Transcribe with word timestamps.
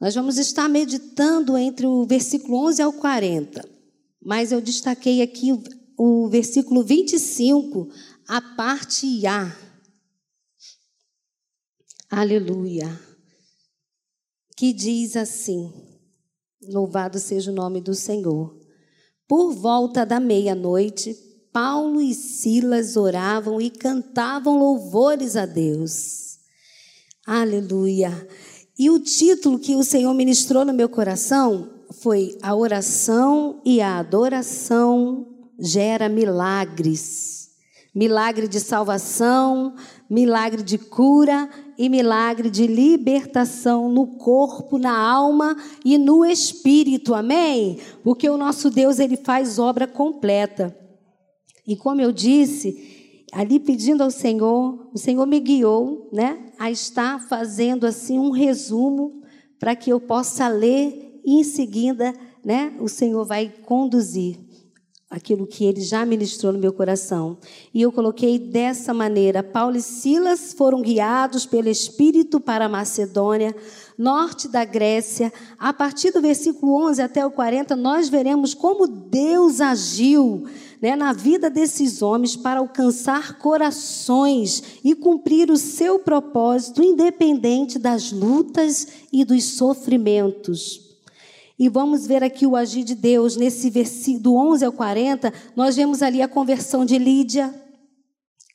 Nós 0.00 0.14
vamos 0.14 0.38
estar 0.38 0.68
meditando 0.68 1.58
entre 1.58 1.84
o 1.86 2.06
versículo 2.06 2.66
11 2.68 2.82
ao 2.82 2.92
40, 2.92 3.68
mas 4.22 4.52
eu 4.52 4.60
destaquei 4.60 5.22
aqui 5.22 5.52
o, 5.96 6.28
versículo 6.28 6.84
25, 6.84 7.88
a 8.28 8.40
parte 8.40 9.26
A. 9.26 9.56
Aleluia. 12.08 12.88
Que 14.56 14.72
diz 14.72 15.16
assim: 15.16 15.72
Louvado 16.62 17.18
seja 17.18 17.50
o 17.50 17.54
nome 17.54 17.80
do 17.80 17.94
Senhor. 17.94 18.56
Por 19.26 19.52
volta 19.52 20.06
da 20.06 20.20
meia-noite, 20.20 21.14
Paulo 21.52 22.00
e 22.00 22.14
Silas 22.14 22.96
oravam 22.96 23.60
e 23.60 23.68
cantavam 23.68 24.58
louvores 24.58 25.34
a 25.34 25.44
Deus. 25.44 26.38
Aleluia. 27.26 28.10
E 28.78 28.88
o 28.90 29.00
título 29.00 29.58
que 29.58 29.74
o 29.74 29.82
Senhor 29.82 30.14
ministrou 30.14 30.64
no 30.64 30.72
meu 30.72 30.88
coração 30.88 31.68
foi 32.00 32.38
A 32.40 32.54
Oração 32.54 33.60
e 33.64 33.80
a 33.80 33.98
Adoração 33.98 35.26
Gera 35.58 36.08
Milagres. 36.08 37.48
Milagre 37.92 38.46
de 38.46 38.60
salvação, 38.60 39.74
milagre 40.08 40.62
de 40.62 40.78
cura 40.78 41.50
e 41.76 41.88
milagre 41.88 42.48
de 42.48 42.68
libertação 42.68 43.90
no 43.90 44.06
corpo, 44.18 44.78
na 44.78 44.96
alma 44.96 45.56
e 45.84 45.98
no 45.98 46.24
espírito. 46.24 47.14
Amém? 47.14 47.80
Porque 48.04 48.30
o 48.30 48.38
nosso 48.38 48.70
Deus 48.70 49.00
ele 49.00 49.16
faz 49.16 49.58
obra 49.58 49.88
completa. 49.88 50.76
E 51.66 51.74
como 51.74 52.00
eu 52.00 52.12
disse, 52.12 52.97
ali 53.32 53.60
pedindo 53.60 54.02
ao 54.02 54.10
Senhor, 54.10 54.88
o 54.92 54.98
Senhor 54.98 55.26
me 55.26 55.40
guiou, 55.40 56.08
né, 56.12 56.46
a 56.58 56.70
estar 56.70 57.20
fazendo 57.28 57.86
assim 57.86 58.18
um 58.18 58.30
resumo 58.30 59.22
para 59.58 59.76
que 59.76 59.90
eu 59.90 60.00
possa 60.00 60.48
ler 60.48 61.20
e 61.24 61.40
em 61.40 61.44
seguida, 61.44 62.14
né, 62.44 62.74
o 62.80 62.88
Senhor 62.88 63.24
vai 63.24 63.52
conduzir 63.64 64.38
aquilo 65.10 65.46
que 65.46 65.64
ele 65.64 65.80
já 65.80 66.04
ministrou 66.04 66.52
no 66.52 66.58
meu 66.58 66.72
coração. 66.72 67.38
E 67.72 67.80
eu 67.80 67.90
coloquei 67.90 68.38
dessa 68.38 68.92
maneira: 68.92 69.42
Paulo 69.42 69.76
e 69.76 69.82
Silas 69.82 70.52
foram 70.52 70.82
guiados 70.82 71.46
pelo 71.46 71.68
Espírito 71.68 72.40
para 72.40 72.66
a 72.66 72.68
Macedônia, 72.68 73.54
norte 73.96 74.48
da 74.48 74.64
Grécia. 74.64 75.32
A 75.58 75.72
partir 75.72 76.12
do 76.12 76.20
versículo 76.20 76.88
11 76.88 77.02
até 77.02 77.24
o 77.24 77.30
40, 77.30 77.74
nós 77.76 78.08
veremos 78.08 78.54
como 78.54 78.86
Deus 78.86 79.60
agiu 79.60 80.44
né, 80.80 80.94
na 80.94 81.12
vida 81.12 81.50
desses 81.50 82.02
homens 82.02 82.36
para 82.36 82.60
alcançar 82.60 83.38
corações 83.38 84.62
e 84.84 84.94
cumprir 84.94 85.50
o 85.50 85.56
seu 85.56 85.98
propósito, 85.98 86.82
independente 86.82 87.78
das 87.78 88.12
lutas 88.12 88.86
e 89.12 89.24
dos 89.24 89.44
sofrimentos. 89.44 90.88
E 91.58 91.68
vamos 91.68 92.06
ver 92.06 92.22
aqui 92.22 92.46
o 92.46 92.54
agir 92.54 92.84
de 92.84 92.94
Deus 92.94 93.36
nesse 93.36 93.68
versículo 93.68 94.22
do 94.22 94.36
11 94.36 94.64
ao 94.64 94.72
40, 94.72 95.32
nós 95.56 95.74
vemos 95.74 96.02
ali 96.02 96.22
a 96.22 96.28
conversão 96.28 96.84
de 96.84 96.96
Lídia, 96.96 97.52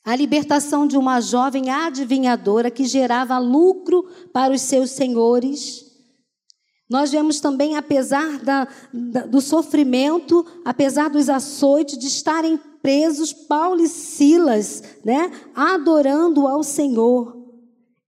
a 0.05 0.15
libertação 0.15 0.87
de 0.87 0.97
uma 0.97 1.19
jovem 1.19 1.69
adivinhadora 1.69 2.71
que 2.71 2.85
gerava 2.85 3.37
lucro 3.39 4.03
para 4.31 4.53
os 4.53 4.61
seus 4.61 4.91
senhores. 4.91 5.92
Nós 6.89 7.11
vemos 7.11 7.39
também, 7.39 7.75
apesar 7.75 8.39
da, 8.39 8.67
da, 8.93 9.25
do 9.25 9.41
sofrimento, 9.41 10.45
apesar 10.65 11.09
dos 11.09 11.29
açoites, 11.29 11.97
de 11.97 12.07
estarem 12.07 12.59
presos, 12.81 13.31
Paulo 13.31 13.81
e 13.81 13.87
Silas, 13.87 14.83
né, 15.03 15.31
adorando 15.55 16.45
ao 16.47 16.61
Senhor. 16.61 17.41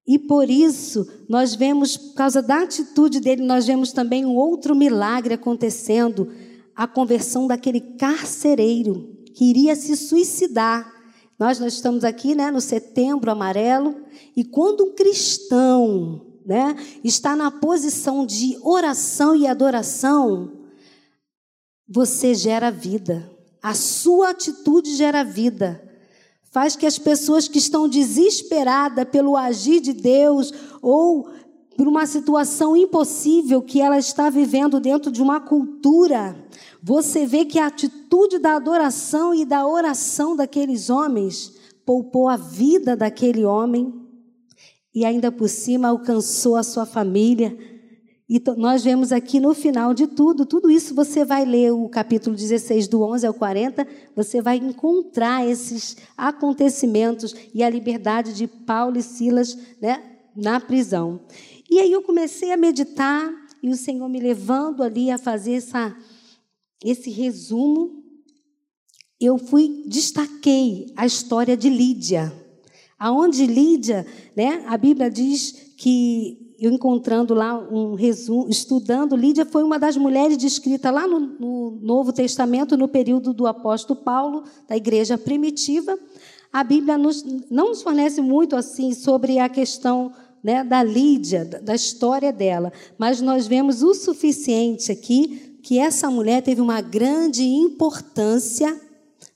E 0.08 0.20
por 0.20 0.50
isso, 0.50 1.08
nós 1.28 1.56
vemos, 1.56 1.98
por 1.98 2.14
causa 2.14 2.42
da 2.42 2.62
atitude 2.62 3.20
dele, 3.20 3.42
nós 3.42 3.66
vemos 3.66 3.92
também 3.92 4.26
um 4.26 4.36
outro 4.36 4.76
milagre 4.76 5.34
acontecendo, 5.34 6.32
a 6.76 6.86
conversão 6.86 7.48
daquele 7.48 7.80
carcereiro 7.80 9.16
que 9.34 9.46
iria 9.46 9.76
se 9.76 9.96
suicidar. 9.96 10.94
Nós, 11.40 11.60
nós 11.60 11.74
estamos 11.74 12.04
aqui 12.04 12.36
né, 12.36 12.52
no 12.52 12.62
setembro 12.62 13.32
amarelo, 13.32 13.96
e 14.36 14.44
quando 14.44 14.84
um 14.84 14.94
cristão 14.94 16.35
né, 16.46 16.76
está 17.04 17.36
na 17.36 17.50
posição 17.50 18.26
de 18.26 18.58
oração 18.62 19.36
e 19.36 19.48
adoração, 19.48 20.52
você 21.88 22.34
gera 22.36 22.70
vida. 22.70 23.32
A 23.62 23.74
sua 23.74 24.30
atitude 24.30 24.96
gera 24.96 25.24
vida. 25.24 25.82
Faz 26.52 26.76
que 26.76 26.86
as 26.86 27.00
pessoas 27.00 27.48
que 27.48 27.58
estão 27.58 27.90
desesperadas 27.90 29.10
pelo 29.10 29.36
agir 29.36 29.82
de 29.82 29.92
Deus 29.92 30.54
ou 30.82 31.30
por 31.76 31.88
uma 31.88 32.06
situação 32.06 32.78
impossível 32.78 33.62
que 33.62 33.82
ela 33.82 33.98
está 33.98 34.30
vivendo 34.30 34.80
dentro 34.80 35.12
de 35.12 35.22
uma 35.22 35.42
cultura, 35.42 36.36
você 36.82 37.26
vê 37.26 37.44
que 37.44 37.60
a 37.60 37.68
atitude 37.68 38.40
da 38.40 38.56
adoração 38.56 39.34
e 39.34 39.44
da 39.44 39.68
oração 39.68 40.36
daqueles 40.36 40.90
homens 40.90 41.54
poupou 41.86 42.30
a 42.30 42.38
vida 42.38 42.96
daquele 42.96 43.44
homem 43.44 44.05
e 44.96 45.04
ainda 45.04 45.30
por 45.30 45.50
cima 45.50 45.90
alcançou 45.90 46.56
a 46.56 46.64
sua 46.64 46.86
família. 46.86 47.56
E 48.28 48.42
nós 48.58 48.84
vemos 48.84 49.12
aqui 49.12 49.40
no 49.40 49.54
final 49.54 49.94
de 49.94 50.08
tudo, 50.08 50.46
tudo 50.46 50.72
isso 50.72 50.96
você 50.96 51.26
vai 51.26 51.44
ler 51.46 51.74
o 51.74 51.88
capítulo 51.90 52.36
16, 52.36 52.88
do 52.88 53.04
11 53.04 53.28
ao 53.28 53.34
40, 53.34 53.86
você 54.16 54.42
vai 54.42 54.56
encontrar 54.56 55.46
esses 55.46 55.98
acontecimentos 56.18 57.36
e 57.54 57.62
a 57.62 57.70
liberdade 57.70 58.34
de 58.34 58.48
Paulo 58.48 58.98
e 58.98 59.04
Silas 59.04 59.56
né, 59.80 60.02
na 60.36 60.60
prisão. 60.60 61.20
E 61.70 61.78
aí 61.78 61.92
eu 61.92 62.02
comecei 62.02 62.52
a 62.52 62.58
meditar 62.58 63.32
e 63.62 63.70
o 63.70 63.76
Senhor 63.76 64.08
me 64.08 64.20
levando 64.20 64.82
ali 64.82 65.12
a 65.12 65.18
fazer 65.18 65.54
essa, 65.54 65.96
esse 66.84 67.12
resumo. 67.12 68.02
Eu 69.20 69.38
fui, 69.38 69.84
destaquei 69.86 70.88
a 70.96 71.06
história 71.06 71.56
de 71.56 71.70
Lídia. 71.70 72.45
Aonde 72.98 73.46
Lídia, 73.46 74.06
né, 74.36 74.64
a 74.68 74.78
Bíblia 74.78 75.10
diz 75.10 75.74
que, 75.78 76.56
eu 76.58 76.72
encontrando 76.72 77.34
lá 77.34 77.58
um 77.70 77.96
resumo, 77.96 78.48
estudando, 78.50 79.16
Lídia 79.16 79.46
foi 79.46 79.64
uma 79.64 79.78
das 79.78 79.98
mulheres 79.98 80.38
descritas 80.38 80.94
lá 80.94 81.06
no, 81.06 81.20
no 81.20 81.80
Novo 81.82 82.14
Testamento, 82.14 82.78
no 82.78 82.88
período 82.88 83.34
do 83.34 83.46
apóstolo 83.46 84.00
Paulo, 84.00 84.44
da 84.68 84.78
igreja 84.78 85.18
primitiva. 85.18 85.98
A 86.54 86.64
Bíblia 86.64 86.98
nos, 86.98 87.24
não 87.52 87.70
nos 87.70 87.82
fornece 87.82 88.22
muito 88.22 88.56
assim 88.56 88.94
sobre 88.94 89.40
a 89.40 89.50
questão 89.50 90.14
né, 90.42 90.64
da 90.64 90.82
Lídia, 90.82 91.44
da 91.44 91.76
história 91.76 92.32
dela, 92.32 92.72
mas 92.98 93.20
nós 93.20 93.48
vemos 93.48 93.84
o 93.84 93.94
suficiente 93.94 94.92
aqui 94.92 95.60
que 95.62 95.80
essa 95.80 96.10
mulher 96.10 96.44
teve 96.44 96.62
uma 96.62 96.80
grande 96.80 97.44
importância 97.44 98.80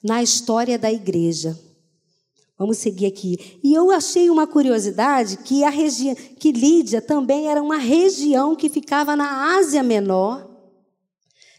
na 0.03 0.21
história 0.23 0.77
da 0.77 0.91
igreja. 0.91 1.57
Vamos 2.59 2.77
seguir 2.79 3.05
aqui. 3.05 3.59
E 3.63 3.73
eu 3.73 3.89
achei 3.89 4.29
uma 4.29 4.45
curiosidade 4.45 5.37
que 5.37 5.63
a 5.63 5.69
região, 5.69 6.13
que 6.13 6.51
Lídia 6.51 7.01
também 7.01 7.47
era 7.47 7.63
uma 7.63 7.77
região 7.77 8.53
que 8.53 8.67
ficava 8.67 9.15
na 9.15 9.55
Ásia 9.57 9.81
Menor, 9.81 10.45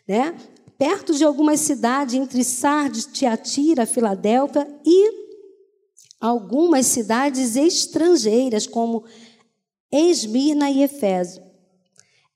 né? 0.07 0.37
Perto 0.77 1.15
de 1.15 1.25
algumas 1.25 1.61
cidades 1.61 2.15
entre 2.15 2.45
Sardes, 2.45 3.07
Tiatira, 3.07 3.87
Filadélfia 3.87 4.69
e 4.85 5.11
algumas 6.21 6.85
cidades 6.85 7.57
estrangeiras 7.57 8.67
como 8.67 9.05
Esmirna 9.91 10.71
e 10.71 10.83
Efésio. 10.83 11.43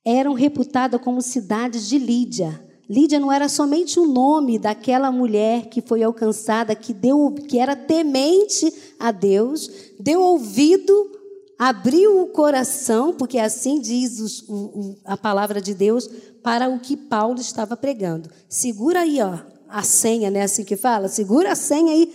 Eram 0.02 0.32
reputadas 0.32 1.00
como 1.02 1.20
cidades 1.20 1.86
de 1.86 1.98
Lídia. 1.98 2.64
Lídia 2.88 3.18
não 3.18 3.32
era 3.32 3.48
somente 3.48 3.98
o 3.98 4.06
nome 4.06 4.58
daquela 4.58 5.10
mulher 5.10 5.68
que 5.68 5.80
foi 5.80 6.02
alcançada, 6.02 6.74
que 6.74 6.92
deu, 6.92 7.34
que 7.48 7.58
era 7.58 7.74
temente 7.74 8.72
a 8.98 9.10
Deus, 9.10 9.70
deu 9.98 10.20
ouvido, 10.20 11.10
abriu 11.58 12.20
o 12.20 12.26
coração, 12.26 13.14
porque 13.14 13.38
assim 13.38 13.80
diz 13.80 14.20
os, 14.20 14.44
o, 14.48 14.96
a 15.04 15.16
palavra 15.16 15.60
de 15.60 15.72
Deus 15.72 16.08
para 16.42 16.68
o 16.68 16.78
que 16.78 16.96
Paulo 16.96 17.40
estava 17.40 17.76
pregando. 17.76 18.28
Segura 18.48 19.00
aí, 19.00 19.20
ó, 19.22 19.38
a 19.68 19.82
senha, 19.82 20.30
né? 20.30 20.42
Assim 20.42 20.62
que 20.62 20.76
fala. 20.76 21.08
Segura 21.08 21.52
a 21.52 21.56
senha 21.56 21.92
aí, 21.92 22.12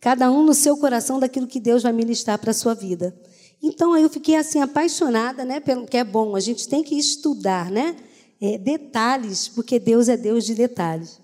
cada 0.00 0.30
um 0.30 0.42
no 0.42 0.54
seu 0.54 0.76
coração 0.78 1.20
daquilo 1.20 1.46
que 1.46 1.60
Deus 1.60 1.82
vai 1.82 1.92
ministrar 1.92 2.38
para 2.38 2.52
a 2.52 2.54
sua 2.54 2.74
vida. 2.74 3.14
Então 3.62 3.92
aí 3.92 4.02
eu 4.02 4.10
fiquei 4.10 4.36
assim 4.36 4.60
apaixonada, 4.60 5.44
né? 5.44 5.60
Pelo 5.60 5.86
que 5.86 5.96
é 5.96 6.04
bom. 6.04 6.34
A 6.34 6.40
gente 6.40 6.68
tem 6.68 6.82
que 6.82 6.94
estudar, 6.96 7.70
né? 7.70 7.96
É, 8.40 8.58
detalhes, 8.58 9.48
porque 9.48 9.78
Deus 9.78 10.08
é 10.08 10.16
Deus 10.16 10.44
de 10.44 10.54
detalhes. 10.54 11.20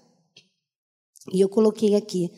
E 1.33 1.41
eu 1.41 1.49
coloquei 1.49 1.95
aqui. 1.95 2.31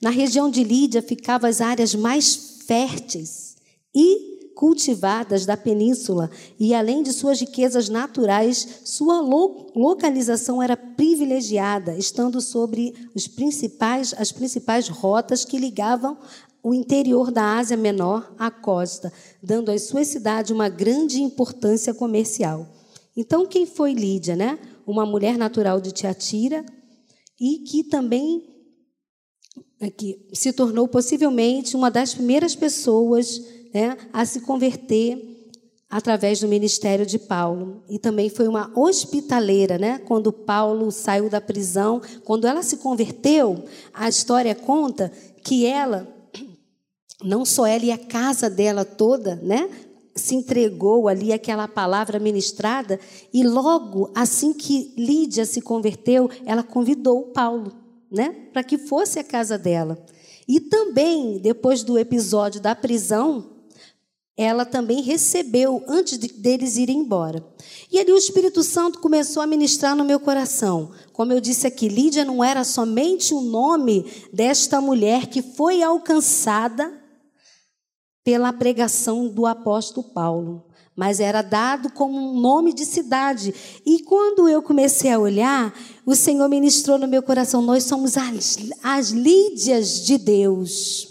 Na 0.00 0.10
região 0.10 0.50
de 0.50 0.62
Lídia 0.62 1.02
ficavam 1.02 1.48
as 1.48 1.60
áreas 1.60 1.94
mais 1.94 2.62
férteis 2.66 3.56
e 3.94 4.34
cultivadas 4.54 5.44
da 5.44 5.56
península, 5.56 6.30
e 6.58 6.74
além 6.74 7.02
de 7.02 7.12
suas 7.12 7.40
riquezas 7.40 7.88
naturais, 7.88 8.80
sua 8.84 9.20
lo 9.20 9.66
localização 9.74 10.62
era 10.62 10.76
privilegiada, 10.76 11.96
estando 11.96 12.40
sobre 12.40 12.94
principais, 13.34 14.14
as 14.16 14.30
principais 14.30 14.88
rotas 14.88 15.44
que 15.44 15.58
ligavam 15.58 16.16
o 16.62 16.72
interior 16.72 17.30
da 17.30 17.58
Ásia 17.58 17.76
Menor 17.76 18.32
à 18.38 18.50
costa, 18.50 19.12
dando 19.42 19.70
às 19.70 19.82
suas 19.82 20.08
cidades 20.08 20.52
uma 20.52 20.68
grande 20.68 21.20
importância 21.20 21.92
comercial. 21.92 22.66
Então, 23.16 23.46
quem 23.46 23.66
foi 23.66 23.92
Lídia, 23.92 24.34
né? 24.34 24.58
Uma 24.86 25.06
mulher 25.06 25.38
natural 25.38 25.80
de 25.80 25.92
Tiatira 25.92 26.64
e 27.40 27.58
que 27.60 27.84
também 27.84 28.54
é, 29.80 29.90
que 29.90 30.28
se 30.32 30.52
tornou 30.52 30.88
possivelmente 30.88 31.76
uma 31.76 31.90
das 31.90 32.14
primeiras 32.14 32.54
pessoas 32.54 33.40
né, 33.72 33.96
a 34.12 34.24
se 34.24 34.40
converter 34.40 35.34
através 35.90 36.40
do 36.40 36.48
ministério 36.48 37.04
de 37.04 37.18
Paulo. 37.18 37.84
E 37.88 37.98
também 37.98 38.28
foi 38.28 38.48
uma 38.48 38.72
hospitaleira, 38.74 39.78
né? 39.78 39.98
Quando 39.98 40.32
Paulo 40.32 40.90
saiu 40.90 41.28
da 41.28 41.40
prisão, 41.40 42.00
quando 42.24 42.46
ela 42.46 42.62
se 42.62 42.78
converteu, 42.78 43.64
a 43.92 44.08
história 44.08 44.54
conta 44.54 45.12
que 45.42 45.66
ela, 45.66 46.08
não 47.22 47.44
só 47.44 47.66
ela 47.66 47.84
e 47.84 47.92
a 47.92 47.98
casa 47.98 48.50
dela 48.50 48.84
toda, 48.84 49.36
né? 49.36 49.68
Se 50.14 50.34
entregou 50.34 51.08
ali 51.08 51.32
aquela 51.32 51.66
palavra 51.66 52.18
ministrada, 52.18 53.00
e 53.32 53.42
logo 53.42 54.10
assim 54.14 54.52
que 54.52 54.94
Lídia 54.96 55.44
se 55.44 55.60
converteu, 55.60 56.30
ela 56.46 56.62
convidou 56.62 57.32
Paulo, 57.32 57.72
né? 58.10 58.48
Para 58.52 58.62
que 58.62 58.78
fosse 58.78 59.18
a 59.18 59.24
casa 59.24 59.58
dela. 59.58 59.98
E 60.46 60.60
também, 60.60 61.38
depois 61.38 61.82
do 61.82 61.98
episódio 61.98 62.60
da 62.60 62.74
prisão, 62.74 63.54
ela 64.36 64.64
também 64.64 65.00
recebeu 65.00 65.82
antes 65.86 66.18
de, 66.18 66.28
deles 66.28 66.76
irem 66.76 66.98
embora. 66.98 67.44
E 67.90 67.98
ali 67.98 68.12
o 68.12 68.16
Espírito 68.16 68.62
Santo 68.62 68.98
começou 68.98 69.42
a 69.42 69.46
ministrar 69.46 69.94
no 69.94 70.04
meu 70.04 70.18
coração. 70.18 70.90
Como 71.12 71.32
eu 71.32 71.40
disse 71.40 71.66
aqui, 71.66 71.88
Lídia 71.88 72.24
não 72.24 72.42
era 72.42 72.64
somente 72.64 73.32
o 73.32 73.40
nome 73.40 74.04
desta 74.32 74.80
mulher 74.80 75.28
que 75.28 75.40
foi 75.40 75.82
alcançada 75.82 76.92
pela 78.24 78.52
pregação 78.52 79.28
do 79.28 79.44
apóstolo 79.44 80.08
Paulo, 80.08 80.64
mas 80.96 81.20
era 81.20 81.42
dado 81.42 81.92
como 81.92 82.16
um 82.16 82.40
nome 82.40 82.72
de 82.72 82.86
cidade. 82.86 83.54
E 83.84 84.02
quando 84.02 84.48
eu 84.48 84.62
comecei 84.62 85.12
a 85.12 85.18
olhar, 85.18 85.72
o 86.06 86.14
Senhor 86.14 86.48
ministrou 86.48 86.98
no 86.98 87.06
meu 87.06 87.22
coração: 87.22 87.60
nós 87.60 87.84
somos 87.84 88.16
as, 88.16 88.56
as 88.82 89.10
Lídias 89.10 90.04
de 90.04 90.16
Deus. 90.16 91.08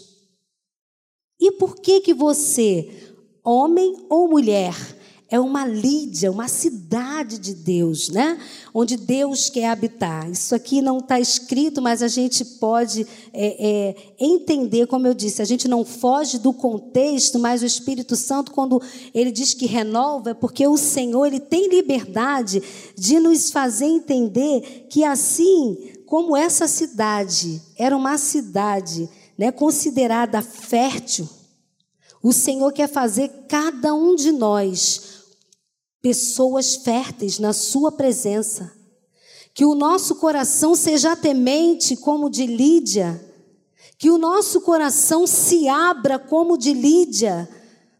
E 1.39 1.51
por 1.51 1.75
que 1.75 2.01
que 2.01 2.13
você 2.13 3.13
homem 3.43 4.05
ou 4.09 4.29
mulher, 4.29 4.73
é 5.33 5.39
uma 5.39 5.65
Lídia, 5.65 6.31
uma 6.31 6.47
cidade 6.47 7.39
de 7.39 7.55
Deus, 7.55 8.07
né? 8.09 8.37
Onde 8.71 8.95
Deus 8.95 9.49
quer 9.49 9.65
habitar. 9.65 10.29
Isso 10.29 10.53
aqui 10.53 10.79
não 10.79 10.99
está 10.99 11.19
escrito, 11.19 11.81
mas 11.81 12.03
a 12.03 12.07
gente 12.07 12.45
pode 12.45 13.07
é, 13.33 13.57
é, 13.57 13.95
entender, 14.19 14.85
como 14.85 15.07
eu 15.07 15.13
disse, 15.15 15.41
a 15.41 15.45
gente 15.45 15.67
não 15.67 15.83
foge 15.83 16.37
do 16.37 16.53
contexto, 16.53 17.39
mas 17.39 17.63
o 17.63 17.65
Espírito 17.65 18.15
Santo, 18.15 18.51
quando 18.51 18.79
ele 19.11 19.31
diz 19.31 19.55
que 19.55 19.65
renova, 19.65 20.29
é 20.29 20.33
porque 20.35 20.67
o 20.67 20.77
Senhor 20.77 21.25
ele 21.25 21.39
tem 21.39 21.67
liberdade 21.67 22.61
de 22.95 23.19
nos 23.19 23.49
fazer 23.49 23.85
entender 23.85 24.85
que 24.87 25.03
assim 25.03 25.95
como 26.05 26.37
essa 26.37 26.67
cidade 26.67 27.59
era 27.75 27.97
uma 27.97 28.19
cidade 28.19 29.09
né, 29.35 29.51
considerada 29.51 30.43
fértil, 30.43 31.27
o 32.21 32.31
Senhor 32.31 32.71
quer 32.71 32.87
fazer 32.87 33.29
cada 33.49 33.95
um 33.95 34.15
de 34.15 34.31
nós 34.31 35.12
pessoas 36.03 36.75
férteis 36.75 37.39
na 37.39 37.53
Sua 37.53 37.91
presença. 37.91 38.71
Que 39.53 39.63
o 39.63 39.73
nosso 39.73 40.15
coração 40.15 40.75
seja 40.75 41.15
temente 41.15 41.95
como 41.95 42.29
de 42.29 42.45
Lídia. 42.45 43.23
Que 43.97 44.11
o 44.11 44.17
nosso 44.17 44.61
coração 44.61 45.25
se 45.25 45.69
abra 45.69 46.19
como 46.19 46.57
de 46.57 46.73
Lídia 46.73 47.47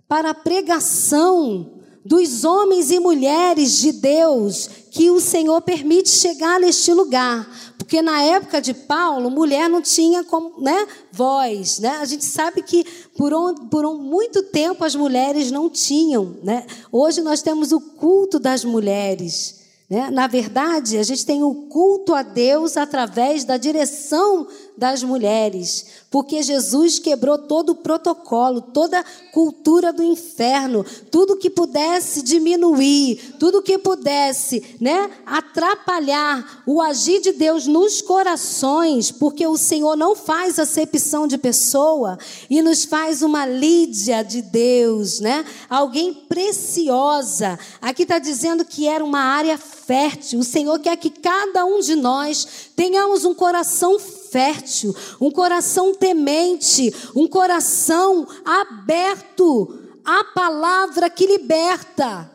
para 0.08 0.32
a 0.32 0.36
pregação 0.36 1.80
dos 2.06 2.44
homens 2.44 2.92
e 2.92 3.00
mulheres 3.00 3.78
de 3.78 3.94
Deus 3.94 4.70
que 4.92 5.10
o 5.10 5.22
Senhor 5.22 5.62
permite 5.62 6.10
chegar 6.10 6.60
neste 6.60 6.92
lugar. 6.92 7.73
Porque 7.84 8.02
na 8.02 8.24
época 8.24 8.62
de 8.62 8.74
Paulo, 8.74 9.30
mulher 9.30 9.70
não 9.70 9.82
tinha 9.82 10.24
como, 10.24 10.62
né, 10.62 10.88
voz. 11.12 11.80
Né? 11.80 11.90
A 12.00 12.06
gente 12.06 12.24
sabe 12.24 12.64
que 12.64 12.86
por, 13.18 13.34
um, 13.34 13.54
por 13.68 13.86
um, 13.86 13.98
muito 13.98 14.42
tempo 14.44 14.86
as 14.86 14.96
mulheres 14.96 15.52
não 15.52 15.70
tinham. 15.70 16.38
Né? 16.42 16.66
Hoje 16.90 17.22
nós 17.22 17.42
temos 17.42 17.74
o 17.74 17.82
culto 17.82 18.40
das 18.40 18.64
mulheres. 18.64 19.64
Né? 19.90 20.10
Na 20.10 20.28
verdade, 20.28 20.98
a 20.98 21.04
gente 21.04 21.26
tem 21.26 21.44
o 21.44 21.68
culto 21.68 22.16
a 22.16 22.24
Deus 22.24 22.78
através 22.78 23.44
da 23.44 23.58
direção 23.58 24.48
das 24.78 25.04
mulheres, 25.04 25.86
porque 26.10 26.42
Jesus 26.42 27.00
quebrou 27.00 27.38
todo 27.38 27.72
o 27.72 27.76
protocolo, 27.76 28.62
toda 28.62 29.00
a 29.00 29.04
cultura 29.32 29.94
do 29.94 30.04
inferno, 30.04 30.86
tudo 31.12 31.38
que 31.38 31.50
pudesse 31.50 32.22
diminuir, 32.22 33.36
tudo 33.40 33.62
que 33.62 33.78
pudesse, 33.78 34.78
né, 34.80 35.10
atrapalhar 35.26 36.64
o 36.66 36.82
agir 36.82 37.22
de 37.22 37.34
Deus 37.34 37.68
nos 37.68 38.02
corações, 38.02 39.12
porque 39.12 39.46
o 39.46 39.58
Senhor 39.58 39.96
não 39.96 40.16
faz 40.16 40.60
acepção 40.60 41.28
de 41.28 41.38
pessoa 41.38 42.18
e 42.50 42.62
nos 42.62 42.86
faz 42.86 43.22
uma 43.22 43.46
Lídia 43.46 44.24
de 44.24 44.42
Deus, 44.42 45.20
né? 45.20 45.46
Alguém 45.70 46.14
preciosa. 46.14 47.60
Aqui 47.82 48.04
está 48.04 48.20
dizendo 48.20 48.66
que 48.66 48.88
era 48.88 49.04
uma 49.04 49.20
área 49.20 49.58
fértil. 49.58 50.40
O 50.40 50.44
Senhor 50.44 50.80
quer 50.80 50.96
que 50.98 51.10
cada 51.10 51.66
um 51.66 51.80
de 51.80 51.96
nós 51.96 52.48
tenhamos 52.76 53.26
um 53.26 53.34
coração 53.34 54.00
fértil, 54.00 54.23
um 55.20 55.32
coração 55.32 55.94
temente, 55.94 56.94
um 57.16 57.28
coração 57.28 58.28
aberto 58.46 59.80
à 60.04 60.24
palavra 60.24 61.10
que 61.10 61.26
liberta. 61.26 62.30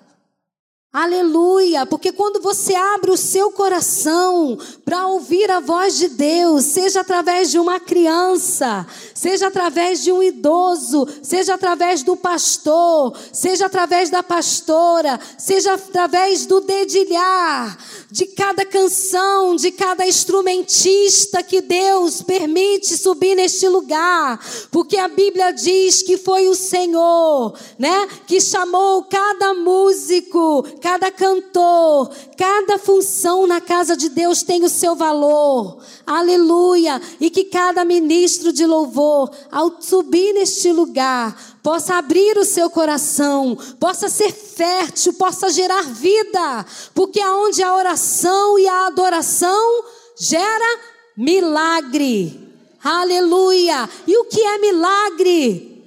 Aleluia, 0.91 1.85
porque 1.85 2.13
quando 2.13 2.41
você 2.41 2.75
abre 2.75 3.11
o 3.11 3.17
seu 3.17 3.53
coração 3.53 4.59
para 4.89 5.07
ouvir 5.07 5.51
a 5.51 5.61
voz 5.61 5.99
de 5.99 6.09
Deus, 6.09 6.65
seja 6.65 7.03
através 7.03 7.51
de 7.51 7.59
uma 7.59 7.79
criança, 7.79 8.87
seja 9.15 9.49
através 9.49 10.03
de 10.03 10.11
um 10.11 10.23
idoso, 10.23 11.07
seja 11.23 11.57
através 11.57 12.03
do 12.03 12.17
pastor, 12.17 13.15
seja 13.31 13.67
através 13.67 14.09
da 14.09 14.23
pastora, 14.23 15.21
seja 15.37 15.75
através 15.75 16.47
do 16.47 16.63
dedilhar, 16.63 17.77
de 18.11 18.25
cada 18.29 18.65
canção, 18.65 19.57
de 19.57 19.71
cada 19.73 20.07
instrumentista 20.07 21.43
que 21.43 21.61
Deus 21.61 22.23
permite 22.23 22.97
subir 22.97 23.35
neste 23.35 23.69
lugar, 23.69 24.41
porque 24.71 24.97
a 24.97 25.09
Bíblia 25.09 25.51
diz 25.53 26.01
que 26.01 26.17
foi 26.17 26.49
o 26.49 26.55
Senhor, 26.55 27.53
né, 27.79 28.09
que 28.27 28.41
chamou 28.41 29.05
cada 29.05 29.53
músico, 29.53 30.65
cada 30.81 31.11
cantor, 31.11 32.11
cada 32.39 32.79
função 32.79 33.47
na 33.47 33.61
casa 33.61 33.95
de 33.95 34.09
Deus 34.09 34.43
tem 34.43 34.65
o 34.65 34.78
seu 34.79 34.95
valor. 34.95 35.83
Aleluia! 36.07 37.01
E 37.21 37.29
que 37.29 37.45
cada 37.45 37.85
ministro 37.85 38.53
de 38.53 38.65
louvor, 38.65 39.31
ao 39.51 39.83
subir 39.83 40.33
neste 40.33 40.73
lugar, 40.73 41.59
possa 41.63 41.97
abrir 41.97 42.39
o 42.39 42.45
seu 42.45 42.71
coração, 42.71 43.59
possa 43.79 44.09
ser 44.09 44.33
fértil, 44.33 45.13
possa 45.15 45.51
gerar 45.51 45.83
vida, 45.83 46.65
porque 46.95 47.21
aonde 47.21 47.63
a 47.63 47.75
oração 47.75 48.59
e 48.59 48.67
a 48.67 48.87
adoração 48.87 49.85
gera 50.19 50.81
milagre. 51.17 52.49
Aleluia! 52.83 53.89
E 54.07 54.17
o 54.17 54.25
que 54.25 54.41
é 54.41 54.59
milagre? 54.59 55.79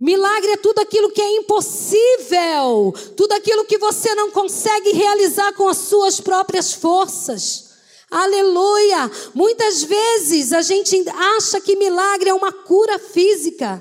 Milagre 0.00 0.52
é 0.52 0.56
tudo 0.56 0.78
aquilo 0.78 1.10
que 1.10 1.20
é 1.20 1.36
impossível, 1.36 2.94
tudo 3.14 3.32
aquilo 3.32 3.66
que 3.66 3.76
você 3.76 4.14
não 4.14 4.30
consegue 4.30 4.92
realizar 4.92 5.52
com 5.52 5.68
as 5.68 5.76
suas 5.76 6.18
próprias 6.18 6.72
forças. 6.72 7.69
Aleluia! 8.10 9.10
Muitas 9.32 9.82
vezes 9.84 10.52
a 10.52 10.62
gente 10.62 10.96
acha 11.08 11.60
que 11.60 11.76
milagre 11.76 12.30
é 12.30 12.34
uma 12.34 12.52
cura 12.52 12.98
física, 12.98 13.80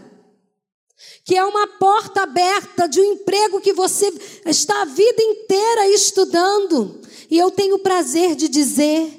que 1.25 1.36
é 1.36 1.43
uma 1.43 1.65
porta 1.65 2.21
aberta 2.21 2.88
de 2.88 3.01
um 3.01 3.13
emprego 3.13 3.59
que 3.59 3.74
você 3.74 4.13
está 4.45 4.83
a 4.83 4.86
vida 4.86 5.21
inteira 5.21 5.88
estudando. 5.88 7.01
E 7.29 7.38
eu 7.38 7.50
tenho 7.50 7.75
o 7.75 7.79
prazer 7.79 8.36
de 8.36 8.48
dizer 8.48 9.18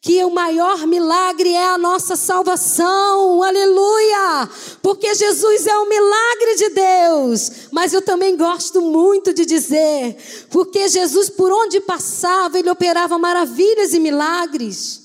que 0.00 0.24
o 0.24 0.30
maior 0.30 0.86
milagre 0.86 1.52
é 1.52 1.66
a 1.66 1.78
nossa 1.78 2.14
salvação, 2.14 3.42
aleluia, 3.42 4.48
porque 4.80 5.12
Jesus 5.12 5.66
é 5.66 5.76
o 5.76 5.88
milagre 5.88 6.54
de 6.54 6.68
Deus, 6.70 7.50
mas 7.72 7.92
eu 7.92 8.00
também 8.00 8.36
gosto 8.36 8.80
muito 8.80 9.34
de 9.34 9.44
dizer, 9.44 10.16
porque 10.50 10.86
Jesus, 10.88 11.28
por 11.28 11.50
onde 11.50 11.80
passava, 11.80 12.58
ele 12.58 12.70
operava 12.70 13.18
maravilhas 13.18 13.92
e 13.92 13.98
milagres, 13.98 15.00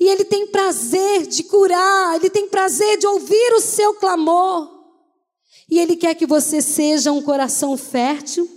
e 0.00 0.08
ele 0.08 0.24
tem 0.24 0.46
prazer 0.46 1.26
de 1.26 1.44
curar, 1.44 2.16
ele 2.16 2.30
tem 2.30 2.48
prazer 2.48 2.96
de 2.96 3.06
ouvir 3.06 3.52
o 3.52 3.60
seu 3.60 3.92
clamor, 3.94 4.70
e 5.70 5.78
ele 5.78 5.96
quer 5.96 6.14
que 6.14 6.26
você 6.26 6.62
seja 6.62 7.12
um 7.12 7.20
coração 7.20 7.76
fértil, 7.76 8.48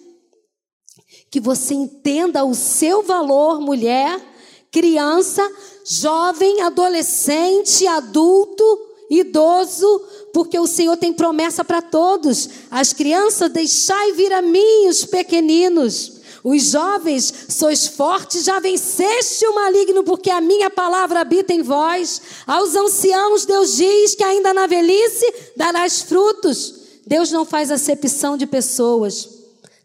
que 1.30 1.42
você 1.42 1.74
entenda 1.74 2.46
o 2.46 2.56
seu 2.56 3.04
valor, 3.04 3.60
mulher 3.60 4.37
criança, 4.72 5.50
jovem, 5.86 6.62
adolescente, 6.62 7.88
adulto, 7.88 8.64
idoso, 9.10 10.02
porque 10.34 10.60
o 10.60 10.68
Senhor 10.68 10.98
tem 10.98 11.14
promessa 11.14 11.64
para 11.64 11.82
todos. 11.82 12.50
As 12.70 12.94
crianças, 12.94 13.52
deixai 13.52 14.12
vir 14.14 14.34
a 14.34 14.42
mim 14.42 14.88
os 14.88 15.06
pequeninos, 15.06 16.18
Os 16.44 16.64
jovens, 16.64 17.34
sois 17.50 17.88
fortes, 17.88 18.46
já 18.46 18.60
venceste 18.60 19.46
o 19.48 19.56
maligno, 19.56 20.04
porque 20.04 20.30
a 20.30 20.40
minha 20.40 20.70
palavra 20.70 21.20
habita 21.20 21.52
em 21.54 21.62
vós. 21.62 22.22
Aos 22.46 22.74
anciãos, 22.76 23.46
Deus 23.46 23.76
diz 23.76 24.16
que 24.16 24.24
ainda 24.24 24.54
na 24.54 24.66
velhice 24.66 25.26
darás 25.58 26.02
frutos. 26.02 26.76
Deus 27.06 27.32
não 27.32 27.44
faz 27.44 27.70
acepção 27.72 28.38
de 28.38 28.46
pessoas. 28.46 29.30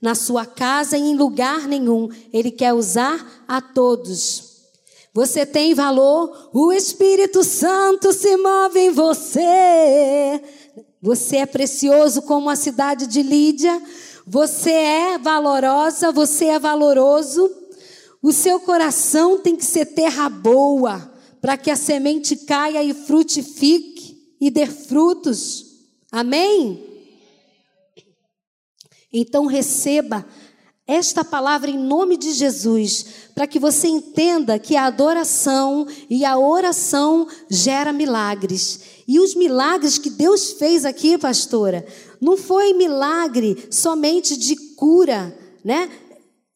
Na 0.00 0.14
sua 0.14 0.44
casa 0.44 0.96
e 0.96 1.00
em 1.00 1.16
lugar 1.16 1.66
nenhum, 1.66 2.08
Ele 2.32 2.50
quer 2.50 2.72
usar 2.74 3.44
a 3.48 3.60
todos. 3.60 4.51
Você 5.14 5.44
tem 5.44 5.74
valor, 5.74 6.50
o 6.54 6.72
Espírito 6.72 7.44
Santo 7.44 8.14
se 8.14 8.34
move 8.36 8.80
em 8.80 8.90
você. 8.90 10.42
Você 11.02 11.36
é 11.36 11.46
precioso 11.46 12.22
como 12.22 12.48
a 12.48 12.56
cidade 12.56 13.06
de 13.06 13.22
Lídia. 13.22 13.82
Você 14.26 14.70
é 14.70 15.18
valorosa, 15.18 16.12
você 16.12 16.46
é 16.46 16.58
valoroso. 16.58 17.50
O 18.22 18.32
seu 18.32 18.60
coração 18.60 19.38
tem 19.38 19.54
que 19.54 19.64
ser 19.66 19.86
terra 19.86 20.30
boa, 20.30 21.12
para 21.40 21.58
que 21.58 21.70
a 21.70 21.76
semente 21.76 22.36
caia 22.36 22.82
e 22.82 22.94
frutifique 22.94 24.36
e 24.40 24.50
dê 24.50 24.64
frutos. 24.64 25.66
Amém? 26.10 26.82
Então 29.12 29.44
receba 29.44 30.24
esta 30.86 31.24
palavra 31.24 31.70
em 31.70 31.78
nome 31.78 32.16
de 32.16 32.32
Jesus, 32.32 33.06
para 33.34 33.46
que 33.46 33.58
você 33.58 33.86
entenda 33.88 34.58
que 34.58 34.76
a 34.76 34.86
adoração 34.86 35.86
e 36.10 36.24
a 36.24 36.36
oração 36.38 37.26
gera 37.48 37.92
milagres. 37.92 38.80
E 39.06 39.20
os 39.20 39.34
milagres 39.34 39.98
que 39.98 40.10
Deus 40.10 40.52
fez 40.52 40.84
aqui, 40.84 41.16
pastora, 41.16 41.86
não 42.20 42.36
foi 42.36 42.72
milagre 42.72 43.68
somente 43.70 44.36
de 44.36 44.56
cura, 44.74 45.36
né? 45.64 45.88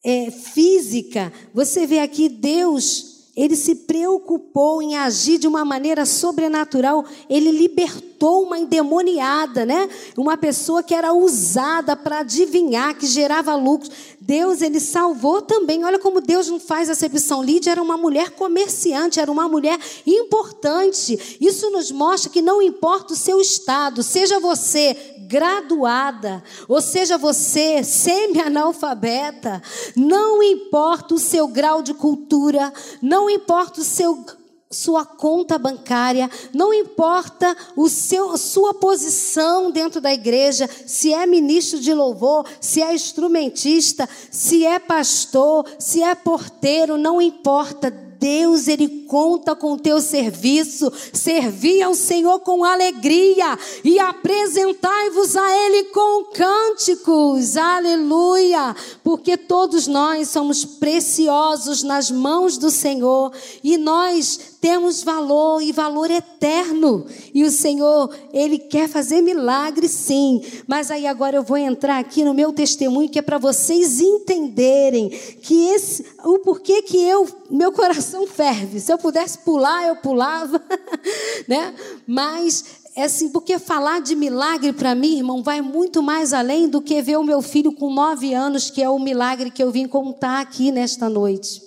É, 0.03 0.31
física. 0.31 1.33
Você 1.53 1.85
vê 1.85 1.99
aqui 1.99 2.29
Deus 2.29 3.17
ele 3.37 3.55
se 3.55 3.75
preocupou 3.75 4.81
em 4.81 4.97
agir 4.97 5.37
de 5.37 5.47
uma 5.47 5.63
maneira 5.63 6.07
sobrenatural. 6.07 7.05
Ele 7.29 7.51
libertou 7.51 8.41
uma 8.41 8.57
endemoniada, 8.57 9.63
né? 9.63 9.87
Uma 10.17 10.35
pessoa 10.35 10.81
que 10.81 10.95
era 10.95 11.13
usada 11.13 11.95
para 11.95 12.21
adivinhar, 12.21 12.97
que 12.97 13.05
gerava 13.05 13.55
lucros. 13.55 13.91
Deus, 14.27 14.61
ele 14.61 14.81
salvou 14.81 15.41
também. 15.41 15.85
Olha 15.85 15.97
como 15.97 16.19
Deus 16.19 16.49
não 16.49 16.59
faz 16.59 16.89
acepção. 16.89 17.41
Lídia 17.41 17.71
era 17.71 17.81
uma 17.81 17.95
mulher 17.95 18.31
comerciante, 18.31 19.21
era 19.21 19.31
uma 19.31 19.47
mulher 19.47 19.79
importante. 20.05 21.37
Isso 21.39 21.71
nos 21.71 21.89
mostra 21.91 22.29
que 22.29 22.41
não 22.41 22.61
importa 22.61 23.13
o 23.13 23.17
seu 23.17 23.39
estado, 23.39 24.03
seja 24.03 24.37
você 24.37 25.15
graduada, 25.27 26.43
ou 26.67 26.81
seja 26.81 27.17
você 27.17 27.83
semi-analfabeta, 27.83 29.61
não 29.95 30.43
importa 30.43 31.15
o 31.15 31.19
seu 31.19 31.47
grau 31.47 31.81
de 31.81 31.93
cultura, 31.93 32.73
não 33.01 33.29
importa 33.29 33.81
o 33.81 33.83
seu 33.83 34.25
sua 34.69 35.05
conta 35.05 35.57
bancária, 35.57 36.29
não 36.53 36.73
importa 36.73 37.55
o 37.75 37.87
seu, 37.87 38.37
sua 38.37 38.73
posição 38.73 39.71
dentro 39.71 40.01
da 40.01 40.13
igreja, 40.13 40.69
se 40.85 41.13
é 41.13 41.25
ministro 41.25 41.79
de 41.79 41.93
louvor, 41.93 42.45
se 42.59 42.81
é 42.81 42.93
instrumentista, 42.93 44.07
se 44.29 44.65
é 44.65 44.77
pastor, 44.77 45.65
se 45.79 46.03
é 46.03 46.13
porteiro, 46.13 46.97
não 46.97 47.21
importa. 47.21 48.07
Deus, 48.19 48.67
Ele 48.67 49.05
conta 49.07 49.55
com 49.55 49.73
o 49.73 49.79
teu 49.79 50.01
serviço. 50.01 50.91
Servi 51.13 51.81
ao 51.81 51.93
Senhor 51.93 52.39
com 52.39 52.63
alegria 52.63 53.57
e 53.83 53.99
apresentai-vos 53.99 55.35
a 55.35 55.65
Ele 55.65 55.83
com 55.85 56.25
cânticos. 56.25 57.55
Aleluia! 57.55 58.75
Porque 59.03 59.37
todos 59.37 59.87
nós 59.87 60.29
somos 60.29 60.65
preciosos 60.65 61.83
nas 61.83 62.09
mãos 62.09 62.57
do 62.57 62.69
Senhor 62.69 63.31
e 63.63 63.77
nós 63.77 64.56
temos 64.59 65.03
valor 65.03 65.61
e 65.61 65.71
valor 65.71 66.09
eterno. 66.09 67.05
E 67.33 67.43
o 67.43 67.51
Senhor, 67.51 68.13
Ele 68.33 68.57
quer 68.57 68.87
fazer 68.89 69.21
milagres, 69.21 69.91
sim. 69.91 70.41
Mas 70.67 70.89
aí 70.91 71.05
agora 71.05 71.35
eu 71.35 71.43
vou 71.43 71.57
entrar 71.57 71.99
aqui 71.99 72.23
no 72.23 72.33
meu 72.33 72.51
testemunho, 72.51 73.09
que 73.09 73.19
é 73.19 73.21
para 73.21 73.37
vocês 73.37 73.99
entenderem 73.99 75.09
que 75.09 75.69
esse, 75.69 76.05
o 76.23 76.39
porquê 76.39 76.81
que 76.81 76.97
eu, 76.97 77.27
meu 77.49 77.71
coração 77.71 78.25
ferve. 78.27 78.79
Se 78.79 78.91
eu 78.91 78.97
pudesse 78.97 79.37
pular, 79.39 79.87
eu 79.87 79.95
pulava, 79.97 80.61
né? 81.47 81.73
Mas 82.05 82.63
é 82.95 83.03
assim, 83.03 83.29
porque 83.29 83.59
falar 83.59 84.01
de 84.01 84.15
milagre 84.15 84.73
para 84.73 84.95
mim, 84.95 85.17
irmão, 85.17 85.43
vai 85.43 85.61
muito 85.61 86.01
mais 86.01 86.33
além 86.33 86.67
do 86.67 86.81
que 86.81 86.99
ver 86.99 87.17
o 87.17 87.23
meu 87.23 87.43
filho 87.43 87.71
com 87.71 87.93
nove 87.93 88.33
anos, 88.33 88.71
que 88.71 88.81
é 88.81 88.89
o 88.89 88.97
milagre 88.97 89.51
que 89.51 89.61
eu 89.61 89.69
vim 89.69 89.87
contar 89.87 90.39
aqui 90.39 90.71
nesta 90.71 91.07
noite. 91.07 91.66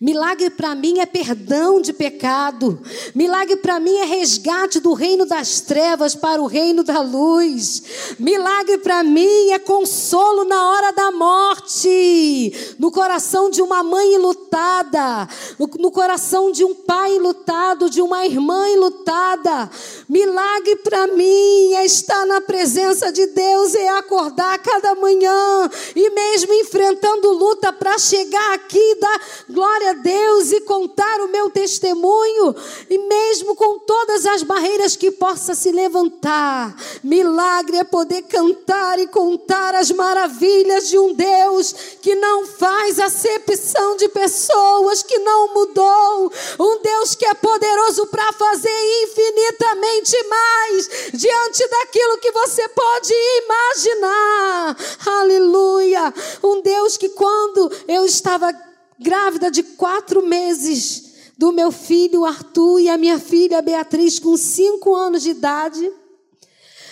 Milagre 0.00 0.48
para 0.50 0.76
mim 0.76 1.00
é 1.00 1.06
perdão 1.06 1.80
de 1.80 1.92
pecado. 1.92 2.80
Milagre 3.16 3.56
para 3.56 3.80
mim 3.80 3.96
é 3.96 4.04
resgate 4.04 4.78
do 4.78 4.92
reino 4.92 5.26
das 5.26 5.60
trevas 5.60 6.14
para 6.14 6.40
o 6.40 6.46
reino 6.46 6.84
da 6.84 7.00
luz. 7.00 7.82
Milagre 8.16 8.78
para 8.78 9.02
mim 9.02 9.50
é 9.50 9.58
consolo 9.58 10.44
na 10.44 10.70
hora 10.70 10.92
da 10.92 11.10
morte, 11.10 12.76
no 12.78 12.92
coração 12.92 13.50
de 13.50 13.60
uma 13.60 13.82
mãe 13.82 14.16
lutada, 14.18 15.28
no 15.58 15.90
coração 15.90 16.52
de 16.52 16.64
um 16.64 16.76
pai 16.76 17.18
lutado, 17.18 17.90
de 17.90 18.00
uma 18.00 18.24
irmã 18.24 18.68
lutada. 18.76 19.68
Milagre 20.08 20.76
para 20.76 21.08
mim 21.08 21.74
é 21.74 21.84
estar 21.84 22.24
na 22.24 22.40
presença 22.40 23.10
de 23.10 23.26
Deus 23.26 23.74
e 23.74 23.88
acordar 23.88 24.58
cada 24.60 24.94
manhã 24.94 25.68
e 25.96 26.08
mesmo 26.10 26.54
enfrentando 26.54 27.32
luta 27.32 27.72
para 27.72 27.98
chegar 27.98 28.54
aqui 28.54 28.94
da 29.00 29.20
glória 29.50 29.87
a 29.88 29.92
Deus 29.94 30.52
e 30.52 30.60
contar 30.60 31.20
o 31.20 31.28
meu 31.28 31.50
testemunho, 31.50 32.54
e 32.90 32.98
mesmo 32.98 33.54
com 33.54 33.78
todas 33.78 34.26
as 34.26 34.42
barreiras 34.42 34.96
que 34.96 35.10
possa 35.10 35.54
se 35.54 35.72
levantar. 35.72 36.76
Milagre 37.02 37.78
é 37.78 37.84
poder 37.84 38.22
cantar 38.22 38.98
e 38.98 39.06
contar 39.06 39.74
as 39.74 39.90
maravilhas 39.90 40.88
de 40.88 40.98
um 40.98 41.14
Deus 41.14 41.72
que 42.02 42.14
não 42.14 42.46
faz 42.46 42.98
acepção 42.98 43.96
de 43.96 44.08
pessoas, 44.08 45.02
que 45.02 45.18
não 45.18 45.54
mudou. 45.54 46.32
Um 46.60 46.82
Deus 46.82 47.14
que 47.14 47.26
é 47.26 47.34
poderoso 47.34 48.06
para 48.06 48.32
fazer 48.32 49.04
infinitamente 49.04 50.16
mais 50.28 50.88
diante 51.14 51.68
daquilo 51.68 52.18
que 52.18 52.32
você 52.32 52.68
pode 52.68 53.14
imaginar. 53.44 54.76
Aleluia! 55.06 56.14
Um 56.42 56.60
Deus 56.60 56.96
que 56.96 57.08
quando 57.08 57.72
eu 57.86 58.04
estava 58.04 58.67
grávida 58.98 59.50
de 59.50 59.62
quatro 59.62 60.26
meses 60.26 61.08
do 61.36 61.52
meu 61.52 61.70
filho 61.70 62.24
Arthur 62.24 62.80
e 62.80 62.88
a 62.88 62.98
minha 62.98 63.18
filha 63.18 63.62
Beatriz, 63.62 64.18
com 64.18 64.36
cinco 64.36 64.94
anos 64.94 65.22
de 65.22 65.30
idade. 65.30 65.90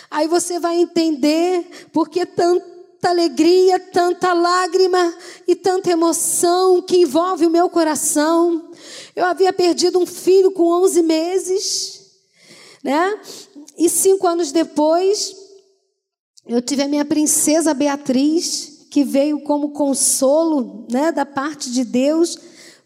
Aí 0.08 0.28
você 0.28 0.60
vai 0.60 0.76
entender 0.76 1.88
porque 1.92 2.24
tanta 2.24 3.08
alegria, 3.08 3.78
tanta 3.80 4.32
lágrima 4.32 5.14
e 5.48 5.56
tanta 5.56 5.90
emoção 5.90 6.80
que 6.80 6.98
envolve 6.98 7.44
o 7.44 7.50
meu 7.50 7.68
coração. 7.68 8.70
Eu 9.16 9.24
havia 9.24 9.52
perdido 9.52 9.98
um 9.98 10.06
filho 10.06 10.52
com 10.52 10.62
11 10.84 11.02
meses, 11.02 12.00
né? 12.84 13.20
E 13.76 13.90
cinco 13.90 14.26
anos 14.28 14.52
depois, 14.52 15.36
eu 16.46 16.62
tive 16.62 16.82
a 16.82 16.88
minha 16.88 17.04
princesa 17.04 17.74
Beatriz 17.74 18.75
que 18.96 19.04
veio 19.04 19.40
como 19.40 19.72
consolo 19.72 20.86
né, 20.90 21.12
da 21.12 21.26
parte 21.26 21.70
de 21.70 21.84
Deus, 21.84 22.38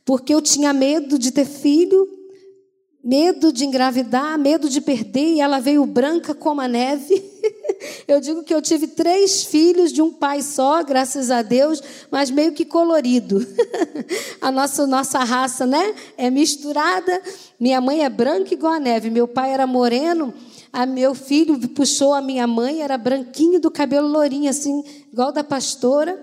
porque 0.05 0.35
eu 0.35 0.43
tinha 0.43 0.73
medo 0.73 1.17
de 1.17 1.31
ter 1.31 1.45
filho, 1.45 2.05
medo 3.01 3.53
de 3.53 3.65
engravidar, 3.65 4.37
medo 4.37 4.69
de 4.69 4.81
perder, 4.81 5.35
e 5.35 5.41
ela 5.41 5.61
veio 5.61 5.87
branca 5.87 6.35
como 6.35 6.61
a 6.61 6.67
neve. 6.67 7.15
Eu 8.07 8.21
digo 8.21 8.43
que 8.43 8.53
eu 8.53 8.61
tive 8.61 8.89
três 8.89 9.45
filhos 9.45 9.91
de 9.91 10.03
um 10.03 10.13
pai 10.13 10.43
só, 10.43 10.83
graças 10.83 11.31
a 11.31 11.41
Deus, 11.41 11.81
mas 12.11 12.31
meio 12.31 12.53
que 12.53 12.65
colorido. 12.65 13.47
A 14.39 14.51
nossa, 14.51 14.87
nossa 14.87 15.21
raça 15.21 15.65
né, 15.65 15.95
é 16.19 16.29
misturada. 16.29 17.23
Minha 17.59 17.81
mãe 17.81 18.05
é 18.05 18.11
branca 18.11 18.53
igual 18.53 18.75
a 18.75 18.81
neve, 18.81 19.09
meu 19.09 19.27
pai 19.27 19.53
era 19.53 19.67
moreno. 19.67 20.35
A 20.73 20.87
meu 20.87 21.15
filho 21.15 21.59
puxou 21.71 22.15
a 22.15 22.21
minha 22.21 22.47
mãe, 22.47 22.81
era 22.81 22.97
branquinho 22.97 23.61
do 23.61 23.71
cabelo 23.71 24.07
lourinho, 24.09 24.49
assim, 24.49 24.83
igual 25.13 25.33
da 25.33 25.43
pastora, 25.43 26.23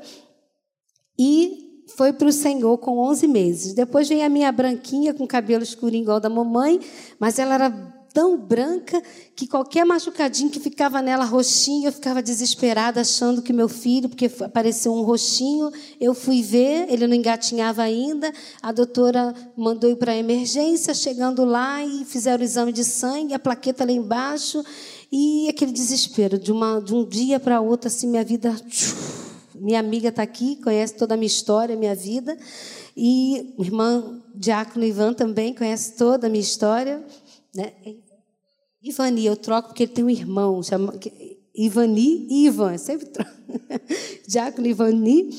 e 1.19 1.83
foi 1.95 2.13
para 2.13 2.27
o 2.27 2.31
Senhor 2.31 2.77
com 2.77 2.97
11 2.99 3.27
meses. 3.27 3.73
Depois 3.73 4.07
vem 4.07 4.23
a 4.23 4.29
minha 4.29 4.51
branquinha 4.51 5.13
com 5.13 5.27
cabelo 5.27 5.63
escurinho 5.63 6.03
igual 6.03 6.19
da 6.19 6.29
mamãe, 6.29 6.79
mas 7.19 7.39
ela 7.39 7.55
era 7.55 7.96
tão 8.17 8.35
branca 8.35 8.99
que 9.35 9.45
qualquer 9.45 9.85
machucadinho 9.85 10.49
que 10.49 10.59
ficava 10.59 11.03
nela 11.03 11.23
roxinho, 11.23 11.87
eu 11.87 11.91
ficava 11.91 12.19
desesperada 12.19 13.01
achando 13.01 13.43
que 13.43 13.53
meu 13.53 13.69
filho, 13.69 14.09
porque 14.09 14.25
apareceu 14.43 14.91
um 14.91 15.03
roxinho, 15.03 15.71
eu 16.01 16.15
fui 16.15 16.41
ver, 16.41 16.91
ele 16.91 17.05
não 17.05 17.13
engatinhava 17.13 17.83
ainda, 17.83 18.33
a 18.59 18.71
doutora 18.71 19.35
mandou 19.55 19.91
ir 19.91 19.97
para 19.97 20.13
a 20.13 20.17
emergência, 20.17 20.95
chegando 20.95 21.45
lá 21.45 21.85
e 21.85 22.05
fizeram 22.05 22.41
o 22.41 22.43
exame 22.43 22.71
de 22.71 22.83
sangue, 22.83 23.35
a 23.35 23.39
plaqueta 23.39 23.85
lá 23.85 23.91
embaixo, 23.91 24.63
e 25.11 25.47
aquele 25.47 25.71
desespero, 25.71 26.39
de, 26.39 26.51
uma, 26.51 26.81
de 26.81 26.95
um 26.95 27.07
dia 27.07 27.39
para 27.39 27.61
outro, 27.61 27.87
assim, 27.87 28.07
minha 28.07 28.23
vida 28.23 28.55
minha 29.53 29.79
amiga 29.79 30.09
está 30.09 30.23
aqui, 30.23 30.55
conhece 30.55 30.95
toda 30.95 31.13
a 31.13 31.17
minha 31.17 31.27
história, 31.27 31.75
minha 31.75 31.95
vida. 31.95 32.37
E 32.95 33.53
o 33.57 33.63
irmão 33.63 34.23
Diácono 34.33 34.85
Ivan 34.85 35.13
também 35.13 35.53
conhece 35.53 35.95
toda 35.95 36.27
a 36.27 36.29
minha 36.29 36.41
história. 36.41 37.03
Né? 37.55 37.73
Ivani, 38.81 39.25
eu 39.25 39.35
troco 39.35 39.69
porque 39.69 39.83
ele 39.83 39.91
tem 39.91 40.03
um 40.03 40.09
irmão, 40.09 40.61
chama 40.61 40.93
Ivani 41.55 42.27
e 42.29 42.45
Ivan, 42.45 42.77
sempre 42.77 43.07
troco. 43.07 43.31
Diácono 44.27 44.67
Ivani 44.67 45.29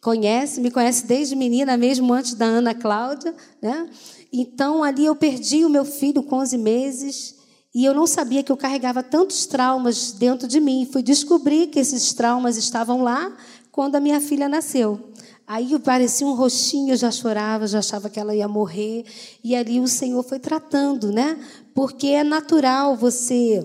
conhece, 0.00 0.60
me 0.60 0.70
conhece 0.70 1.06
desde 1.06 1.36
menina, 1.36 1.76
mesmo 1.76 2.12
antes 2.12 2.34
da 2.34 2.44
Ana 2.44 2.74
Cláudia. 2.74 3.34
Né? 3.62 3.88
Então, 4.32 4.82
ali 4.82 5.04
eu 5.04 5.14
perdi 5.14 5.64
o 5.64 5.68
meu 5.68 5.84
filho 5.84 6.22
com 6.22 6.36
11 6.36 6.58
meses 6.58 7.36
e 7.74 7.84
eu 7.84 7.94
não 7.94 8.06
sabia 8.06 8.42
que 8.42 8.50
eu 8.50 8.56
carregava 8.56 9.02
tantos 9.02 9.46
traumas 9.46 10.12
dentro 10.12 10.48
de 10.48 10.60
mim. 10.60 10.88
Fui 10.90 11.02
descobrir 11.02 11.68
que 11.68 11.78
esses 11.78 12.12
traumas 12.12 12.56
estavam 12.56 13.02
lá 13.02 13.34
quando 13.70 13.94
a 13.94 14.00
minha 14.00 14.20
filha 14.20 14.48
nasceu. 14.48 15.12
Aí 15.52 15.78
parecia 15.80 16.26
um 16.26 16.32
roxinho, 16.32 16.94
eu 16.94 16.96
já 16.96 17.10
chorava, 17.10 17.66
já 17.66 17.80
achava 17.80 18.08
que 18.08 18.18
ela 18.18 18.34
ia 18.34 18.48
morrer. 18.48 19.04
E 19.44 19.54
ali 19.54 19.80
o 19.80 19.86
Senhor 19.86 20.22
foi 20.22 20.38
tratando, 20.38 21.12
né? 21.12 21.38
Porque 21.74 22.06
é 22.06 22.24
natural 22.24 22.96
você 22.96 23.62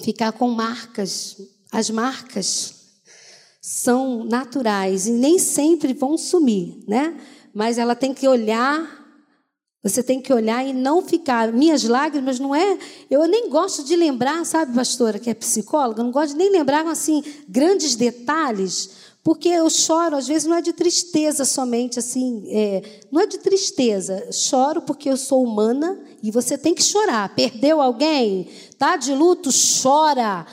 ficar 0.00 0.30
com 0.30 0.48
marcas. 0.50 1.38
As 1.72 1.90
marcas 1.90 2.74
são 3.60 4.22
naturais 4.22 5.08
e 5.08 5.10
nem 5.10 5.40
sempre 5.40 5.92
vão 5.92 6.16
sumir, 6.16 6.84
né? 6.86 7.20
Mas 7.52 7.78
ela 7.78 7.96
tem 7.96 8.14
que 8.14 8.28
olhar, 8.28 8.88
você 9.82 10.04
tem 10.04 10.22
que 10.22 10.32
olhar 10.32 10.64
e 10.64 10.72
não 10.72 11.02
ficar. 11.02 11.52
Minhas 11.52 11.82
lágrimas 11.82 12.38
não 12.38 12.54
é. 12.54 12.78
Eu 13.10 13.26
nem 13.26 13.50
gosto 13.50 13.82
de 13.82 13.96
lembrar, 13.96 14.46
sabe, 14.46 14.72
pastora, 14.72 15.18
que 15.18 15.28
é 15.28 15.34
psicóloga, 15.34 16.00
não 16.00 16.12
gosto 16.12 16.34
de 16.34 16.38
nem 16.38 16.52
lembrar 16.52 16.86
assim 16.86 17.24
grandes 17.48 17.96
detalhes, 17.96 19.01
porque 19.24 19.48
eu 19.48 19.70
choro, 19.70 20.16
às 20.16 20.26
vezes, 20.26 20.48
não 20.48 20.56
é 20.56 20.60
de 20.60 20.72
tristeza 20.72 21.44
somente, 21.44 21.96
assim, 21.96 22.42
é, 22.48 23.02
não 23.10 23.20
é 23.22 23.26
de 23.26 23.38
tristeza. 23.38 24.32
Choro 24.32 24.82
porque 24.82 25.08
eu 25.08 25.16
sou 25.16 25.44
humana 25.44 26.00
e 26.20 26.32
você 26.32 26.58
tem 26.58 26.74
que 26.74 26.82
chorar. 26.82 27.32
Perdeu 27.32 27.80
alguém? 27.80 28.48
Tá 28.76 28.96
de 28.96 29.14
luto? 29.14 29.50
Chora. 29.80 30.44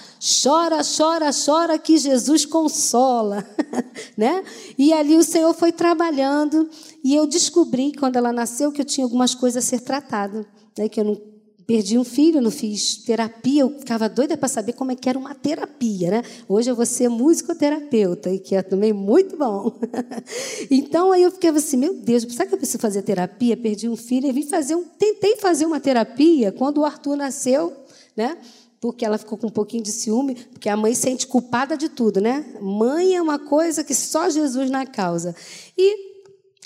Chora, 0.43 0.81
chora, 0.83 1.31
chora 1.33 1.79
que 1.79 1.97
Jesus 1.97 2.45
consola. 2.45 3.43
né? 4.15 4.43
E 4.77 4.93
ali 4.93 5.15
o 5.15 5.23
Senhor 5.23 5.53
foi 5.55 5.71
trabalhando 5.71 6.69
e 7.03 7.15
eu 7.15 7.25
descobri, 7.25 7.91
quando 7.93 8.17
ela 8.17 8.31
nasceu, 8.31 8.71
que 8.71 8.81
eu 8.81 8.85
tinha 8.85 9.03
algumas 9.03 9.33
coisas 9.33 9.65
a 9.65 9.67
ser 9.67 9.79
tratada. 9.79 10.45
Né? 10.77 10.87
Que 10.87 10.99
eu 10.99 11.05
não 11.05 11.38
Perdi 11.69 11.99
um 11.99 12.03
filho, 12.03 12.41
não 12.41 12.49
fiz 12.49 12.95
terapia, 12.95 13.61
eu 13.61 13.69
ficava 13.77 14.09
doida 14.09 14.35
para 14.35 14.49
saber 14.49 14.73
como 14.73 14.91
é 14.91 14.95
que 14.95 15.07
era 15.07 15.19
uma 15.19 15.35
terapia, 15.35 16.09
né? 16.09 16.23
Hoje 16.47 16.71
eu 16.71 16.75
vou 16.75 16.83
ser 16.83 17.09
musicoterapeuta, 17.09 18.31
e 18.31 18.39
que 18.39 18.55
é 18.55 18.63
também 18.63 18.91
muito 18.91 19.37
bom. 19.37 19.77
então 20.71 21.11
aí 21.11 21.21
eu 21.21 21.29
fiquei 21.29 21.51
assim, 21.51 21.77
meu 21.77 21.93
Deus, 21.93 22.23
será 22.23 22.47
que 22.47 22.55
eu 22.55 22.57
preciso 22.57 22.79
fazer 22.79 23.03
terapia? 23.03 23.55
Perdi 23.55 23.87
um 23.87 23.95
filho 23.95 24.25
e 24.25 24.31
vim 24.31 24.47
fazer 24.47 24.73
um, 24.73 24.83
tentei 24.83 25.35
fazer 25.35 25.67
uma 25.67 25.79
terapia 25.79 26.51
quando 26.51 26.79
o 26.79 26.85
Arthur 26.85 27.15
nasceu, 27.15 27.71
né? 28.17 28.39
Porque 28.81 29.05
ela 29.05 29.19
ficou 29.19 29.37
com 29.37 29.45
um 29.45 29.51
pouquinho 29.51 29.83
de 29.83 29.91
ciúme, 29.91 30.33
porque 30.51 30.69
a 30.69 30.75
mãe 30.75 30.95
sente 30.95 31.27
culpada 31.27 31.77
de 31.77 31.87
tudo, 31.87 32.19
né? 32.19 32.45
Mãe 32.59 33.15
é 33.15 33.21
uma 33.21 33.37
coisa 33.37 33.83
que 33.83 33.93
só 33.93 34.27
Jesus 34.27 34.71
na 34.71 34.87
causa. 34.87 35.35
E 35.77 36.17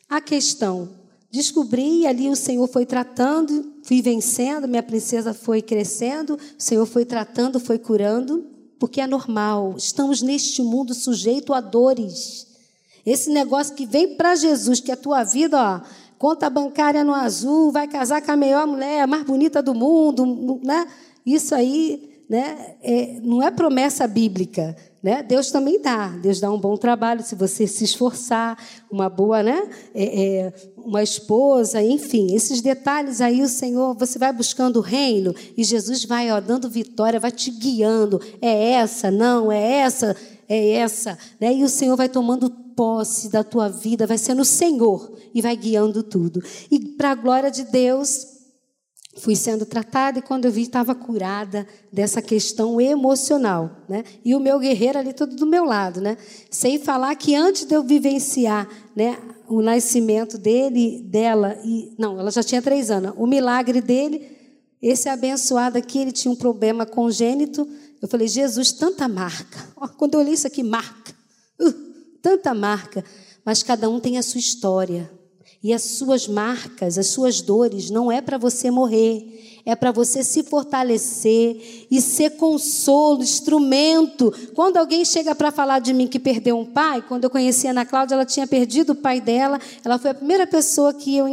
a 0.07 0.21
questão 0.21 1.02
Descobri 1.33 2.01
e 2.01 2.05
ali 2.05 2.29
o 2.29 2.35
Senhor 2.35 2.67
foi 2.67 2.85
tratando, 2.85 3.73
fui 3.81 4.03
vencendo, 4.03 4.67
minha 4.67 4.83
princesa 4.83 5.33
foi 5.33 5.63
crescendo, 5.63 6.35
o 6.35 6.39
Senhor 6.61 6.85
foi 6.85 7.05
tratando, 7.05 7.59
foi 7.59 7.79
curando, 7.79 8.45
porque 8.77 9.01
é 9.01 9.07
normal. 9.07 9.73
Estamos 9.75 10.21
neste 10.21 10.61
mundo 10.61 10.93
sujeito 10.93 11.51
a 11.51 11.59
dores. 11.59 12.45
Esse 13.03 13.31
negócio 13.31 13.73
que 13.73 13.83
vem 13.83 14.15
para 14.15 14.35
Jesus, 14.35 14.79
que 14.79 14.91
a 14.91 14.95
tua 14.95 15.23
vida, 15.23 15.59
ó, 15.59 15.81
conta 16.19 16.51
bancária 16.51 17.03
no 17.03 17.15
azul, 17.15 17.71
vai 17.71 17.87
casar 17.87 18.21
com 18.21 18.31
a 18.31 18.37
melhor 18.37 18.67
mulher, 18.67 19.01
a 19.01 19.07
mais 19.07 19.23
bonita 19.23 19.59
do 19.59 19.73
mundo, 19.73 20.61
né? 20.63 20.87
Isso 21.25 21.55
aí, 21.55 22.12
né, 22.33 22.73
é, 22.81 23.19
não 23.21 23.43
é 23.43 23.51
promessa 23.51 24.07
bíblica. 24.07 24.75
Né? 25.03 25.21
Deus 25.21 25.51
também 25.51 25.79
dá, 25.79 26.07
Deus 26.07 26.39
dá 26.39 26.51
um 26.51 26.57
bom 26.57 26.75
trabalho 26.75 27.21
se 27.21 27.35
você 27.35 27.67
se 27.67 27.83
esforçar, 27.83 28.57
uma 28.89 29.07
boa, 29.07 29.43
né? 29.43 29.69
É, 29.93 30.23
é, 30.23 30.53
uma 30.75 31.03
esposa, 31.03 31.79
enfim, 31.83 32.33
esses 32.33 32.59
detalhes 32.59 33.21
aí 33.21 33.43
o 33.43 33.47
Senhor, 33.47 33.93
você 33.93 34.17
vai 34.17 34.33
buscando 34.33 34.77
o 34.77 34.81
reino 34.81 35.35
e 35.55 35.63
Jesus 35.63 36.05
vai 36.05 36.31
ó, 36.31 36.39
dando 36.39 36.67
vitória, 36.67 37.19
vai 37.19 37.31
te 37.31 37.51
guiando. 37.51 38.19
É 38.41 38.71
essa, 38.71 39.11
não, 39.11 39.51
é 39.51 39.61
essa, 39.61 40.15
é 40.49 40.71
essa, 40.71 41.15
né? 41.39 41.53
E 41.53 41.63
o 41.63 41.69
Senhor 41.69 41.95
vai 41.95 42.09
tomando 42.09 42.49
posse 42.49 43.29
da 43.29 43.43
tua 43.43 43.69
vida, 43.69 44.07
vai 44.07 44.17
sendo 44.17 44.41
o 44.41 44.45
Senhor 44.45 45.15
e 45.35 45.39
vai 45.39 45.55
guiando 45.55 46.01
tudo. 46.01 46.41
E 46.71 46.79
para 46.79 47.11
a 47.11 47.15
glória 47.15 47.51
de 47.51 47.65
Deus, 47.65 48.32
fui 49.15 49.35
sendo 49.35 49.65
tratada 49.65 50.19
e 50.19 50.21
quando 50.21 50.45
eu 50.45 50.51
vi 50.51 50.63
estava 50.63 50.95
curada 50.95 51.67
dessa 51.91 52.21
questão 52.21 52.81
emocional, 52.81 53.83
né? 53.87 54.03
E 54.25 54.33
o 54.33 54.39
meu 54.39 54.59
guerreiro 54.59 54.97
ali 54.97 55.13
todo 55.13 55.35
do 55.35 55.45
meu 55.45 55.65
lado, 55.65 56.01
né? 56.01 56.17
Sem 56.49 56.79
falar 56.79 57.15
que 57.15 57.35
antes 57.35 57.65
de 57.65 57.75
eu 57.75 57.83
vivenciar, 57.83 58.67
né, 58.95 59.17
o 59.47 59.61
nascimento 59.61 60.37
dele, 60.37 61.03
dela 61.03 61.59
e 61.63 61.93
não, 61.97 62.19
ela 62.19 62.31
já 62.31 62.41
tinha 62.41 62.61
três 62.61 62.89
anos. 62.89 63.13
O 63.15 63.27
milagre 63.27 63.81
dele, 63.81 64.27
esse 64.81 65.07
abençoado 65.07 65.77
aqui, 65.77 65.99
ele 65.99 66.11
tinha 66.11 66.31
um 66.31 66.35
problema 66.35 66.85
congênito. 66.85 67.67
Eu 68.01 68.07
falei, 68.07 68.27
Jesus, 68.27 68.71
tanta 68.71 69.07
marca. 69.07 69.59
quando 69.97 70.15
eu 70.15 70.21
olhei 70.21 70.33
isso 70.33 70.47
aqui, 70.47 70.63
marca, 70.63 71.13
uh, 71.61 71.73
tanta 72.21 72.53
marca. 72.53 73.03
Mas 73.45 73.61
cada 73.61 73.89
um 73.89 73.99
tem 73.99 74.17
a 74.17 74.23
sua 74.23 74.39
história. 74.39 75.11
E 75.63 75.71
as 75.71 75.83
suas 75.83 76.27
marcas, 76.27 76.97
as 76.97 77.07
suas 77.07 77.41
dores, 77.41 77.89
não 77.89 78.11
é 78.11 78.21
para 78.21 78.37
você 78.37 78.69
morrer, 78.69 79.52
é 79.65 79.75
para 79.75 79.91
você 79.91 80.23
se 80.23 80.43
fortalecer 80.43 81.85
e 81.89 82.01
ser 82.01 82.31
consolo, 82.31 83.23
instrumento. 83.23 84.33
Quando 84.53 84.77
alguém 84.77 85.05
chega 85.05 85.33
para 85.33 85.51
falar 85.51 85.79
de 85.79 85.93
mim 85.93 86.05
que 86.05 86.19
perdeu 86.19 86.59
um 86.59 86.65
pai, 86.65 87.01
quando 87.01 87.23
eu 87.23 87.29
conheci 87.29 87.67
a 87.67 87.71
Ana 87.71 87.85
Cláudia, 87.85 88.15
ela 88.15 88.25
tinha 88.25 88.45
perdido 88.45 88.91
o 88.91 88.95
pai 88.95 89.21
dela, 89.21 89.59
ela 89.83 89.97
foi 89.97 90.11
a 90.11 90.13
primeira 90.13 90.45
pessoa 90.45 90.93
que 90.93 91.15
eu, 91.15 91.25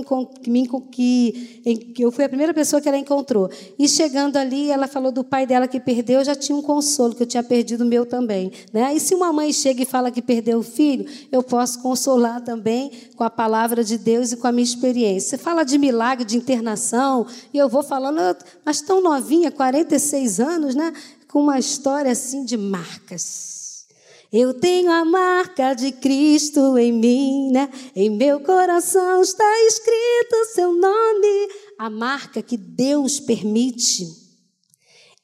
que, 0.43 1.93
que 1.95 2.05
eu 2.05 2.13
fui 2.13 2.25
a 2.25 2.29
primeira 2.29 2.55
pessoa 2.55 2.81
que 2.81 2.89
ela 2.89 2.99
encontrou. 2.99 3.51
E 3.77 3.89
chegando 3.89 4.37
ali, 4.37 4.71
ela 4.71 4.87
falou 4.87 5.11
do 5.11 5.25
pai 5.25 5.45
dela 5.45 5.67
que 5.67 5.81
perdeu, 5.81 6.21
eu 6.21 6.25
já 6.25 6.37
tinha 6.37 6.57
um 6.57 6.63
consolo, 6.63 7.17
que 7.17 7.25
eu 7.25 7.27
tinha 7.27 7.43
perdido 7.43 7.83
o 7.83 7.87
meu 7.87 8.07
também. 8.07 8.53
Né? 8.73 8.95
E 8.95 9.01
se 9.01 9.13
uma 9.13 9.33
mãe 9.33 9.53
chega 9.53 9.83
e 9.83 9.87
fala 9.87 10.11
que 10.11 10.23
perdeu 10.23 10.61
o 10.61 10.63
filho, 10.63 11.05
eu 11.33 11.43
posso 11.43 11.83
consolar 11.83 12.43
também 12.43 12.93
com 13.17 13.25
a 13.25 13.31
palavra 13.31 13.83
de 13.83 13.99
Deus 13.99 14.31
e 14.31 14.37
com 14.37 14.47
a 14.47 14.53
minha 14.53 14.63
experiência. 14.65 15.31
Você 15.31 15.39
fala 15.39 15.65
de 15.65 15.77
milagre, 15.79 16.25
de 16.25 16.37
internação, 16.37 17.27
e 17.53 17.59
eu 17.59 17.69
vou 17.69 17.83
falando 17.83 18.20
mas 18.65 18.81
tão 18.81 19.03
novinha, 19.03 19.51
46 19.51 20.41
anos, 20.41 20.75
né? 20.75 20.93
Com 21.29 21.43
uma 21.43 21.59
história 21.59 22.13
assim 22.13 22.45
de 22.45 22.57
marcas. 22.57 23.87
Eu 24.33 24.55
tenho 24.55 24.93
a 24.93 25.05
marca 25.05 25.75
de 25.75 25.91
Cristo 25.91 26.79
em 26.79 26.93
mim, 26.93 27.51
né? 27.51 27.69
Em 27.97 28.09
meu 28.09 28.39
coração 28.41 29.23
está 29.23 29.67
escrito 29.67 30.55
seu 30.55 30.73
nome. 30.73 31.49
A 31.79 31.91
marca 31.91 32.41
que 32.41 32.57
Deus 32.57 33.19
permite 33.19 34.07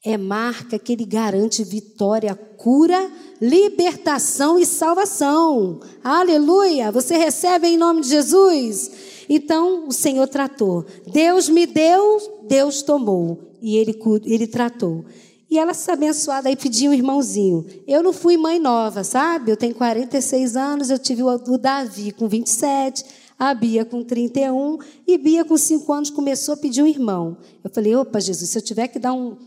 é 0.03 0.17
marca 0.17 0.77
que 0.77 0.93
Ele 0.93 1.05
garante 1.05 1.63
vitória, 1.63 2.35
cura, 2.35 3.11
libertação 3.41 4.57
e 4.57 4.65
salvação. 4.65 5.79
Aleluia! 6.03 6.91
Você 6.91 7.17
recebe 7.17 7.67
em 7.67 7.77
nome 7.77 8.01
de 8.01 8.09
Jesus. 8.09 8.91
Então 9.29 9.87
o 9.87 9.91
Senhor 9.91 10.27
tratou. 10.27 10.85
Deus 11.11 11.49
me 11.49 11.65
deu, 11.65 12.43
Deus 12.47 12.81
tomou. 12.81 13.53
E 13.61 13.77
ele, 13.77 13.99
ele 14.25 14.47
tratou. 14.47 15.05
E 15.49 15.57
ela 15.57 15.73
se 15.73 15.89
abençoada 15.89 16.49
aí 16.49 16.55
pediu 16.55 16.91
um 16.91 16.93
irmãozinho. 16.93 17.65
Eu 17.87 18.03
não 18.03 18.11
fui 18.11 18.35
mãe 18.35 18.59
nova, 18.59 19.03
sabe? 19.03 19.51
Eu 19.51 19.57
tenho 19.57 19.73
46 19.73 20.57
anos, 20.57 20.89
eu 20.89 20.99
tive 20.99 21.23
o 21.23 21.57
Davi 21.57 22.11
com 22.11 22.27
27, 22.27 23.05
a 23.39 23.53
Bia 23.53 23.85
com 23.85 24.03
31, 24.03 24.77
e 25.05 25.17
Bia 25.17 25.45
com 25.45 25.57
5 25.57 25.93
anos 25.93 26.09
começou 26.09 26.55
a 26.55 26.57
pedir 26.57 26.83
um 26.83 26.87
irmão. 26.87 27.37
Eu 27.63 27.69
falei, 27.69 27.95
opa, 27.95 28.19
Jesus, 28.19 28.49
se 28.49 28.57
eu 28.57 28.61
tiver 28.61 28.87
que 28.87 28.99
dar 28.99 29.13
um. 29.13 29.37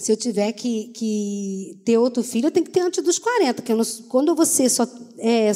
Se 0.00 0.10
eu 0.10 0.16
tiver 0.16 0.50
que, 0.52 0.88
que 0.94 1.82
ter 1.84 1.98
outro 1.98 2.22
filho, 2.22 2.46
eu 2.46 2.50
tenho 2.50 2.64
que 2.64 2.72
ter 2.72 2.80
antes 2.80 3.04
dos 3.04 3.18
40, 3.18 3.54
porque 3.54 3.74
não, 3.74 3.84
quando 4.08 4.34
você 4.34 4.66
só 4.66 4.86
é, 5.18 5.52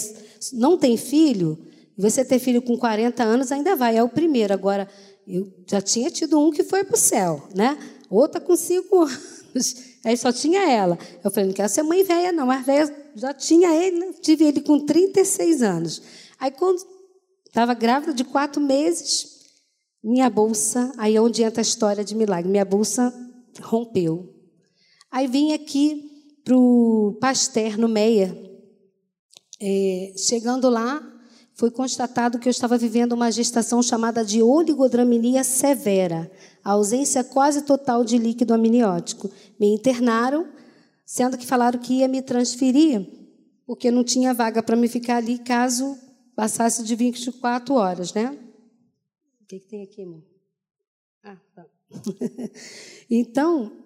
não 0.53 0.77
tem 0.77 0.99
filho, 0.99 1.59
você 1.97 2.23
ter 2.23 2.39
filho 2.39 2.61
com 2.61 2.77
40 2.77 3.23
anos 3.25 3.51
ainda 3.51 3.75
vai, 3.75 3.97
é 3.97 4.03
o 4.03 4.09
primeiro. 4.09 4.53
Agora, 4.53 4.87
eu 5.27 5.51
já 5.67 5.81
tinha 5.81 6.11
tido 6.11 6.39
um 6.39 6.51
que 6.51 6.63
foi 6.63 6.85
para 6.85 6.95
o 6.95 6.99
céu, 6.99 7.49
né? 7.57 7.79
Outra 8.11 8.39
com 8.39 8.55
5 8.55 8.95
anos. 9.01 9.77
Aí 10.05 10.15
só 10.15 10.31
tinha 10.31 10.71
ela. 10.71 10.99
Eu 11.25 11.31
falei, 11.31 11.47
não 11.47 11.55
quero 11.55 11.69
ser 11.71 11.83
mãe 11.83 12.03
velha, 12.05 12.31
não. 12.31 12.47
Mas 12.47 12.67
velha 12.67 12.95
já 13.15 13.33
tinha 13.33 13.75
ele, 13.75 13.99
né? 13.99 14.13
tive 14.21 14.45
ele 14.45 14.61
com 14.61 14.85
36 14.85 15.63
anos. 15.63 16.03
Aí, 16.39 16.51
quando 16.51 16.85
estava 17.47 17.73
grávida 17.73 18.13
de 18.13 18.25
quatro 18.25 18.61
meses, 18.61 19.39
minha 20.03 20.29
bolsa, 20.29 20.93
aí 20.99 21.17
é 21.17 21.21
onde 21.21 21.43
entra 21.43 21.61
a 21.61 21.63
história 21.63 22.05
de 22.05 22.15
milagre, 22.15 22.51
minha 22.51 22.65
bolsa 22.65 23.11
rompeu. 23.63 24.34
Aí 25.15 25.29
vim 25.29 25.53
aqui 25.53 26.11
para 26.43 26.57
o 26.57 27.17
Pasteur, 27.21 27.79
no 27.79 27.87
Meia, 27.87 28.37
é, 29.61 30.13
chegando 30.17 30.69
lá, 30.69 31.01
foi 31.55 31.71
constatado 31.71 32.37
que 32.41 32.49
eu 32.49 32.51
estava 32.51 32.77
vivendo 32.77 33.13
uma 33.13 33.31
gestação 33.31 33.81
chamada 33.81 34.25
de 34.25 34.43
oligodraminia 34.43 35.45
severa, 35.45 36.29
a 36.65 36.73
ausência 36.73 37.23
quase 37.23 37.63
total 37.63 38.05
de 38.05 38.19
líquido 38.19 38.55
amniótico. 38.55 39.31
Me 39.57 39.73
internaram, 39.73 40.49
sendo 41.07 41.39
que 41.39 41.47
falaram 41.47 41.79
que 41.79 42.01
ia 42.01 42.09
me 42.09 42.21
transferir, 42.21 43.07
porque 43.65 43.93
não 43.93 44.03
tinha 44.03 44.35
vaga 44.35 44.65
para 44.65 44.75
me 44.75 44.89
ficar 44.89 45.19
ali 45.19 45.39
caso 45.39 45.97
passasse 46.35 46.83
de 46.83 46.97
24 46.97 47.73
horas, 47.73 48.13
né? 48.13 48.37
O 49.41 49.47
que, 49.47 49.61
que 49.61 49.69
tem 49.69 49.85
aqui, 49.85 50.01
irmão? 50.01 50.25
Ah, 51.23 51.37
tá. 51.55 51.65
então, 53.09 53.84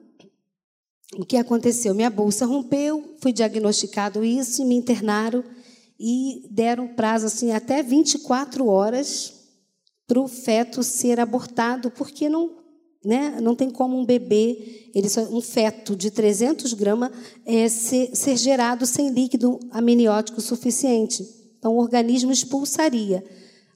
o 1.16 1.24
que 1.24 1.36
aconteceu? 1.36 1.94
Minha 1.94 2.10
bolsa 2.10 2.44
rompeu, 2.44 3.16
fui 3.20 3.32
diagnosticado 3.32 4.24
isso 4.24 4.62
e 4.62 4.64
me 4.64 4.74
internaram 4.74 5.42
e 5.98 6.46
deram 6.50 6.88
prazo 6.88 7.26
assim 7.26 7.50
até 7.50 7.82
24 7.82 8.66
horas 8.66 9.34
para 10.06 10.20
o 10.20 10.28
feto 10.28 10.82
ser 10.82 11.18
abortado, 11.20 11.90
porque 11.90 12.28
não, 12.28 12.56
né, 13.04 13.38
não 13.42 13.54
tem 13.54 13.70
como 13.70 13.98
um 13.98 14.04
bebê, 14.04 14.90
ele 14.94 15.08
só, 15.08 15.22
um 15.22 15.40
feto 15.40 15.94
de 15.94 16.10
300 16.10 16.72
gramas, 16.72 17.10
é, 17.44 17.68
ser, 17.68 18.14
ser 18.14 18.36
gerado 18.36 18.86
sem 18.86 19.10
líquido 19.10 19.58
amniótico 19.70 20.40
suficiente. 20.40 21.26
Então, 21.58 21.74
o 21.74 21.80
organismo 21.80 22.32
expulsaria. 22.32 23.24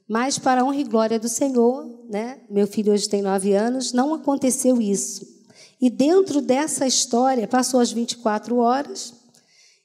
Mas, 0.07 0.39
para 0.39 0.61
a 0.61 0.63
honra 0.63 0.77
e 0.77 0.83
glória 0.83 1.19
do 1.19 1.29
Senhor, 1.29 1.85
né, 2.09 2.39
meu 2.49 2.65
filho 2.65 2.93
hoje 2.93 3.07
tem 3.07 3.21
nove 3.21 3.53
anos, 3.53 3.93
não 3.93 4.13
aconteceu 4.13 4.81
isso. 4.81 5.32
E 5.83 5.89
dentro 5.89 6.41
dessa 6.41 6.87
história, 6.87 7.45
passou 7.45 7.81
as 7.81 7.91
24 7.91 8.55
horas, 8.55 9.13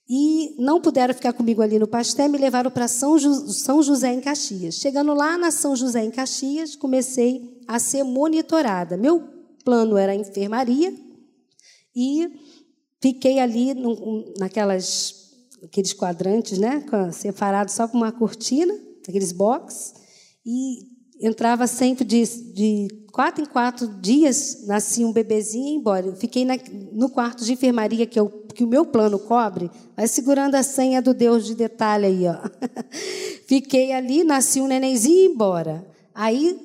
e 0.08 0.54
não 0.56 0.80
puderam 0.80 1.12
ficar 1.12 1.32
comigo 1.32 1.60
ali 1.60 1.76
no 1.76 1.88
pastel, 1.88 2.28
me 2.28 2.38
levaram 2.38 2.70
para 2.70 2.86
São, 2.86 3.18
São 3.18 3.82
José 3.82 4.14
em 4.14 4.20
Caxias. 4.20 4.76
Chegando 4.76 5.12
lá 5.12 5.36
na 5.36 5.50
São 5.50 5.74
José 5.74 6.04
em 6.04 6.12
Caxias, 6.12 6.76
comecei 6.76 7.60
a 7.66 7.80
ser 7.80 8.04
monitorada. 8.04 8.96
Meu 8.96 9.20
plano 9.64 9.96
era 9.96 10.14
enfermaria 10.14 10.94
e 11.96 12.30
fiquei 13.02 13.40
ali 13.40 13.74
no, 13.74 14.32
naquelas 14.38 15.32
aqueles 15.64 15.92
quadrantes, 15.92 16.58
né, 16.58 16.80
separado 17.12 17.72
só 17.72 17.88
com 17.88 17.96
uma 17.96 18.12
cortina, 18.12 18.72
aqueles 19.08 19.32
box, 19.32 19.94
e 20.46 20.78
entrava 21.20 21.66
sempre 21.66 22.04
de, 22.04 22.24
de 22.54 22.88
quatro 23.18 23.42
em 23.42 23.46
quatro 23.46 23.88
dias, 23.88 24.64
nascia 24.64 25.04
um 25.04 25.12
bebezinho 25.12 25.66
e 25.66 25.70
ia 25.70 25.76
embora. 25.76 26.06
Eu 26.06 26.14
fiquei 26.14 26.44
na, 26.44 26.56
no 26.92 27.10
quarto 27.10 27.44
de 27.44 27.52
enfermaria 27.52 28.06
que, 28.06 28.20
eu, 28.20 28.28
que 28.54 28.62
o 28.62 28.68
meu 28.68 28.86
plano 28.86 29.18
cobre, 29.18 29.68
vai 29.96 30.06
segurando 30.06 30.54
a 30.54 30.62
senha 30.62 31.02
do 31.02 31.12
Deus 31.12 31.44
de 31.44 31.56
detalhe 31.56 32.06
aí, 32.06 32.28
ó. 32.28 32.36
Fiquei 33.44 33.90
ali, 33.90 34.22
nasci 34.22 34.60
um 34.60 34.68
nenenzinho 34.68 35.16
e 35.16 35.22
ia 35.22 35.30
embora. 35.30 35.84
Aí, 36.14 36.60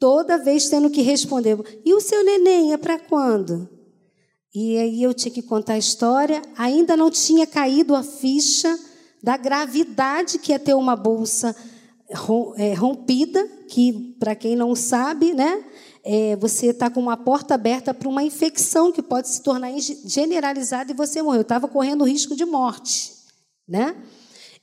toda 0.00 0.42
vez 0.42 0.70
tendo 0.70 0.88
que 0.88 1.02
responder, 1.02 1.58
e 1.84 1.92
o 1.92 2.00
seu 2.00 2.24
neném 2.24 2.72
é 2.72 2.78
para 2.78 2.98
quando? 2.98 3.68
E 4.54 4.78
aí 4.78 5.02
eu 5.02 5.12
tinha 5.12 5.30
que 5.30 5.42
contar 5.42 5.74
a 5.74 5.78
história, 5.78 6.40
ainda 6.56 6.96
não 6.96 7.10
tinha 7.10 7.46
caído 7.46 7.94
a 7.94 8.02
ficha 8.02 8.74
da 9.22 9.36
gravidade 9.36 10.38
que 10.38 10.50
é 10.50 10.58
ter 10.58 10.72
uma 10.72 10.96
bolsa 10.96 11.54
é, 12.56 12.72
rompida, 12.72 13.57
que, 13.68 14.16
para 14.18 14.34
quem 14.34 14.56
não 14.56 14.74
sabe, 14.74 15.34
né, 15.34 15.64
é, 16.04 16.36
você 16.36 16.68
está 16.68 16.88
com 16.88 17.00
uma 17.00 17.16
porta 17.16 17.54
aberta 17.54 17.92
para 17.92 18.08
uma 18.08 18.22
infecção 18.22 18.90
que 18.90 19.02
pode 19.02 19.28
se 19.28 19.42
tornar 19.42 19.70
generalizada 20.04 20.90
e 20.90 20.94
você 20.94 21.20
morrer. 21.22 21.38
Eu 21.38 21.42
estava 21.42 21.68
correndo 21.68 22.04
risco 22.04 22.34
de 22.34 22.44
morte. 22.44 23.12
Né? 23.68 23.94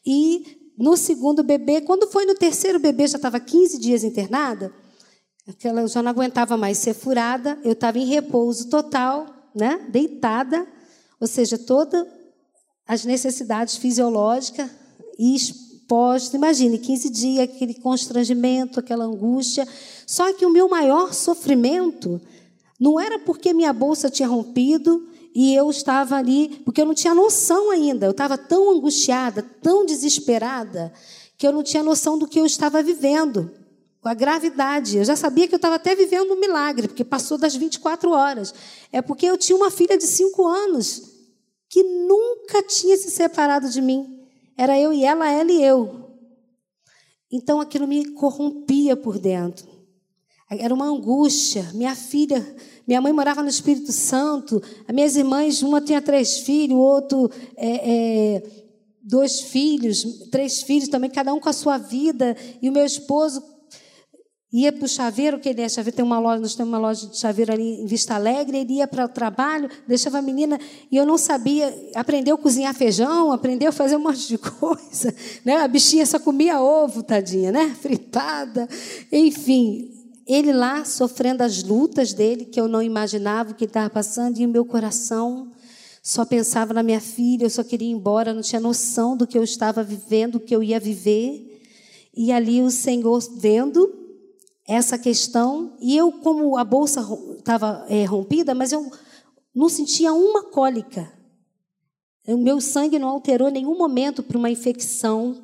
E 0.06 0.72
no 0.78 0.98
segundo 0.98 1.44
bebê, 1.44 1.82
quando 1.82 2.08
foi 2.08 2.26
no 2.26 2.36
terceiro 2.36 2.80
bebê, 2.80 3.08
já 3.08 3.18
estava 3.18 3.40
15 3.40 3.80
dias 3.80 4.04
internada, 4.04 4.74
eu 5.64 5.88
já 5.88 6.02
não 6.02 6.10
aguentava 6.10 6.58
mais 6.58 6.80
ser 6.80 6.96
furada, 6.96 7.60
eu 7.64 7.74
estava 7.74 8.00
em 8.00 8.06
repouso 8.06 8.68
total, 8.68 9.28
né, 9.54 9.86
deitada, 9.90 10.68
ou 11.20 11.28
seja, 11.28 11.58
todas 11.58 12.06
as 12.88 13.06
necessidades 13.06 13.78
fisiológicas 13.78 14.70
e 15.18 15.36
Imagine, 16.34 16.78
15 16.78 17.10
dias, 17.10 17.44
aquele 17.44 17.76
constrangimento, 17.76 18.80
aquela 18.80 19.06
angústia. 19.06 19.68
Só 20.08 20.32
que 20.34 20.46
o 20.46 20.50
meu 20.50 20.68
maior 20.68 21.14
sofrimento 21.14 22.20
não 22.80 23.00
era 23.00 23.20
porque 23.20 23.54
minha 23.54 23.72
bolsa 23.72 24.10
tinha 24.10 24.28
rompido 24.28 25.08
e 25.34 25.54
eu 25.54 25.70
estava 25.70 26.16
ali, 26.16 26.62
porque 26.64 26.82
eu 26.82 26.86
não 26.86 26.94
tinha 26.94 27.14
noção 27.14 27.70
ainda. 27.70 28.06
Eu 28.06 28.12
estava 28.12 28.38
tão 28.38 28.72
angustiada, 28.72 29.44
tão 29.62 29.86
desesperada, 29.86 30.94
que 31.38 31.46
eu 31.46 31.52
não 31.52 31.62
tinha 31.62 31.84
noção 31.84 32.18
do 32.18 32.28
que 32.28 32.40
eu 32.40 32.46
estava 32.46 32.82
vivendo. 32.82 33.52
A 34.04 34.14
gravidade. 34.14 34.98
Eu 34.98 35.04
já 35.04 35.16
sabia 35.16 35.48
que 35.48 35.56
eu 35.56 35.58
estava 35.58 35.76
até 35.76 35.96
vivendo 35.96 36.32
um 36.32 36.40
milagre, 36.40 36.88
porque 36.88 37.04
passou 37.04 37.38
das 37.38 37.56
24 37.56 38.12
horas. 38.12 38.54
É 38.92 39.02
porque 39.02 39.26
eu 39.26 39.38
tinha 39.38 39.56
uma 39.56 39.72
filha 39.72 39.98
de 39.98 40.06
5 40.06 40.46
anos 40.46 41.16
que 41.68 41.84
nunca 41.84 42.62
tinha 42.62 42.96
se 42.98 43.10
separado 43.10 43.68
de 43.68 43.82
mim. 43.82 44.15
Era 44.58 44.80
eu 44.80 44.94
e 44.94 45.04
ela, 45.04 45.30
ela 45.30 45.52
e 45.52 45.64
eu. 45.64 46.06
Então 47.32 47.60
aquilo 47.60 47.88
me 47.88 48.12
corrompia 48.14 48.96
por 48.96 49.20
dentro. 49.20 49.68
Era 50.50 50.74
uma 50.74 50.86
angústia. 50.86 51.70
Minha 51.74 51.96
filha, 51.96 52.56
minha 52.88 53.02
mãe 53.02 53.12
morava 53.12 53.42
no 53.42 53.50
Espírito 53.50 53.92
Santo. 53.92 54.62
As 54.88 54.94
minhas 54.94 55.16
irmãs, 55.16 55.62
uma 55.62 55.82
tinha 55.82 56.02
três 56.02 56.40
filhos, 56.40 56.78
o 56.78 56.82
outro 56.82 57.30
é, 57.58 58.36
é, 58.36 58.44
dois 59.02 59.42
filhos, 59.42 60.30
três 60.30 60.62
filhos 60.62 60.88
também, 60.88 61.10
cada 61.10 61.34
um 61.34 61.40
com 61.40 61.50
a 61.50 61.54
sua 61.54 61.78
vida. 61.78 62.38
E 62.62 62.70
o 62.70 62.72
meu 62.72 62.86
esposo 62.86 63.44
ia 64.62 64.72
para 64.72 64.86
o 64.86 64.88
chaveiro, 64.88 65.38
que 65.38 65.50
ele 65.50 65.62
é 65.62 65.68
chaveiro, 65.68 65.98
tem 65.98 66.06
uma 66.06 66.18
loja, 66.18 66.40
nós 66.40 66.56
temos 66.56 66.72
uma 66.72 66.78
loja 66.78 67.08
de 67.08 67.18
chaveiro 67.18 67.52
ali 67.52 67.82
em 67.82 67.86
Vista 67.86 68.16
Alegre, 68.16 68.60
ele 68.60 68.76
ia 68.76 68.88
para 68.88 69.04
o 69.04 69.10
trabalho, 69.10 69.70
deixava 69.86 70.20
a 70.20 70.22
menina, 70.22 70.58
e 70.90 70.96
eu 70.96 71.06
não 71.06 71.18
sabia, 71.18 71.76
aprendeu 71.94 72.36
a 72.36 72.38
cozinhar 72.38 72.74
feijão, 72.74 73.34
aprendeu 73.34 73.68
a 73.68 73.72
fazer 73.74 73.98
um 73.98 74.00
monte 74.00 74.26
de 74.30 74.38
coisa, 74.40 75.14
né? 75.44 75.58
A 75.58 75.68
bichinha 75.68 76.06
só 76.06 76.18
comia 76.20 76.62
ovo, 76.62 77.04
tadinha, 77.04 77.52
né? 77.52 77.76
Fritada, 77.82 78.70
enfim. 79.12 79.92
Ele 80.26 80.54
lá 80.54 80.86
sofrendo 80.86 81.44
as 81.44 81.62
lutas 81.62 82.14
dele, 82.14 82.46
que 82.46 82.60
eu 82.60 82.68
não 82.70 82.82
imaginava 82.82 83.52
o 83.52 83.54
que 83.54 83.66
ele 83.66 83.70
estava 83.70 83.90
passando, 83.90 84.40
e 84.40 84.46
o 84.46 84.50
meu 84.50 84.64
coração 84.64 85.52
só 86.02 86.24
pensava 86.24 86.74
na 86.74 86.82
minha 86.82 87.02
filha, 87.02 87.44
eu 87.44 87.50
só 87.50 87.64
queria 87.64 87.90
ir 87.90 87.92
embora, 87.92 88.34
não 88.34 88.42
tinha 88.42 88.62
noção 88.62 89.18
do 89.18 89.28
que 89.28 89.38
eu 89.38 89.44
estava 89.44 89.84
vivendo, 89.84 90.34
do 90.34 90.40
que 90.40 90.56
eu 90.56 90.64
ia 90.64 90.80
viver. 90.80 91.62
E 92.16 92.32
ali 92.32 92.62
o 92.62 92.72
Senhor 92.72 93.20
vendo, 93.38 94.05
essa 94.68 94.98
questão. 94.98 95.76
E 95.80 95.96
eu, 95.96 96.12
como 96.12 96.58
a 96.58 96.64
bolsa 96.64 97.02
estava 97.38 97.86
é, 97.90 98.04
rompida, 98.06 98.56
mas 98.56 98.72
eu 98.72 98.92
não 99.54 99.70
sentia 99.70 100.14
uma 100.14 100.44
cólica. 100.44 101.12
O 102.28 102.38
meu 102.38 102.60
sangue 102.60 102.98
não 102.98 103.10
alterou 103.10 103.50
nenhum 103.50 103.78
momento 103.78 104.24
para 104.24 104.38
uma 104.38 104.50
infecção. 104.50 105.44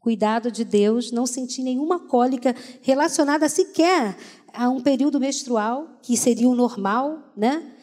Cuidado 0.00 0.50
de 0.50 0.64
Deus, 0.64 1.12
não 1.12 1.26
senti 1.26 1.62
nenhuma 1.62 2.00
cólica 2.00 2.54
relacionada 2.82 3.48
sequer 3.48 4.16
a 4.52 4.68
um 4.68 4.80
período 4.80 5.20
menstrual, 5.20 5.98
que 6.02 6.16
seria 6.16 6.48
o 6.48 6.54
normal, 6.54 7.32
né? 7.36 7.74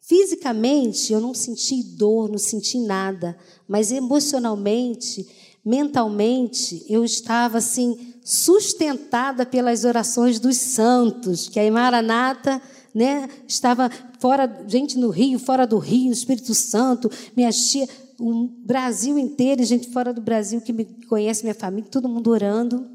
Fisicamente, 0.00 1.12
eu 1.12 1.20
não 1.20 1.34
senti 1.34 1.82
dor, 1.82 2.28
não 2.28 2.38
senti 2.38 2.78
nada, 2.78 3.36
mas 3.66 3.90
emocionalmente, 3.90 5.26
mentalmente, 5.64 6.84
eu 6.88 7.04
estava 7.04 7.58
assim 7.58 8.13
sustentada 8.24 9.44
pelas 9.44 9.84
orações 9.84 10.40
dos 10.40 10.56
santos, 10.56 11.46
que 11.46 11.60
a 11.60 11.70
Maranata 11.70 12.60
né, 12.94 13.28
estava 13.46 13.90
fora, 14.18 14.64
gente 14.66 14.98
no 14.98 15.10
Rio, 15.10 15.38
fora 15.38 15.66
do 15.66 15.78
Rio, 15.78 16.10
Espírito 16.10 16.54
Santo, 16.54 17.10
minha 17.36 17.50
tia, 17.50 17.86
o 18.18 18.48
Brasil 18.64 19.18
inteiro, 19.18 19.62
gente 19.64 19.90
fora 19.90 20.12
do 20.12 20.22
Brasil 20.22 20.60
que 20.62 20.72
me 20.72 20.86
conhece, 21.06 21.42
minha 21.42 21.54
família, 21.54 21.90
todo 21.90 22.08
mundo 22.08 22.30
orando. 22.30 22.88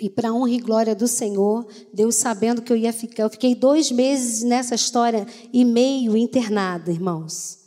E 0.00 0.08
para 0.08 0.32
honra 0.32 0.52
e 0.52 0.58
glória 0.58 0.94
do 0.94 1.08
Senhor, 1.08 1.66
Deus 1.92 2.14
sabendo 2.14 2.62
que 2.62 2.72
eu 2.72 2.76
ia 2.76 2.92
ficar, 2.92 3.24
eu 3.24 3.30
fiquei 3.30 3.56
dois 3.56 3.90
meses 3.90 4.44
nessa 4.44 4.76
história 4.76 5.26
e 5.52 5.64
meio 5.64 6.16
internada, 6.16 6.92
irmãos. 6.92 7.58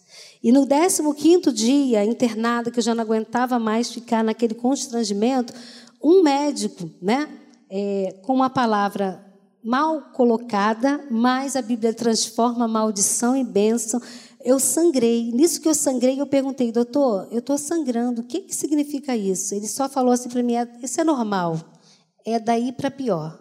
E 0.44 0.52
no 0.52 0.66
15 0.66 1.52
dia 1.52 2.04
internada, 2.04 2.72
que 2.72 2.80
eu 2.80 2.84
já 2.84 2.96
não 2.96 3.04
aguentava 3.04 3.60
mais 3.60 3.92
ficar 3.92 4.24
naquele 4.24 4.56
constrangimento, 4.56 5.54
um 6.04 6.22
médico, 6.24 6.90
né, 7.02 7.30
é, 7.70 8.20
com 8.24 8.34
uma 8.34 8.50
palavra 8.50 9.26
mal 9.64 10.12
colocada, 10.14 11.06
mas 11.10 11.56
a 11.56 11.62
Bíblia 11.62 11.94
transforma 11.94 12.68
maldição 12.68 13.36
em 13.36 13.46
bênção. 13.46 14.02
Eu 14.44 14.60
sangrei. 14.60 15.32
Nisso 15.32 15.62
que 15.62 15.70
eu 15.70 15.76
sangrei, 15.76 16.20
eu 16.20 16.26
perguntei, 16.26 16.72
doutor, 16.72 17.28
eu 17.32 17.40
estou 17.40 17.58
sangrando, 17.58 18.22
o 18.22 18.24
que, 18.24 18.42
que 18.42 18.56
significa 18.56 19.16
isso? 19.16 19.54
Ele 19.54 19.68
só 19.68 19.88
falou 19.88 20.12
assim 20.12 20.30
para 20.30 20.42
mim: 20.42 20.56
é, 20.56 20.68
isso 20.82 21.00
é 21.00 21.04
normal, 21.04 21.60
é 22.26 22.40
daí 22.40 22.72
para 22.72 22.90
pior. 22.90 23.40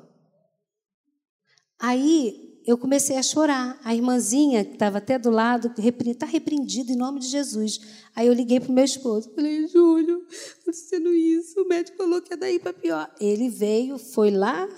Aí 1.78 2.49
eu 2.70 2.78
comecei 2.78 3.16
a 3.16 3.22
chorar. 3.22 3.80
A 3.82 3.94
irmãzinha, 3.94 4.64
que 4.64 4.74
estava 4.74 4.98
até 4.98 5.18
do 5.18 5.28
lado, 5.28 5.72
está 5.76 6.24
repreendido 6.24 6.92
em 6.92 6.96
nome 6.96 7.18
de 7.18 7.26
Jesus. 7.26 7.80
Aí 8.14 8.28
eu 8.28 8.32
liguei 8.32 8.60
para 8.60 8.70
o 8.70 8.72
meu 8.72 8.84
esposo. 8.84 9.30
Falei, 9.34 9.66
Júlio, 9.66 10.24
acontecendo 10.62 11.12
isso, 11.12 11.60
o 11.60 11.68
médico 11.68 11.96
falou 11.96 12.22
que 12.22 12.32
é 12.32 12.36
daí 12.36 12.60
para 12.60 12.72
pior. 12.72 13.10
Ele 13.20 13.48
veio, 13.48 13.98
foi 13.98 14.30
lá 14.30 14.68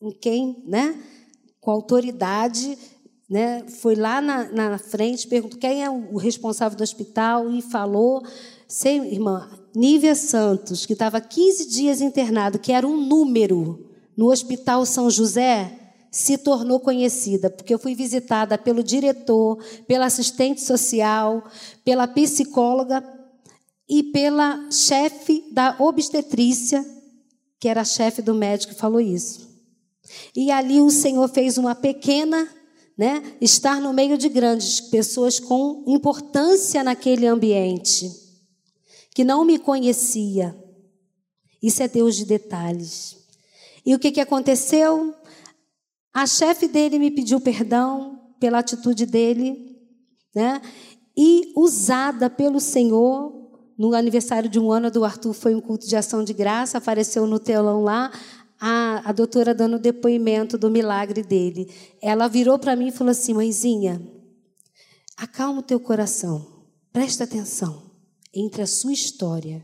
em 0.00 0.10
quem, 0.10 0.62
né? 0.66 0.98
Com 1.60 1.70
autoridade, 1.70 2.78
né? 3.28 3.66
Foi 3.68 3.94
lá 3.94 4.22
na, 4.22 4.50
na 4.50 4.78
frente, 4.78 5.28
perguntou 5.28 5.58
quem 5.58 5.84
é 5.84 5.90
o 5.90 6.16
responsável 6.16 6.78
do 6.78 6.82
hospital 6.82 7.50
e 7.50 7.60
falou. 7.60 8.22
Sei, 8.66 8.98
irmã, 8.98 9.50
Nívia 9.76 10.14
Santos, 10.14 10.86
que 10.86 10.94
estava 10.94 11.20
15 11.20 11.68
dias 11.68 12.00
internado, 12.00 12.58
que 12.58 12.72
era 12.72 12.86
um 12.86 12.96
número 12.96 13.90
no 14.16 14.30
Hospital 14.30 14.86
São 14.86 15.10
José, 15.10 15.79
se 16.10 16.36
tornou 16.36 16.80
conhecida, 16.80 17.48
porque 17.48 17.72
eu 17.72 17.78
fui 17.78 17.94
visitada 17.94 18.58
pelo 18.58 18.82
diretor, 18.82 19.62
pela 19.86 20.06
assistente 20.06 20.60
social, 20.60 21.44
pela 21.84 22.08
psicóloga 22.08 23.02
e 23.88 24.02
pela 24.02 24.70
chefe 24.70 25.44
da 25.52 25.76
obstetrícia, 25.78 26.84
que 27.58 27.68
era 27.68 27.82
a 27.82 27.84
chefe 27.84 28.22
do 28.22 28.34
médico 28.34 28.74
que 28.74 28.80
falou 28.80 29.00
isso. 29.00 29.48
E 30.34 30.50
ali 30.50 30.80
o 30.80 30.90
Senhor 30.90 31.28
fez 31.28 31.56
uma 31.56 31.74
pequena, 31.74 32.48
né, 32.98 33.22
estar 33.40 33.80
no 33.80 33.92
meio 33.92 34.18
de 34.18 34.28
grandes 34.28 34.80
pessoas 34.80 35.38
com 35.38 35.84
importância 35.86 36.82
naquele 36.82 37.26
ambiente, 37.26 38.10
que 39.14 39.24
não 39.24 39.44
me 39.44 39.58
conhecia. 39.58 40.56
Isso 41.62 41.82
é 41.82 41.88
Deus 41.88 42.16
de 42.16 42.24
detalhes. 42.24 43.16
E 43.84 43.94
o 43.94 43.98
que, 43.98 44.10
que 44.10 44.20
aconteceu? 44.20 45.14
A 46.12 46.26
chefe 46.26 46.66
dele 46.66 46.98
me 46.98 47.10
pediu 47.10 47.40
perdão 47.40 48.20
pela 48.40 48.58
atitude 48.58 49.06
dele, 49.06 49.76
né? 50.34 50.60
E 51.16 51.52
usada 51.56 52.28
pelo 52.28 52.60
Senhor, 52.60 53.50
no 53.78 53.94
aniversário 53.94 54.48
de 54.48 54.58
um 54.58 54.72
ano 54.72 54.90
do 54.90 55.04
Arthur, 55.04 55.32
foi 55.32 55.54
um 55.54 55.60
culto 55.60 55.86
de 55.86 55.96
ação 55.96 56.24
de 56.24 56.32
graça, 56.32 56.78
apareceu 56.78 57.26
no 57.26 57.38
telão 57.38 57.82
lá, 57.82 58.10
a, 58.60 59.08
a 59.08 59.12
doutora 59.12 59.54
dando 59.54 59.78
depoimento 59.78 60.58
do 60.58 60.70
milagre 60.70 61.22
dele. 61.22 61.72
Ela 62.02 62.28
virou 62.28 62.58
para 62.58 62.76
mim 62.76 62.88
e 62.88 62.92
falou 62.92 63.10
assim: 63.10 63.32
Mãezinha, 63.32 64.00
acalma 65.16 65.60
o 65.60 65.64
teu 65.64 65.80
coração, 65.80 66.46
presta 66.92 67.24
atenção. 67.24 67.88
Entre 68.32 68.62
a 68.62 68.66
sua 68.66 68.92
história 68.92 69.60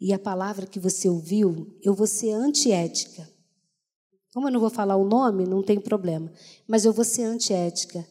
e 0.00 0.12
a 0.12 0.18
palavra 0.18 0.66
que 0.66 0.80
você 0.80 1.08
ouviu, 1.08 1.76
eu 1.82 1.92
vou 1.92 2.06
ser 2.06 2.32
antiética. 2.32 3.28
Como 4.32 4.48
eu 4.48 4.52
não 4.52 4.60
vou 4.60 4.70
falar 4.70 4.96
o 4.96 5.04
nome, 5.04 5.44
não 5.44 5.62
tem 5.62 5.80
problema. 5.80 6.32
Mas 6.66 6.84
eu 6.84 6.92
vou 6.92 7.04
ser 7.04 7.24
antiética. 7.24 8.06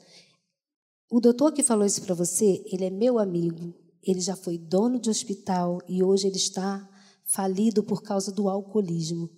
O 1.10 1.20
doutor 1.20 1.54
que 1.54 1.64
falou 1.64 1.86
isso 1.86 2.02
para 2.02 2.14
você, 2.14 2.64
ele 2.68 2.86
é 2.86 2.90
meu 2.90 3.18
amigo. 3.18 3.74
Ele 4.04 4.20
já 4.20 4.36
foi 4.36 4.58
dono 4.58 5.00
de 5.00 5.10
hospital 5.10 5.82
e 5.88 6.04
hoje 6.04 6.28
ele 6.28 6.38
está 6.38 6.88
falido 7.26 7.84
por 7.84 8.02
causa 8.02 8.32
do 8.32 8.50
alcoolismo. 8.50 9.30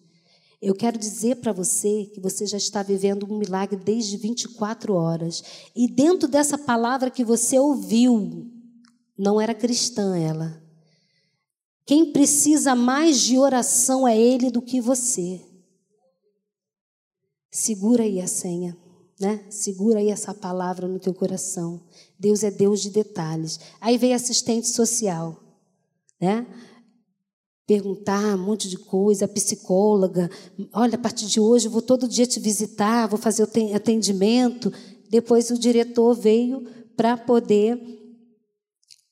Eu 0.61 0.75
quero 0.75 0.97
dizer 0.97 1.37
para 1.37 1.51
você 1.51 2.05
que 2.13 2.19
você 2.19 2.45
já 2.45 2.57
está 2.57 2.83
vivendo 2.83 3.25
um 3.25 3.37
milagre 3.37 3.77
desde 3.77 4.15
24 4.17 4.93
horas. 4.93 5.43
E 5.75 5.87
dentro 5.87 6.27
dessa 6.27 6.57
palavra 6.57 7.09
que 7.09 7.23
você 7.23 7.57
ouviu, 7.57 8.47
não 9.17 9.41
era 9.41 9.55
cristã 9.55 10.15
ela. 10.15 10.61
Quem 11.85 12.11
precisa 12.11 12.75
mais 12.75 13.19
de 13.19 13.37
oração 13.37 14.07
é 14.07 14.17
ele 14.19 14.51
do 14.51 14.61
que 14.61 14.79
você. 14.79 15.41
Segura 17.51 18.03
aí 18.03 18.21
a 18.21 18.27
senha, 18.27 18.77
né? 19.19 19.43
Segura 19.49 19.99
aí 19.99 20.09
essa 20.09 20.33
palavra 20.33 20.87
no 20.87 20.97
teu 20.97 21.13
coração. 21.13 21.81
Deus 22.17 22.43
é 22.43 22.49
Deus 22.49 22.81
de 22.81 22.89
detalhes. 22.89 23.59
Aí 23.81 23.97
veio 23.97 24.15
assistente 24.15 24.69
social, 24.69 25.37
né? 26.19 26.47
Perguntar 27.67 28.35
um 28.35 28.45
monte 28.45 28.69
de 28.69 28.77
coisa, 28.77 29.27
psicóloga, 29.27 30.29
olha, 30.73 30.95
a 30.95 30.97
partir 30.97 31.27
de 31.27 31.41
hoje 31.41 31.67
eu 31.67 31.71
vou 31.71 31.81
todo 31.81 32.07
dia 32.07 32.25
te 32.25 32.39
visitar, 32.39 33.07
vou 33.07 33.19
fazer 33.19 33.43
o 33.43 33.75
atendimento. 33.75 34.71
Depois 35.09 35.51
o 35.51 35.59
diretor 35.59 36.13
veio 36.13 36.65
para 36.95 37.17
poder 37.17 37.77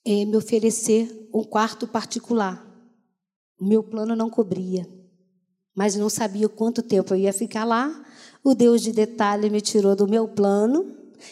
é, 0.06 0.25
me 0.25 0.38
oferecer 0.38 1.30
um 1.34 1.43
quarto 1.43 1.86
particular. 1.86 2.65
O 3.60 3.65
meu 3.65 3.84
plano 3.84 4.15
não 4.15 4.30
cobria, 4.30 4.88
mas 5.79 5.95
não 5.95 6.09
sabia 6.09 6.49
quanto 6.49 6.83
tempo 6.83 7.13
eu 7.13 7.19
ia 7.19 7.31
ficar 7.31 7.63
lá 7.63 7.89
o 8.43 8.53
Deus 8.53 8.81
de 8.81 8.91
detalhe 8.91 9.49
me 9.49 9.61
tirou 9.61 9.95
do 9.95 10.07
meu 10.07 10.27
plano 10.27 10.87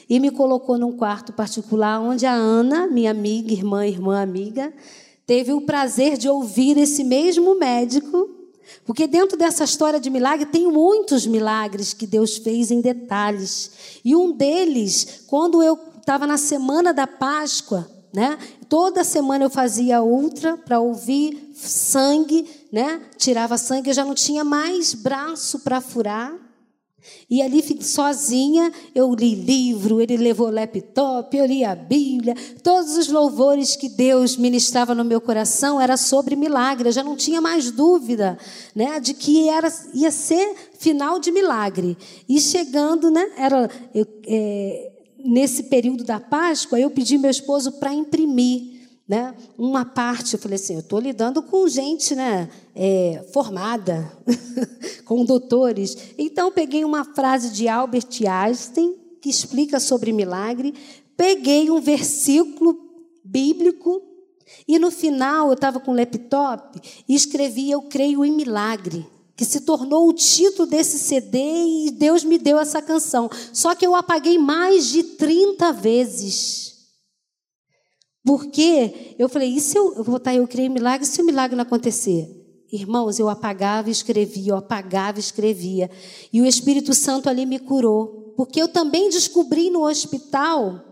e 0.10 0.20
me 0.20 0.30
colocou 0.30 0.78
num 0.78 0.92
quarto 0.92 1.32
particular 1.32 2.00
onde 2.02 2.26
a 2.26 2.34
Ana, 2.34 2.88
minha 2.88 3.12
amiga, 3.12 3.54
irmã, 3.54 3.86
irmã, 3.86 4.22
amiga, 4.22 4.74
teve 5.26 5.54
o 5.54 5.62
prazer 5.62 6.18
de 6.18 6.28
ouvir 6.28 6.78
esse 6.78 7.04
mesmo 7.04 7.58
médico, 7.58 8.30
porque 8.86 9.08
dentro 9.08 9.38
dessa 9.38 9.64
história 9.64 10.00
de 10.00 10.10
milagre 10.10 10.46
tem 10.46 10.70
muitos 10.70 11.26
milagres 11.26 11.94
que 11.94 12.06
Deus 12.06 12.38
fez 12.38 12.70
em 12.70 12.82
detalhes. 12.82 13.72
E 14.04 14.16
um 14.16 14.32
deles, 14.34 15.24
quando 15.28 15.64
eu 15.64 15.80
estava 15.98 16.28
na 16.28 16.38
semana 16.38 16.94
da 16.94 17.08
Páscoa, 17.08 17.90
né? 18.14 18.38
Toda 18.70 19.04
semana 19.04 19.46
eu 19.46 19.50
fazia 19.50 20.02
ultra 20.02 20.58
para 20.58 20.80
ouvir 20.80 21.54
sangue, 21.56 22.46
né? 22.72 23.02
Tirava 23.18 23.58
sangue, 23.58 23.90
eu 23.90 23.94
já 23.94 24.04
não 24.04 24.14
tinha 24.14 24.44
mais 24.44 24.94
braço 24.94 25.60
para 25.60 25.80
furar. 25.80 26.48
E 27.30 27.42
ali 27.42 27.64
sozinha, 27.84 28.72
eu 28.96 29.14
li 29.14 29.36
livro, 29.36 30.02
ele 30.02 30.18
levou 30.18 30.50
laptop, 30.50 31.36
eu 31.36 31.46
li 31.46 31.64
a 31.64 31.76
Bíblia, 31.76 32.36
todos 32.64 32.98
os 32.98 33.08
louvores 33.10 33.76
que 33.76 33.90
Deus 33.90 34.38
ministrava 34.38 34.96
no 34.96 35.04
meu 35.04 35.20
coração 35.20 35.80
era 35.80 35.98
sobre 35.98 36.36
milagre. 36.36 36.90
Eu 36.90 36.94
já 36.94 37.04
não 37.04 37.16
tinha 37.16 37.42
mais 37.42 37.72
dúvida, 37.72 38.38
né, 38.76 39.00
de 39.00 39.14
que 39.14 39.50
era 39.50 39.72
ia 39.94 40.12
ser 40.12 40.56
final 40.78 41.20
de 41.20 41.32
milagre. 41.32 41.98
E 42.28 42.40
chegando, 42.40 43.10
né, 43.12 43.30
era 43.38 43.70
eu, 43.94 44.06
é, 44.26 44.92
nesse 45.24 45.64
período 45.64 46.04
da 46.04 46.20
Páscoa, 46.20 46.80
eu 46.80 46.90
pedi 46.90 47.18
meu 47.18 47.32
esposo 47.32 47.74
para 47.74 47.94
imprimir 47.94 48.78
né, 49.08 49.34
uma 49.58 49.86
parte, 49.86 50.34
eu 50.34 50.40
falei 50.40 50.56
assim, 50.56 50.74
eu 50.74 50.82
estou 50.82 51.00
lidando 51.00 51.42
com 51.42 51.68
gente 51.68 52.14
né, 52.14 52.50
é, 52.76 53.26
formada, 53.32 54.12
com 55.06 55.24
doutores. 55.24 55.98
Então, 56.18 56.52
peguei 56.52 56.84
uma 56.84 57.06
frase 57.06 57.52
de 57.52 57.70
Albert 57.70 58.10
Einstein, 58.28 58.96
que 59.22 59.30
explica 59.30 59.80
sobre 59.80 60.12
milagre, 60.12 60.74
peguei 61.16 61.72
um 61.72 61.80
versículo 61.80 62.78
bíblico, 63.24 64.02
e 64.68 64.78
no 64.78 64.92
final 64.92 65.48
eu 65.48 65.54
estava 65.54 65.80
com 65.80 65.92
o 65.92 65.96
laptop 65.96 66.80
e 67.08 67.16
escrevi 67.16 67.72
Eu 67.72 67.84
Creio 67.84 68.26
em 68.26 68.32
Milagre, 68.32 69.06
que 69.38 69.46
se 69.46 69.62
tornou 69.62 70.10
o 70.10 70.14
título 70.14 70.68
desse 70.68 70.98
CD 70.98 71.38
e 71.38 71.92
Deus 71.92 72.24
me 72.24 72.40
deu 72.40 72.58
essa 72.58 72.82
canção. 72.82 73.30
Só 73.54 73.76
que 73.76 73.86
eu 73.86 73.94
apaguei 73.94 74.40
mais 74.40 74.88
de 74.88 75.04
30 75.04 75.72
vezes. 75.74 76.76
Porque 78.26 79.16
eu 79.20 79.30
falei, 79.30 79.50
e 79.50 79.62
se 79.62 79.78
eu, 79.78 79.94
eu 79.94 80.04
vou 80.04 80.18
estar, 80.18 80.34
eu 80.34 80.48
criei 80.48 80.68
milagre, 80.68 81.06
se 81.06 81.22
o 81.22 81.26
milagre 81.26 81.56
não 81.56 81.62
acontecer? 81.62 82.28
Irmãos, 82.72 83.20
eu 83.20 83.30
apagava 83.30 83.90
e 83.90 83.92
escrevia, 83.92 84.54
eu 84.54 84.58
apagava 84.58 85.20
e 85.20 85.22
escrevia. 85.22 85.90
E 86.34 86.42
o 86.42 86.46
Espírito 86.46 86.96
Santo 86.96 87.30
ali 87.30 87.46
me 87.46 87.60
curou. 87.60 88.34
Porque 88.36 88.60
eu 88.60 88.68
também 88.68 89.08
descobri 89.10 89.70
no 89.70 89.86
hospital 89.86 90.87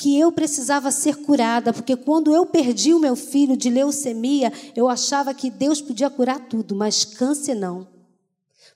que 0.00 0.18
eu 0.18 0.32
precisava 0.32 0.90
ser 0.90 1.14
curada, 1.16 1.74
porque 1.74 1.94
quando 1.94 2.34
eu 2.34 2.46
perdi 2.46 2.94
o 2.94 2.98
meu 2.98 3.14
filho 3.14 3.54
de 3.54 3.68
leucemia, 3.68 4.50
eu 4.74 4.88
achava 4.88 5.34
que 5.34 5.50
Deus 5.50 5.82
podia 5.82 6.08
curar 6.08 6.48
tudo, 6.48 6.74
mas 6.74 7.04
câncer 7.04 7.54
não. 7.54 7.86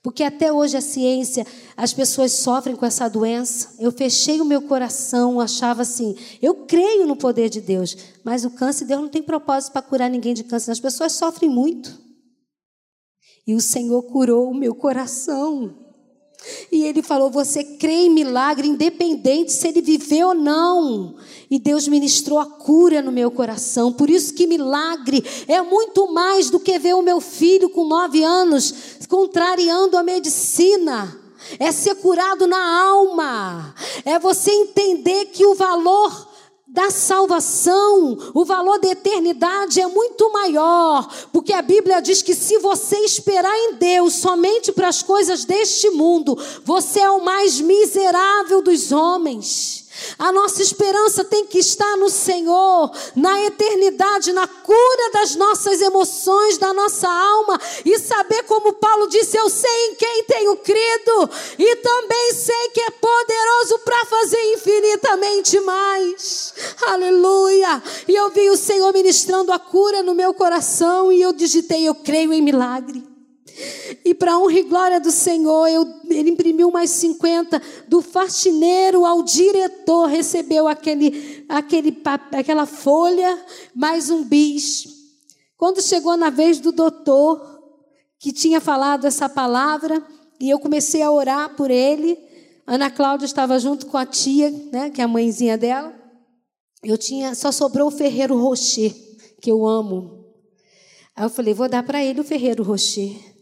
Porque 0.03 0.21
até 0.21 0.53
hoje 0.53 0.77
a 0.77 0.81
ciência, 0.81 1.43
as 1.75 1.91
pessoas 1.91 2.33
sofrem 2.33 2.75
com 2.75 2.85
essa 2.85 3.09
doença. 3.09 3.73
Eu 3.79 3.91
fechei 3.91 4.39
o 4.39 4.45
meu 4.45 4.61
coração, 4.61 5.41
achava 5.41 5.81
assim, 5.81 6.15
eu 6.43 6.67
creio 6.67 7.07
no 7.07 7.15
poder 7.15 7.49
de 7.49 7.59
Deus, 7.59 7.97
mas 8.23 8.45
o 8.45 8.51
câncer, 8.51 8.85
Deus 8.85 9.01
não 9.01 9.09
tem 9.09 9.23
propósito 9.23 9.73
para 9.73 9.81
curar 9.81 10.11
ninguém 10.11 10.35
de 10.35 10.43
câncer. 10.43 10.69
As 10.69 10.79
pessoas 10.79 11.13
sofrem 11.13 11.49
muito. 11.49 11.99
E 13.47 13.55
o 13.55 13.59
Senhor 13.59 14.03
curou 14.03 14.51
o 14.51 14.53
meu 14.53 14.75
coração. 14.75 15.84
E 16.71 16.83
ele 16.83 17.01
falou: 17.01 17.29
Você 17.31 17.63
crê 17.63 18.05
em 18.05 18.09
milagre, 18.09 18.67
independente 18.67 19.51
se 19.51 19.67
ele 19.67 19.81
viveu 19.81 20.29
ou 20.29 20.33
não. 20.33 21.15
E 21.49 21.59
Deus 21.59 21.87
ministrou 21.87 22.39
a 22.39 22.45
cura 22.45 23.01
no 23.01 23.11
meu 23.11 23.29
coração. 23.29 23.93
Por 23.93 24.09
isso 24.09 24.33
que 24.33 24.47
milagre 24.47 25.23
é 25.47 25.61
muito 25.61 26.11
mais 26.11 26.49
do 26.49 26.59
que 26.59 26.77
ver 26.79 26.95
o 26.95 27.01
meu 27.01 27.21
filho 27.21 27.69
com 27.69 27.85
nove 27.85 28.23
anos 28.23 28.73
contrariando 29.07 29.97
a 29.97 30.03
medicina. 30.03 31.19
É 31.59 31.71
ser 31.71 31.95
curado 31.95 32.47
na 32.47 32.81
alma. 32.87 33.75
É 34.03 34.17
você 34.17 34.51
entender 34.51 35.25
que 35.25 35.45
o 35.45 35.53
valor 35.53 36.34
da 36.75 36.91
salvação, 36.91 38.17
o 38.33 38.43
valor 38.43 38.77
da 38.79 38.89
eternidade 38.89 39.79
é 39.79 39.87
muito 39.87 40.29
maior, 40.33 41.07
porque 41.31 41.53
a 41.53 41.61
Bíblia 41.61 42.01
diz 42.01 42.21
que 42.21 42.35
se 42.35 42.57
você 42.57 42.97
esperar 42.97 43.55
em 43.55 43.75
Deus 43.75 44.15
somente 44.15 44.73
para 44.73 44.89
as 44.89 45.01
coisas 45.01 45.45
deste 45.45 45.89
mundo, 45.91 46.37
você 46.65 46.99
é 46.99 47.09
o 47.09 47.23
mais 47.23 47.61
miserável 47.61 48.61
dos 48.61 48.91
homens. 48.91 49.84
A 50.17 50.31
nossa 50.31 50.61
esperança 50.61 51.23
tem 51.23 51.45
que 51.45 51.59
estar 51.59 51.97
no 51.97 52.09
Senhor, 52.09 52.91
na 53.15 53.41
eternidade, 53.43 54.33
na 54.33 54.47
cura 54.47 55.11
das 55.13 55.35
nossas 55.35 55.81
emoções, 55.81 56.57
da 56.57 56.73
nossa 56.73 57.07
alma 57.07 57.59
e 57.83 57.97
saber, 57.99 58.43
como 58.43 58.73
Paulo 58.73 59.07
disse: 59.07 59.37
Eu 59.37 59.49
sei 59.49 59.87
em 59.87 59.95
quem 59.95 60.23
tenho 60.23 60.57
crido 60.57 61.29
e 61.57 61.75
também 61.77 62.33
sei 62.33 62.69
que 62.69 62.81
é 62.81 62.89
poderoso 62.91 63.79
para 63.79 64.05
fazer 64.05 64.53
infinitamente 64.53 65.59
mais. 65.61 66.53
Aleluia! 66.87 67.81
E 68.07 68.15
eu 68.15 68.29
vi 68.29 68.49
o 68.49 68.57
Senhor 68.57 68.91
ministrando 68.93 69.51
a 69.51 69.59
cura 69.59 70.03
no 70.03 70.13
meu 70.13 70.33
coração 70.33 71.11
e 71.11 71.21
eu 71.21 71.33
digitei: 71.33 71.87
Eu 71.87 71.95
creio 71.95 72.33
em 72.33 72.41
milagre. 72.41 73.14
E 74.03 74.13
para 74.13 74.37
honra 74.37 74.59
e 74.59 74.63
glória 74.63 74.99
do 74.99 75.11
Senhor, 75.11 75.67
eu, 75.67 75.85
ele 76.09 76.31
imprimiu 76.31 76.71
mais 76.71 76.89
50. 76.91 77.61
Do 77.87 78.01
faxineiro 78.01 79.05
ao 79.05 79.23
diretor, 79.23 80.07
recebeu 80.07 80.67
aquele, 80.67 81.45
aquele, 81.47 82.01
aquela 82.31 82.65
folha, 82.65 83.43
mais 83.73 84.09
um 84.09 84.23
bis. 84.23 84.87
Quando 85.57 85.81
chegou 85.81 86.17
na 86.17 86.29
vez 86.29 86.59
do 86.59 86.71
doutor, 86.71 87.61
que 88.19 88.31
tinha 88.31 88.59
falado 88.59 89.05
essa 89.05 89.29
palavra, 89.29 90.05
e 90.39 90.49
eu 90.49 90.59
comecei 90.59 91.01
a 91.01 91.11
orar 91.11 91.55
por 91.55 91.71
ele, 91.71 92.17
Ana 92.67 92.89
Cláudia 92.89 93.25
estava 93.25 93.57
junto 93.59 93.85
com 93.85 93.97
a 93.97 94.05
tia, 94.05 94.51
né, 94.71 94.89
que 94.89 94.99
é 94.99 95.03
a 95.03 95.07
mãezinha 95.07 95.57
dela. 95.57 95.93
Eu 96.83 96.97
tinha, 96.97 97.33
só 97.33 97.51
sobrou 97.51 97.87
o 97.87 97.91
Ferreiro 97.91 98.37
Rocher, 98.37 98.93
que 99.41 99.49
eu 99.49 99.65
amo. 99.65 100.25
Aí 101.15 101.23
eu 101.23 101.29
falei, 101.29 101.53
vou 101.53 101.69
dar 101.69 101.83
para 101.83 102.03
ele 102.03 102.19
o 102.19 102.23
Ferreiro 102.23 102.63
Rocher. 102.63 103.34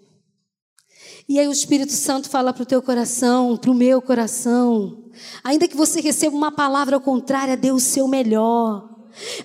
E 1.28 1.40
aí 1.40 1.48
o 1.48 1.52
Espírito 1.52 1.94
Santo 1.94 2.30
fala 2.30 2.54
para 2.54 2.64
o 2.64 2.66
teu 2.66 2.82
coração, 2.82 3.56
para 3.56 3.72
o 3.72 3.76
meu 3.76 4.02
coração. 4.02 5.04
Ainda 5.44 5.68
que 5.68 5.76
você 5.76 6.02
receba 6.02 6.36
uma 6.36 6.52
palavra 6.52 7.00
contrária, 7.00 7.56
dê 7.56 7.72
o 7.72 7.80
seu 7.80 8.08
melhor. 8.08 8.90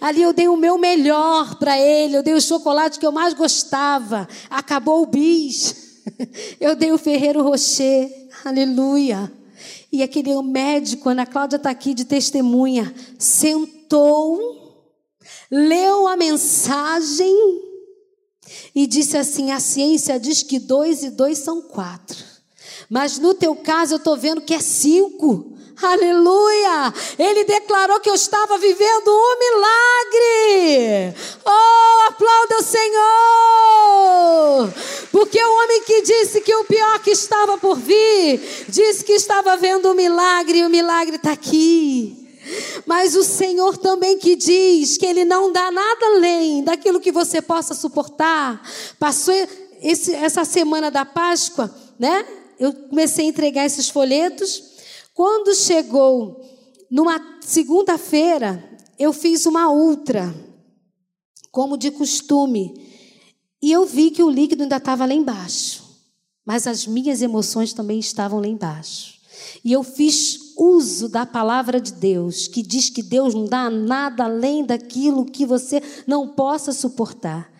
Ali 0.01 0.23
eu 0.23 0.33
dei 0.33 0.49
o 0.49 0.57
meu 0.57 0.79
melhor 0.79 1.57
para 1.57 1.79
ele, 1.79 2.17
eu 2.17 2.23
dei 2.23 2.35
o 2.35 2.41
chocolate 2.41 2.99
que 2.99 3.07
eu 3.07 3.13
mais 3.13 3.35
gostava. 3.35 4.27
Acabou 4.51 5.03
o 5.03 5.07
bis. 5.07 5.87
Eu 6.59 6.75
dei 6.75 6.91
o 6.91 6.97
Ferreiro 6.97 7.43
Rocher. 7.43 8.11
Aleluia. 8.43 9.31
E 9.93 10.03
aquele 10.03 10.35
médico, 10.43 11.11
Ana 11.11 11.27
Cláudia 11.27 11.57
está 11.57 11.69
aqui 11.69 11.93
de 11.93 12.07
testemunha, 12.07 12.95
sentou, 13.19 14.39
leu 15.51 16.09
a 16.09 16.17
mensagem 16.17 17.68
e 18.79 18.87
disse 18.87 19.17
assim: 19.17 19.51
a 19.51 19.59
ciência 19.59 20.21
diz 20.21 20.45
que 20.45 20.61
dois 20.61 21.03
e 21.03 21.11
dois 21.11 21.39
são 21.39 21.61
quatro. 21.61 22.25
Mas 22.89 23.19
no 23.19 23.35
teu 23.35 23.57
caso 23.57 23.95
eu 23.95 23.99
estou 23.99 24.17
vendo 24.17 24.41
que 24.41 24.55
é 24.55 24.61
cinco. 24.61 25.53
Aleluia! 25.83 26.95
Ele 27.19 27.43
declarou 27.43 27.99
que 27.99 28.09
eu 28.09 28.15
estava 28.15 28.57
vivendo 28.57 29.09
um 29.09 29.39
milagre. 29.41 31.13
Oh, 31.45 32.09
aplauda 32.09 32.59
o 32.59 32.63
Senhor! 32.63 33.03
Porque 35.11 35.43
o 35.43 35.57
homem 35.57 35.83
que 35.83 36.03
disse 36.03 36.41
que 36.41 36.55
o 36.55 36.65
pior 36.65 37.01
que 37.01 37.11
estava 37.11 37.59
por 37.59 37.77
vir, 37.77 38.41
disse 38.69 39.05
que 39.05 39.13
estava 39.13 39.57
vendo 39.57 39.91
um 39.91 39.95
milagre 39.95 40.59
e 40.59 40.65
o 40.65 40.71
milagre 40.71 41.17
está 41.17 41.33
aqui. 41.33 42.18
Mas 42.87 43.15
o 43.15 43.23
Senhor 43.23 43.77
também 43.77 44.19
que 44.19 44.37
diz 44.37 44.97
que 44.97 45.07
Ele 45.07 45.25
não 45.25 45.53
dá 45.53 45.71
nada 45.71 46.07
além 46.07 46.63
daquilo 46.63 47.01
que 47.01 47.13
você 47.13 47.41
possa 47.43 47.75
suportar. 47.75 48.63
Passou 48.99 49.35
esse, 49.81 50.15
essa 50.15 50.45
semana 50.45 50.91
da 50.91 51.05
Páscoa, 51.05 51.75
né? 51.99 52.27
Eu 52.59 52.73
comecei 52.73 53.27
a 53.27 53.29
entregar 53.29 53.65
esses 53.65 53.89
folhetos. 53.89 54.63
Quando 55.15 55.55
chegou 55.55 56.45
numa 56.91 57.39
segunda-feira, 57.41 58.63
eu 58.99 59.13
fiz 59.13 59.47
uma 59.47 59.71
ultra, 59.71 60.35
como 61.51 61.77
de 61.77 61.91
costume. 61.91 62.75
E 63.61 63.73
eu 63.73 63.85
vi 63.85 64.11
que 64.11 64.23
o 64.23 64.31
líquido 64.31 64.63
ainda 64.63 64.77
estava 64.77 65.07
lá 65.07 65.15
embaixo. 65.15 65.85
Mas 66.45 66.67
as 66.67 66.87
minhas 66.87 67.21
emoções 67.21 67.73
também 67.73 67.99
estavam 67.99 68.41
lá 68.41 68.47
embaixo. 68.47 69.19
E 69.65 69.73
eu 69.73 69.83
fiz 69.83 70.48
uso 70.59 71.09
da 71.09 71.25
palavra 71.25 71.81
de 71.81 71.93
Deus, 71.93 72.49
que 72.49 72.63
diz 72.63 72.91
que 72.91 73.03
Deus 73.03 73.33
não 73.33 73.45
dá 73.45 73.71
nada 73.71 74.25
além 74.25 74.65
daquilo 74.65 75.25
que 75.25 75.47
você 75.47 75.81
não 76.07 76.29
possa 76.29 76.73
suportar. 76.73 77.51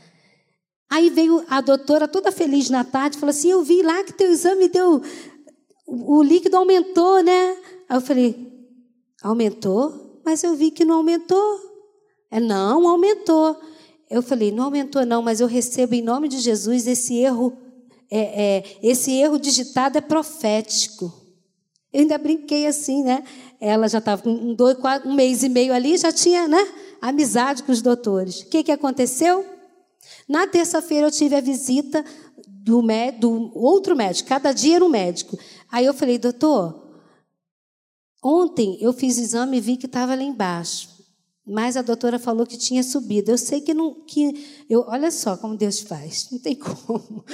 Aí 0.91 1.11
veio 1.11 1.45
a 1.49 1.61
doutora 1.61 2.09
toda 2.09 2.33
feliz 2.33 2.69
na 2.71 2.83
tarde, 2.83 3.19
falou 3.19 3.31
assim: 3.31 3.51
Eu 3.51 3.63
vi 3.63 3.83
lá 3.83 4.03
que 4.03 4.13
teu 4.13 4.31
exame 4.33 4.69
deu. 4.69 5.03
O 5.87 6.23
líquido 6.23 6.57
aumentou, 6.57 7.23
né? 7.23 7.57
Aí 7.89 7.97
eu 7.97 8.01
falei: 8.01 8.53
Aumentou? 9.23 10.21
Mas 10.25 10.43
eu 10.43 10.55
vi 10.55 10.71
que 10.71 10.85
não 10.85 10.97
aumentou. 10.97 11.61
É, 12.31 12.41
não, 12.41 12.89
aumentou. 12.89 13.57
Eu 14.11 14.23
falei: 14.23 14.51
Não 14.51 14.65
aumentou, 14.65 15.05
não, 15.05 15.23
mas 15.23 15.41
eu 15.41 15.47
recebo 15.47 15.95
em 15.95 16.03
nome 16.03 16.27
de 16.27 16.39
Jesus 16.39 16.87
esse 16.87 17.17
erro. 17.17 17.57
É, 18.11 18.21
é, 18.43 18.79
esse 18.83 19.13
erro 19.13 19.39
digitado 19.39 19.99
é 19.99 20.01
profético. 20.01 21.28
Eu 21.93 22.01
ainda 22.01 22.19
brinquei 22.19 22.67
assim, 22.67 23.03
né? 23.03 23.25
Ela 23.61 23.89
já 23.89 23.99
estava 23.99 24.23
com 24.23 24.31
um, 24.31 24.55
dois, 24.55 24.77
quatro, 24.79 25.09
um 25.09 25.15
mês 25.15 25.43
e 25.43 25.49
meio 25.49 25.73
ali, 25.73 25.97
já 25.97 26.13
tinha, 26.13 26.47
né? 26.47 26.67
Amizade 27.01 27.63
com 27.63 27.73
os 27.73 27.81
doutores. 27.81 28.41
O 28.41 28.47
que, 28.47 28.63
que 28.63 28.73
aconteceu? 28.73 29.45
Na 30.29 30.47
terça-feira 30.47 31.07
eu 31.07 31.11
tive 31.11 31.35
a 31.35 31.41
visita 31.41 32.05
do, 32.47 32.83
do 33.19 33.53
outro 33.55 33.97
médico. 33.97 34.29
Cada 34.29 34.53
dia 34.53 34.77
era 34.77 34.85
um 34.85 34.91
médico. 34.91 35.39
Aí 35.71 35.87
eu 35.87 35.95
falei, 35.95 36.19
doutor, 36.19 36.87
ontem 38.23 38.77
eu 38.81 38.93
fiz 38.93 39.17
o 39.17 39.23
exame 39.23 39.57
e 39.57 39.61
vi 39.61 39.77
que 39.77 39.87
estava 39.87 40.15
lá 40.15 40.23
embaixo. 40.23 40.99
Mas 41.51 41.79
a 41.79 41.83
doutora 41.83 42.19
falou 42.19 42.47
que 42.47 42.59
tinha 42.59 42.83
subido. 42.83 43.31
Eu 43.31 43.39
sei 43.39 43.63
que 43.63 43.73
não. 43.73 43.95
Que, 44.07 44.65
eu, 44.69 44.85
olha 44.87 45.11
só 45.11 45.35
como 45.35 45.57
Deus 45.57 45.81
faz. 45.81 46.29
Não 46.31 46.39
tem 46.39 46.55
como. 46.55 47.25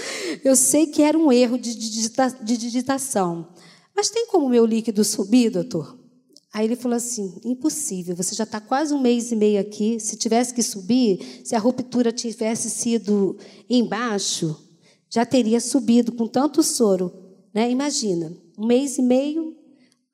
Eu 0.45 0.55
sei 0.55 0.87
que 0.87 1.03
era 1.03 1.19
um 1.19 1.33
erro 1.33 1.59
de, 1.59 1.75
digita, 1.75 2.29
de 2.41 2.57
digitação. 2.57 3.49
Mas 3.95 4.11
tem 4.11 4.27
como 4.27 4.47
o 4.47 4.51
meu 4.51 4.67
líquido 4.67 5.05
subir, 5.05 5.51
doutor? 5.51 5.99
Aí 6.53 6.67
ele 6.67 6.77
falou 6.77 6.97
assim: 6.97 7.41
impossível, 7.45 8.15
você 8.15 8.35
já 8.35 8.45
está 8.45 8.61
quase 8.61 8.95
um 8.95 9.01
mês 9.01 9.33
e 9.33 9.37
meio 9.37 9.61
aqui. 9.61 9.99
Se 9.99 10.17
tivesse 10.17 10.55
que 10.55 10.63
subir, 10.63 11.43
se 11.45 11.55
a 11.55 11.59
ruptura 11.59 12.13
tivesse 12.13 12.71
sido 12.71 13.37
embaixo, 13.69 14.57
já 15.11 15.27
teria 15.27 15.61
subido 15.61 16.13
com 16.13 16.27
tanto 16.27 16.63
soro. 16.63 17.13
Né? 17.53 17.71
Imagina, 17.71 18.33
um 18.59 18.67
mês 18.67 18.99
e 18.99 19.03
meio, 19.03 19.57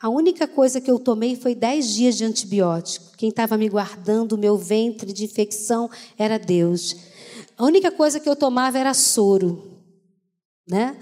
a 0.00 0.08
única 0.08 0.48
coisa 0.48 0.80
que 0.80 0.90
eu 0.90 0.98
tomei 0.98 1.36
foi 1.36 1.54
dez 1.54 1.94
dias 1.94 2.16
de 2.16 2.24
antibiótico. 2.24 3.16
Quem 3.18 3.28
estava 3.28 3.58
me 3.58 3.68
guardando 3.68 4.32
o 4.32 4.38
meu 4.38 4.56
ventre 4.56 5.12
de 5.12 5.24
infecção 5.24 5.90
era 6.18 6.38
Deus. 6.38 6.96
A 7.56 7.64
única 7.64 7.90
coisa 7.90 8.18
que 8.18 8.28
eu 8.28 8.34
tomava 8.34 8.78
era 8.78 8.94
soro. 8.94 9.62
Né? 10.66 10.98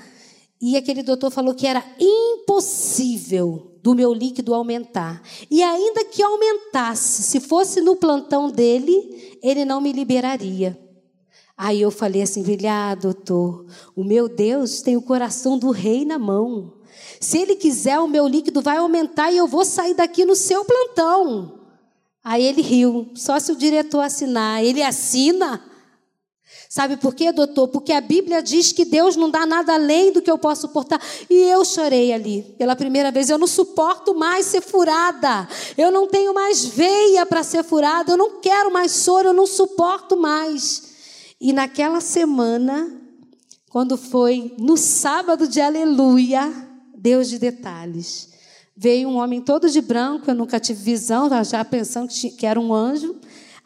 E 0.61 0.77
aquele 0.77 1.03
doutor 1.03 1.31
falou 1.31 1.55
que 1.55 1.67
era 1.67 1.85
impossível 2.01 3.79
do 3.83 3.95
meu 3.95 4.13
líquido 4.13 4.55
aumentar. 4.55 5.23
E 5.51 5.63
ainda 5.63 6.05
que 6.05 6.23
aumentasse, 6.23 7.23
se 7.23 7.41
fosse 7.41 7.81
no 7.81 7.97
plantão 7.97 8.51
dele, 8.51 9.39
ele 9.43 9.65
não 9.65 9.81
me 9.81 9.93
liberaria. 9.93 10.79
Aí 11.57 11.81
eu 11.81 11.91
falei 11.91 12.23
assim, 12.23 12.45
ah, 12.69 12.95
doutor, 12.95 13.67
o 13.97 14.05
meu 14.05 14.29
Deus 14.29 14.81
tem 14.81 14.97
o 14.97 15.03
coração 15.03 15.59
do 15.59 15.71
rei 15.71 16.05
na 16.05 16.19
mão. 16.19 16.75
Se 17.21 17.39
ele 17.39 17.57
quiser, 17.57 17.99
o 17.99 18.09
meu 18.09 18.29
líquido 18.29 18.61
vai 18.61 18.77
aumentar 18.77 19.31
e 19.33 19.37
eu 19.37 19.47
vou 19.47 19.65
sair 19.65 19.95
daqui 19.95 20.25
no 20.25 20.37
seu 20.37 20.65
plantão. 20.65 21.59
Aí 22.23 22.45
ele 22.45 22.63
riu, 22.63 23.09
só 23.15 23.39
se 23.39 23.51
o 23.51 23.57
diretor 23.57 24.01
assinar. 24.01 24.63
Ele 24.63 24.83
assina. 24.83 25.65
Sabe 26.69 26.99
por 26.99 27.15
quê, 27.15 27.33
doutor? 27.33 27.69
Porque 27.69 27.93
a 27.93 28.01
Bíblia 28.01 28.43
diz 28.43 28.73
que 28.73 28.85
Deus 28.85 29.17
não 29.17 29.31
dá 29.31 29.47
nada 29.47 29.73
além 29.73 30.13
do 30.13 30.21
que 30.21 30.31
eu 30.31 30.37
posso 30.37 30.63
suportar. 30.63 31.01
E 31.31 31.35
eu 31.35 31.65
chorei 31.65 32.13
ali 32.13 32.43
pela 32.59 32.77
primeira 32.77 33.11
vez. 33.11 33.31
Eu 33.31 33.39
não 33.39 33.47
suporto 33.47 34.15
mais 34.15 34.45
ser 34.45 34.61
furada. 34.61 35.49
Eu 35.79 35.91
não 35.91 36.07
tenho 36.07 36.35
mais 36.35 36.67
veia 36.67 37.25
para 37.25 37.43
ser 37.43 37.65
furada. 37.65 38.13
Eu 38.13 38.19
não 38.19 38.39
quero 38.41 38.71
mais 38.71 38.93
soro. 38.93 39.29
Eu 39.29 39.33
não 39.33 39.47
suporto 39.47 40.15
mais. 40.15 40.83
E 41.41 41.55
naquela 41.55 42.03
semana, 42.03 43.01
quando 43.71 43.97
foi 43.97 44.55
no 44.59 44.77
sábado 44.77 45.49
de 45.49 45.63
aleluia, 45.63 46.53
Deus 46.95 47.31
de 47.31 47.39
detalhes. 47.39 48.29
Veio 48.77 49.09
um 49.09 49.17
homem 49.17 49.41
todo 49.41 49.71
de 49.71 49.81
branco, 49.81 50.31
eu 50.31 50.35
nunca 50.35 50.61
tive 50.61 50.83
visão, 50.83 51.29
já 51.43 51.65
pensando 51.65 52.09
que 52.09 52.47
era 52.47 52.61
um 52.61 52.73
anjo. 52.73 53.18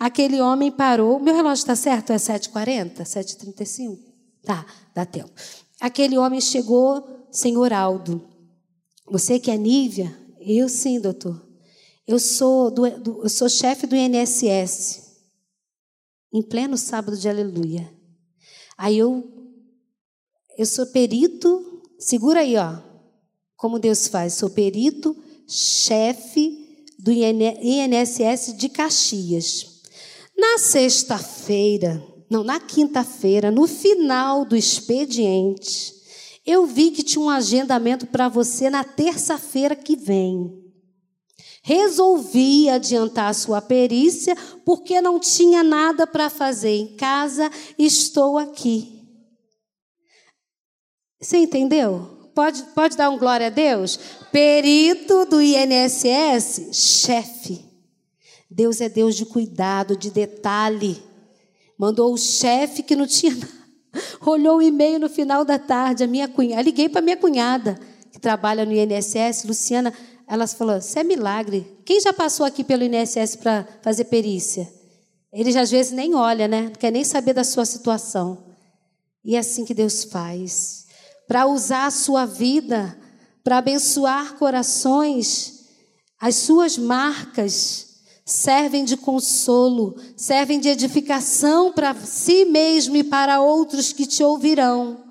Aquele 0.02 0.40
homem 0.40 0.72
parou. 0.72 1.20
Meu 1.20 1.32
relógio 1.32 1.62
está 1.62 1.76
certo? 1.76 2.12
É 2.12 2.16
7h40? 2.16 3.02
7h35? 3.02 4.00
Tá, 4.42 4.66
dá 4.92 5.06
tempo. 5.06 5.30
Aquele 5.80 6.18
homem 6.18 6.40
chegou, 6.40 7.28
senhor 7.30 7.72
Aldo. 7.72 8.20
Você 9.08 9.38
que 9.38 9.48
é 9.48 9.56
Nívia? 9.56 10.12
Eu 10.40 10.68
sim, 10.68 10.98
doutor. 10.98 11.40
Eu 12.04 12.18
sou, 12.18 12.68
do, 12.68 12.90
do, 12.98 13.22
eu 13.22 13.28
sou 13.28 13.48
chefe 13.48 13.86
do 13.86 13.94
INSS, 13.94 15.02
em 16.32 16.42
pleno 16.42 16.76
sábado 16.76 17.16
de 17.16 17.28
aleluia. 17.28 17.88
Aí 18.76 18.98
eu, 18.98 19.22
eu 20.58 20.66
sou 20.66 20.84
perito, 20.86 21.80
segura 21.96 22.40
aí, 22.40 22.56
ó, 22.56 22.76
como 23.54 23.78
Deus 23.78 24.08
faz, 24.08 24.34
sou 24.34 24.50
perito, 24.50 25.16
chefe 25.46 26.90
do 26.98 27.12
INSS 27.12 28.56
de 28.56 28.68
Caxias. 28.68 29.71
Na 30.36 30.58
sexta-feira, 30.58 32.02
não, 32.30 32.42
na 32.42 32.58
quinta-feira, 32.58 33.50
no 33.50 33.66
final 33.66 34.44
do 34.44 34.56
expediente, 34.56 35.94
eu 36.46 36.66
vi 36.66 36.90
que 36.90 37.02
tinha 37.02 37.22
um 37.22 37.30
agendamento 37.30 38.06
para 38.06 38.28
você 38.28 38.70
na 38.70 38.82
terça-feira 38.82 39.76
que 39.76 39.94
vem. 39.94 40.50
Resolvi 41.62 42.68
adiantar 42.68 43.30
a 43.30 43.34
sua 43.34 43.60
perícia 43.60 44.34
porque 44.64 45.00
não 45.00 45.20
tinha 45.20 45.62
nada 45.62 46.06
para 46.06 46.28
fazer 46.28 46.74
em 46.74 46.96
casa, 46.96 47.50
estou 47.78 48.36
aqui. 48.38 49.00
Você 51.20 51.36
entendeu? 51.36 52.30
Pode, 52.34 52.62
pode 52.74 52.96
dar 52.96 53.10
um 53.10 53.18
glória 53.18 53.46
a 53.46 53.50
Deus? 53.50 53.98
Perito 54.32 55.26
do 55.26 55.40
INSS, 55.40 56.70
chefe. 56.72 57.71
Deus 58.52 58.80
é 58.82 58.88
Deus 58.88 59.16
de 59.16 59.24
cuidado, 59.24 59.96
de 59.96 60.10
detalhe. 60.10 61.02
Mandou 61.78 62.12
o 62.12 62.18
chefe 62.18 62.82
que 62.82 62.94
não 62.94 63.06
tinha 63.06 63.34
nada. 63.34 63.62
Olhou 64.24 64.58
o 64.58 64.62
e-mail 64.62 64.98
no 64.98 65.08
final 65.08 65.44
da 65.44 65.58
tarde, 65.58 66.04
a 66.04 66.06
minha 66.06 66.28
cunhada. 66.28 66.62
Liguei 66.62 66.88
para 66.88 67.00
minha 67.00 67.16
cunhada, 67.16 67.78
que 68.12 68.20
trabalha 68.20 68.64
no 68.64 68.72
INSS, 68.72 69.44
Luciana. 69.44 69.92
Ela 70.28 70.46
falou: 70.46 70.76
Isso 70.76 70.98
é 70.98 71.02
milagre. 71.02 71.66
Quem 71.84 72.00
já 72.00 72.12
passou 72.12 72.44
aqui 72.44 72.62
pelo 72.62 72.84
INSS 72.84 73.36
para 73.36 73.66
fazer 73.82 74.04
perícia? 74.04 74.70
Ele 75.32 75.56
às 75.58 75.70
vezes 75.70 75.92
nem 75.92 76.14
olha, 76.14 76.46
né? 76.46 76.64
Não 76.64 76.72
quer 76.72 76.90
nem 76.90 77.04
saber 77.04 77.32
da 77.32 77.44
sua 77.44 77.64
situação. 77.64 78.44
E 79.24 79.34
é 79.34 79.38
assim 79.38 79.64
que 79.64 79.72
Deus 79.72 80.04
faz. 80.04 80.84
Para 81.26 81.46
usar 81.46 81.86
a 81.86 81.90
sua 81.90 82.26
vida, 82.26 82.98
para 83.42 83.58
abençoar 83.58 84.34
corações, 84.34 85.64
as 86.20 86.36
suas 86.36 86.76
marcas 86.76 87.91
servem 88.32 88.84
de 88.84 88.96
consolo, 88.96 89.94
servem 90.16 90.58
de 90.58 90.68
edificação 90.68 91.72
para 91.72 91.94
si 91.94 92.44
mesmo 92.46 92.96
e 92.96 93.04
para 93.04 93.40
outros 93.40 93.92
que 93.92 94.06
te 94.06 94.24
ouvirão. 94.24 95.04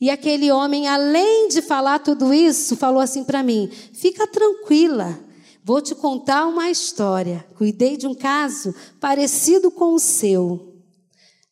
E 0.00 0.08
aquele 0.08 0.50
homem, 0.50 0.86
além 0.86 1.48
de 1.48 1.60
falar 1.60 1.98
tudo 1.98 2.32
isso, 2.32 2.76
falou 2.76 3.00
assim 3.00 3.24
para 3.24 3.42
mim: 3.42 3.68
fica 3.92 4.26
tranquila, 4.26 5.18
vou 5.62 5.82
te 5.82 5.94
contar 5.94 6.46
uma 6.46 6.70
história. 6.70 7.44
Cuidei 7.58 7.96
de 7.96 8.06
um 8.06 8.14
caso 8.14 8.74
parecido 9.00 9.70
com 9.70 9.94
o 9.94 9.98
seu, 9.98 10.74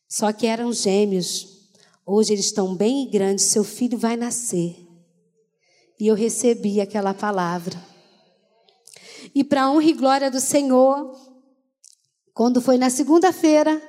só 0.07 0.31
que 0.31 0.47
eram 0.47 0.71
gêmeos. 0.73 1.59
Hoje 2.05 2.33
eles 2.33 2.45
estão 2.45 2.75
bem 2.75 3.07
grandes, 3.07 3.45
seu 3.45 3.63
filho 3.63 3.97
vai 3.97 4.17
nascer. 4.17 4.87
E 5.99 6.07
eu 6.07 6.15
recebi 6.15 6.81
aquela 6.81 7.13
palavra. 7.13 7.88
E 9.33 9.43
para 9.43 9.69
honra 9.69 9.85
e 9.85 9.93
glória 9.93 10.31
do 10.31 10.39
Senhor, 10.39 11.15
quando 12.33 12.61
foi 12.61 12.77
na 12.77 12.89
segunda-feira, 12.89 13.81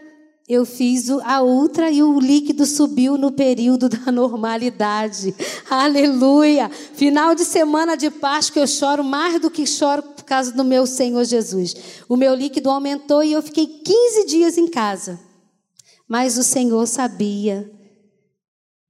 eu 0.48 0.64
fiz 0.64 1.08
a 1.08 1.42
ultra 1.42 1.90
e 1.90 2.02
o 2.02 2.18
líquido 2.18 2.66
subiu 2.66 3.16
no 3.16 3.30
período 3.30 3.88
da 3.88 4.10
normalidade. 4.10 5.32
Aleluia! 5.70 6.68
Final 6.68 7.36
de 7.36 7.44
semana 7.44 7.96
de 7.96 8.10
Páscoa 8.10 8.62
eu 8.62 8.66
choro 8.66 9.04
mais 9.04 9.40
do 9.40 9.48
que 9.48 9.64
choro 9.64 10.02
por 10.02 10.24
causa 10.24 10.52
do 10.52 10.64
meu 10.64 10.86
Senhor 10.86 11.24
Jesus. 11.24 12.02
O 12.08 12.16
meu 12.16 12.34
líquido 12.34 12.68
aumentou 12.68 13.22
e 13.22 13.32
eu 13.32 13.40
fiquei 13.40 13.64
15 13.64 14.26
dias 14.26 14.58
em 14.58 14.66
casa. 14.66 15.20
Mas 16.08 16.36
o 16.36 16.42
Senhor 16.42 16.84
sabia 16.88 17.70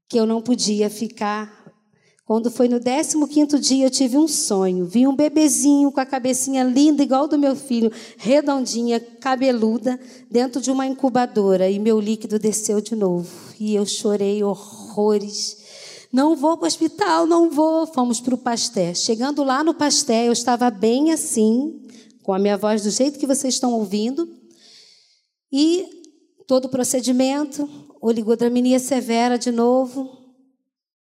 que 0.08 0.18
eu 0.18 0.24
não 0.24 0.40
podia 0.40 0.88
ficar 0.88 1.59
quando 2.30 2.48
foi 2.48 2.68
no 2.68 2.78
15 2.78 3.58
dia, 3.58 3.86
eu 3.86 3.90
tive 3.90 4.16
um 4.16 4.28
sonho. 4.28 4.86
Vi 4.86 5.04
um 5.04 5.16
bebezinho 5.16 5.90
com 5.90 5.98
a 5.98 6.06
cabecinha 6.06 6.62
linda, 6.62 7.02
igual 7.02 7.26
do 7.26 7.36
meu 7.36 7.56
filho, 7.56 7.90
redondinha, 8.16 9.00
cabeluda, 9.00 9.98
dentro 10.30 10.60
de 10.60 10.70
uma 10.70 10.86
incubadora. 10.86 11.68
E 11.68 11.76
meu 11.80 11.98
líquido 11.98 12.38
desceu 12.38 12.80
de 12.80 12.94
novo. 12.94 13.28
E 13.58 13.74
eu 13.74 13.84
chorei 13.84 14.44
horrores. 14.44 15.56
Não 16.12 16.36
vou 16.36 16.56
para 16.56 16.66
o 16.66 16.68
hospital, 16.68 17.26
não 17.26 17.50
vou. 17.50 17.84
Fomos 17.88 18.20
para 18.20 18.36
o 18.36 18.38
pastel. 18.38 18.94
Chegando 18.94 19.42
lá 19.42 19.64
no 19.64 19.74
pastel, 19.74 20.26
eu 20.26 20.32
estava 20.32 20.70
bem 20.70 21.10
assim, 21.10 21.82
com 22.22 22.32
a 22.32 22.38
minha 22.38 22.56
voz 22.56 22.80
do 22.80 22.90
jeito 22.90 23.18
que 23.18 23.26
vocês 23.26 23.54
estão 23.54 23.72
ouvindo. 23.72 24.28
E 25.52 25.84
todo 26.46 26.66
o 26.66 26.70
procedimento, 26.70 27.68
oligodraminia 28.00 28.78
severa 28.78 29.36
de 29.36 29.50
novo, 29.50 30.19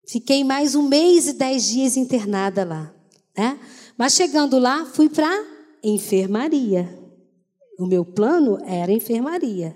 Fiquei 0.05 0.43
mais 0.43 0.75
um 0.75 0.83
mês 0.87 1.27
e 1.27 1.33
dez 1.33 1.63
dias 1.63 1.95
internada 1.95 2.63
lá. 2.63 2.93
Né? 3.37 3.59
Mas 3.97 4.13
chegando 4.13 4.59
lá, 4.59 4.85
fui 4.85 5.09
para 5.09 5.31
enfermaria. 5.83 6.99
O 7.79 7.85
meu 7.85 8.05
plano 8.05 8.59
era 8.65 8.91
enfermaria. 8.91 9.75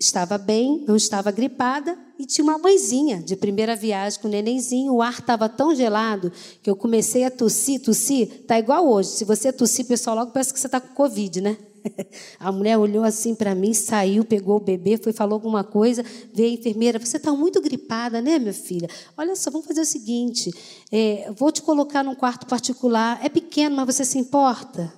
Estava 0.00 0.36
bem, 0.36 0.84
não 0.86 0.96
estava 0.96 1.30
gripada 1.30 1.96
e 2.18 2.26
tinha 2.26 2.42
uma 2.42 2.58
mãezinha 2.58 3.22
de 3.22 3.36
primeira 3.36 3.76
viagem 3.76 4.20
com 4.20 4.26
o 4.26 4.30
nenenzinho. 4.30 4.94
O 4.94 5.02
ar 5.02 5.20
estava 5.20 5.48
tão 5.48 5.74
gelado 5.74 6.32
que 6.62 6.68
eu 6.68 6.74
comecei 6.74 7.22
a 7.24 7.30
tossir, 7.30 7.80
tossir. 7.80 8.44
Tá 8.46 8.58
igual 8.58 8.88
hoje. 8.88 9.10
Se 9.10 9.24
você 9.24 9.52
tossir, 9.52 9.84
o 9.84 9.88
pessoal 9.88 10.16
logo 10.16 10.32
parece 10.32 10.52
que 10.52 10.58
você 10.58 10.66
está 10.66 10.80
com 10.80 10.92
Covid, 10.94 11.40
né? 11.40 11.56
A 12.38 12.50
mulher 12.50 12.78
olhou 12.78 13.04
assim 13.04 13.34
para 13.34 13.54
mim, 13.54 13.74
saiu, 13.74 14.24
pegou 14.24 14.56
o 14.56 14.60
bebê, 14.60 14.96
foi 14.96 15.12
falou 15.12 15.34
alguma 15.34 15.64
coisa, 15.64 16.04
veio 16.32 16.50
a 16.50 16.54
enfermeira, 16.54 16.98
você 16.98 17.16
está 17.16 17.32
muito 17.32 17.60
gripada, 17.60 18.20
né, 18.20 18.38
minha 18.38 18.52
filha? 18.52 18.88
Olha 19.16 19.34
só, 19.36 19.50
vamos 19.50 19.66
fazer 19.66 19.82
o 19.82 19.86
seguinte, 19.86 20.50
é, 20.90 21.30
vou 21.36 21.50
te 21.50 21.62
colocar 21.62 22.02
num 22.02 22.14
quarto 22.14 22.46
particular, 22.46 23.20
é 23.24 23.28
pequeno, 23.28 23.76
mas 23.76 23.96
você 23.96 24.04
se 24.04 24.18
importa? 24.18 24.92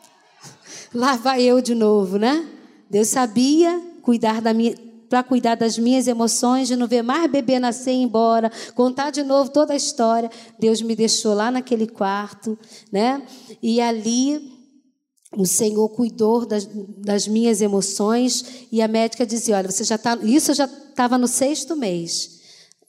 Lá 0.94 1.16
vai 1.16 1.42
eu 1.42 1.60
de 1.60 1.74
novo, 1.74 2.18
né? 2.18 2.48
Deus 2.88 3.08
sabia 3.08 3.80
cuidar 4.02 4.40
da 4.40 4.52
minha, 4.52 4.74
para 5.08 5.24
cuidar 5.24 5.56
das 5.56 5.76
minhas 5.76 6.06
emoções, 6.06 6.68
de 6.68 6.76
não 6.76 6.86
ver 6.86 7.02
mais 7.02 7.28
bebê 7.30 7.58
nascer 7.58 7.90
e 7.90 7.94
ir 7.94 8.02
embora, 8.02 8.50
contar 8.76 9.10
de 9.10 9.24
novo 9.24 9.50
toda 9.50 9.72
a 9.72 9.76
história. 9.76 10.30
Deus 10.56 10.80
me 10.80 10.94
deixou 10.94 11.34
lá 11.34 11.50
naquele 11.50 11.88
quarto, 11.88 12.56
né? 12.92 13.20
E 13.60 13.80
ali 13.80 14.59
o 15.36 15.46
Senhor 15.46 15.88
cuidou 15.90 16.44
das, 16.44 16.68
das, 16.98 17.28
minhas 17.28 17.60
emoções 17.60 18.44
e 18.72 18.82
a 18.82 18.88
médica 18.88 19.24
dizia: 19.24 19.56
Olha, 19.56 19.70
você 19.70 19.84
já 19.84 19.94
está. 19.94 20.18
Isso 20.22 20.52
já 20.54 20.64
estava 20.64 21.16
no 21.16 21.28
sexto 21.28 21.76
mês. 21.76 22.40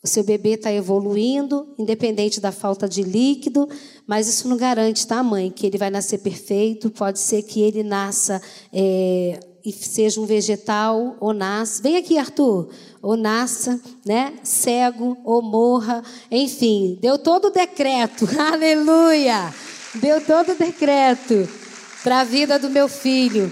O 0.03 0.07
seu 0.07 0.23
bebê 0.23 0.53
está 0.53 0.73
evoluindo, 0.73 1.75
independente 1.77 2.41
da 2.41 2.51
falta 2.51 2.89
de 2.89 3.03
líquido, 3.03 3.69
mas 4.07 4.27
isso 4.27 4.47
não 4.47 4.57
garante, 4.57 5.05
tá, 5.05 5.21
mãe, 5.21 5.51
que 5.51 5.67
ele 5.67 5.77
vai 5.77 5.91
nascer 5.91 6.17
perfeito. 6.17 6.89
Pode 6.89 7.19
ser 7.19 7.43
que 7.43 7.61
ele 7.61 7.83
nasça 7.83 8.41
é, 8.73 9.39
e 9.63 9.71
seja 9.71 10.19
um 10.19 10.25
vegetal 10.25 11.15
ou 11.19 11.33
nasça. 11.33 11.83
Vem 11.83 11.97
aqui, 11.97 12.17
Arthur. 12.17 12.69
Ou 13.03 13.15
nasça, 13.15 13.79
né? 14.03 14.33
Cego 14.43 15.15
ou 15.23 15.43
morra. 15.43 16.03
Enfim, 16.31 16.97
deu 16.99 17.19
todo 17.19 17.49
o 17.49 17.51
decreto. 17.51 18.27
Aleluia! 18.41 19.53
Deu 19.93 20.19
todo 20.25 20.53
o 20.53 20.55
decreto 20.55 21.60
para 22.03 22.21
a 22.21 22.23
vida 22.23 22.57
do 22.57 22.69
meu 22.69 22.87
filho. 22.87 23.51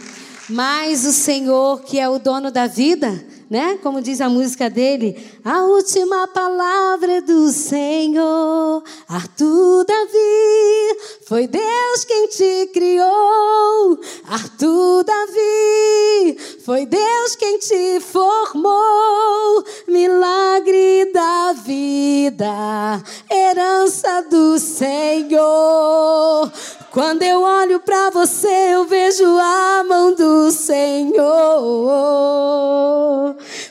Mas 0.50 1.06
o 1.06 1.12
Senhor, 1.12 1.82
que 1.82 2.00
é 2.00 2.10
o 2.10 2.18
dono 2.18 2.52
da 2.52 2.66
vida, 2.66 3.24
né? 3.50 3.80
Como 3.82 4.02
diz 4.02 4.22
a 4.22 4.30
música 4.30 4.70
dele, 4.70 5.18
a 5.44 5.64
última 5.64 6.28
palavra 6.28 7.14
é 7.14 7.22
do 7.22 7.50
Senhor. 7.50 8.84
Arthur 9.08 9.86
Davi, 9.86 10.98
foi 11.26 11.48
Deus 11.48 12.06
quem 12.06 12.28
te 12.28 12.70
criou. 12.72 14.00
Arthur 14.30 15.04
Davi, 15.04 16.38
foi 16.64 16.86
Deus 16.86 17.36
quem 17.36 17.58
te 17.58 18.00
formou. 18.02 19.64
Milagre 19.88 21.12
da 21.12 21.54
vida, 21.54 23.02
herança 23.32 24.22
do 24.30 24.60
Senhor. 24.60 26.52
Quando 26.92 27.24
eu 27.24 27.42
olho 27.42 27.80
para 27.80 28.10
você, 28.10 28.74
eu 28.74 28.86
vejo 28.86 29.24
a 29.24 29.84
mão 29.88 30.14
do 30.14 30.52
Senhor. 30.52 31.20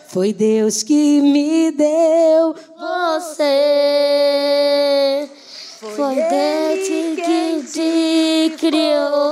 Foi 0.09 0.33
Deus 0.33 0.83
que 0.83 1.21
me 1.21 1.71
deu 1.73 2.55
você. 2.77 3.69
Foi 5.81 6.15
Deus 6.15 6.89
que 7.17 7.63
te 7.73 8.57
criou. 8.59 9.29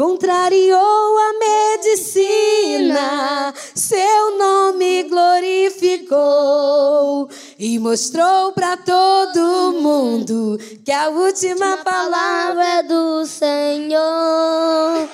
Contrariou 0.00 0.78
a 1.18 1.32
medicina, 1.78 3.52
seu 3.74 4.38
nome 4.38 5.02
glorificou 5.02 6.20
e 7.58 7.78
mostrou 7.78 8.52
para 8.52 8.78
todo 8.78 9.72
mundo 9.78 10.58
que 10.82 10.90
a 10.90 11.10
última 11.10 11.76
palavra 11.84 12.64
é 12.64 12.82
do 12.82 13.26
Senhor. 13.26 14.00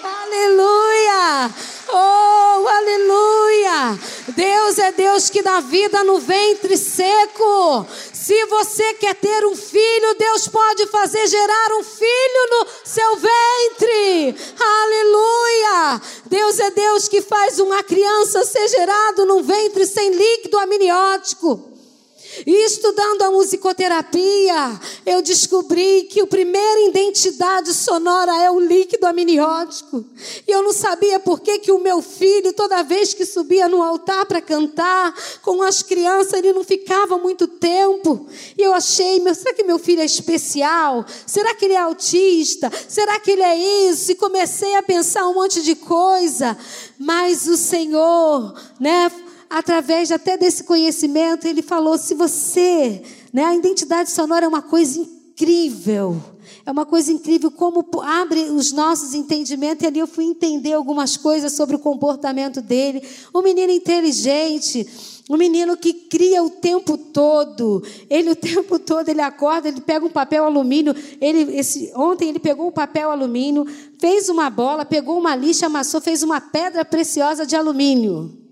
Aleluia! 0.05 1.51
Oh, 1.89 2.69
aleluia! 2.69 3.99
Deus 4.35 4.79
é 4.79 4.93
Deus 4.93 5.31
que 5.31 5.43
dá 5.43 5.61
vida 5.61 6.03
no 6.03 6.19
ventre 6.19 6.77
seco. 6.77 7.87
Se 8.13 8.47
você 8.47 8.95
quer 8.95 9.15
ter 9.15 9.47
um 9.47 9.55
filho, 9.55 10.15
Deus 10.19 10.49
pode 10.49 10.87
fazer 10.89 11.27
gerar 11.29 11.73
um 11.79 11.85
filho 11.85 12.51
no 12.51 12.67
seu 12.85 13.17
ventre. 13.17 14.37
Aleluia! 14.59 16.03
Deus 16.27 16.59
é 16.59 16.71
Deus 16.71 17.09
que 17.09 17.23
faz 17.23 17.61
uma 17.61 17.83
criança 17.83 18.45
ser 18.45 18.67
gerado 18.69 19.25
num 19.27 19.43
ventre 19.43 19.87
sem 19.87 20.11
líquido 20.11 20.59
amniótico. 20.59 21.76
E 22.45 22.67
estudando 22.67 23.23
a 23.23 23.31
musicoterapia, 23.31 24.81
eu 25.07 25.23
descobri 25.23 26.05
que 26.05 26.21
a 26.21 26.27
primeira 26.27 26.89
identidade 26.89 27.73
sonora 27.73 28.43
é 28.43 28.51
o 28.51 28.59
líquido 28.59 29.07
amniótico. 29.07 30.05
E 30.47 30.51
eu 30.51 30.63
não 30.63 30.73
sabia 30.73 31.21
por 31.21 31.41
que, 31.41 31.59
que 31.59 31.73
o 31.73 31.79
meu 31.79 32.03
filho, 32.03 32.53
toda 32.53 32.83
vez 32.83 33.15
que 33.15 33.25
subia 33.25 33.69
no 33.69 33.83
altar 33.83 34.27
para 34.27 34.41
cantar 34.41 35.15
com 35.43 35.63
as 35.63 35.83
crianças, 35.83 36.35
ele 36.35 36.53
não 36.53 36.65
ficava 36.65 37.17
muito 37.17 37.47
tempo. 37.47 38.27
E 38.59 38.63
eu 38.63 38.75
achei, 38.75 39.21
meu, 39.21 39.35
será 39.35 39.55
que 39.55 39.65
meu 39.65 39.79
filho 39.79 40.03
é 40.03 40.05
especial? 40.05 41.05
Será 41.27 41.55
que 41.55 41.65
ele 41.65 41.75
é 41.75 41.79
autista? 41.79 42.71
Será 42.89 43.19
que 43.21 43.31
ele 43.31 43.43
é 43.43 43.57
isso? 43.89 44.13
E 44.13 44.15
comecei 44.15 44.75
a 44.77 44.83
pensar 44.83 45.27
um 45.29 45.35
monte 45.35 45.63
de 45.63 45.75
coisa. 45.75 46.57
Mas 46.99 47.47
o 47.47 47.57
Senhor, 47.57 48.55
né? 48.81 49.11
Através 49.49 50.11
até 50.11 50.37
desse 50.37 50.65
conhecimento, 50.65 51.47
ele 51.47 51.63
falou: 51.63 51.99
se 51.99 52.15
você, 52.15 53.03
né, 53.33 53.45
a 53.45 53.55
identidade 53.55 54.11
sonora 54.11 54.45
é 54.45 54.49
uma 54.49 54.63
coisa 54.63 54.99
incrível. 55.01 56.21
É 56.65 56.73
uma 56.73 56.85
coisa 56.85 57.13
incrível 57.13 57.51
como 57.51 57.87
abre 58.03 58.51
os 58.51 58.73
nossos 58.73 59.15
entendimentos. 59.15 59.85
E 59.85 59.87
ali 59.87 60.01
eu 60.01 60.07
fui 60.07 60.25
entender 60.25 60.73
algumas 60.73 61.17
coisas 61.17 61.53
sobre 61.53 61.77
o 61.77 61.79
comportamento 61.79 62.61
dele. 62.61 63.03
Um 63.33 63.41
menino 63.41 63.71
inteligente, 63.71 64.85
um 65.31 65.37
menino 65.37 65.77
que 65.77 65.93
cria 65.93 66.43
o 66.43 66.51
tempo 66.51 66.99
todo. 66.99 67.85
Ele 68.11 68.31
o 68.31 68.35
tempo 68.37 68.81
todo 68.81 69.09
ele 69.09 69.21
acorda, 69.21 69.69
ele 69.69 69.81
pega 69.81 70.05
um 70.05 70.11
papel 70.11 70.45
alumínio. 70.45 70.95
Ele 71.21 71.57
esse, 71.57 71.93
ontem 71.95 72.31
ele 72.31 72.41
pegou 72.41 72.69
um 72.69 72.73
papel 72.73 73.11
alumínio, 73.13 73.65
fez 74.01 74.29
uma 74.29 74.51
bola, 74.51 74.85
pegou 74.85 75.19
uma 75.19 75.37
lixa, 75.37 75.67
amassou, 75.67 76.01
fez 76.01 76.25
uma 76.25 76.41
pedra 76.41 76.85
preciosa 76.85 77.47
de 77.47 77.55
alumínio. 77.55 78.46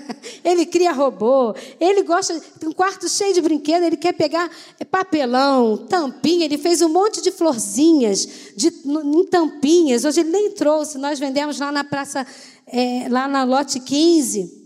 ele 0.44 0.66
cria 0.66 0.92
robô, 0.92 1.54
ele 1.80 2.02
gosta, 2.02 2.40
tem 2.58 2.68
um 2.68 2.72
quarto 2.72 3.08
cheio 3.08 3.34
de 3.34 3.40
brinquedos, 3.40 3.86
ele 3.86 3.96
quer 3.96 4.12
pegar 4.12 4.50
papelão, 4.90 5.76
tampinha, 5.76 6.44
ele 6.44 6.58
fez 6.58 6.82
um 6.82 6.88
monte 6.88 7.22
de 7.22 7.30
florzinhas 7.30 8.28
de, 8.56 8.68
em 8.68 9.26
tampinhas. 9.26 10.04
Hoje 10.04 10.20
ele 10.20 10.30
nem 10.30 10.50
trouxe, 10.52 10.98
nós 10.98 11.18
vendemos 11.18 11.58
lá 11.58 11.72
na 11.72 11.84
praça, 11.84 12.26
é, 12.66 13.06
lá 13.08 13.26
na 13.28 13.44
lote 13.44 13.80
15 13.80 14.61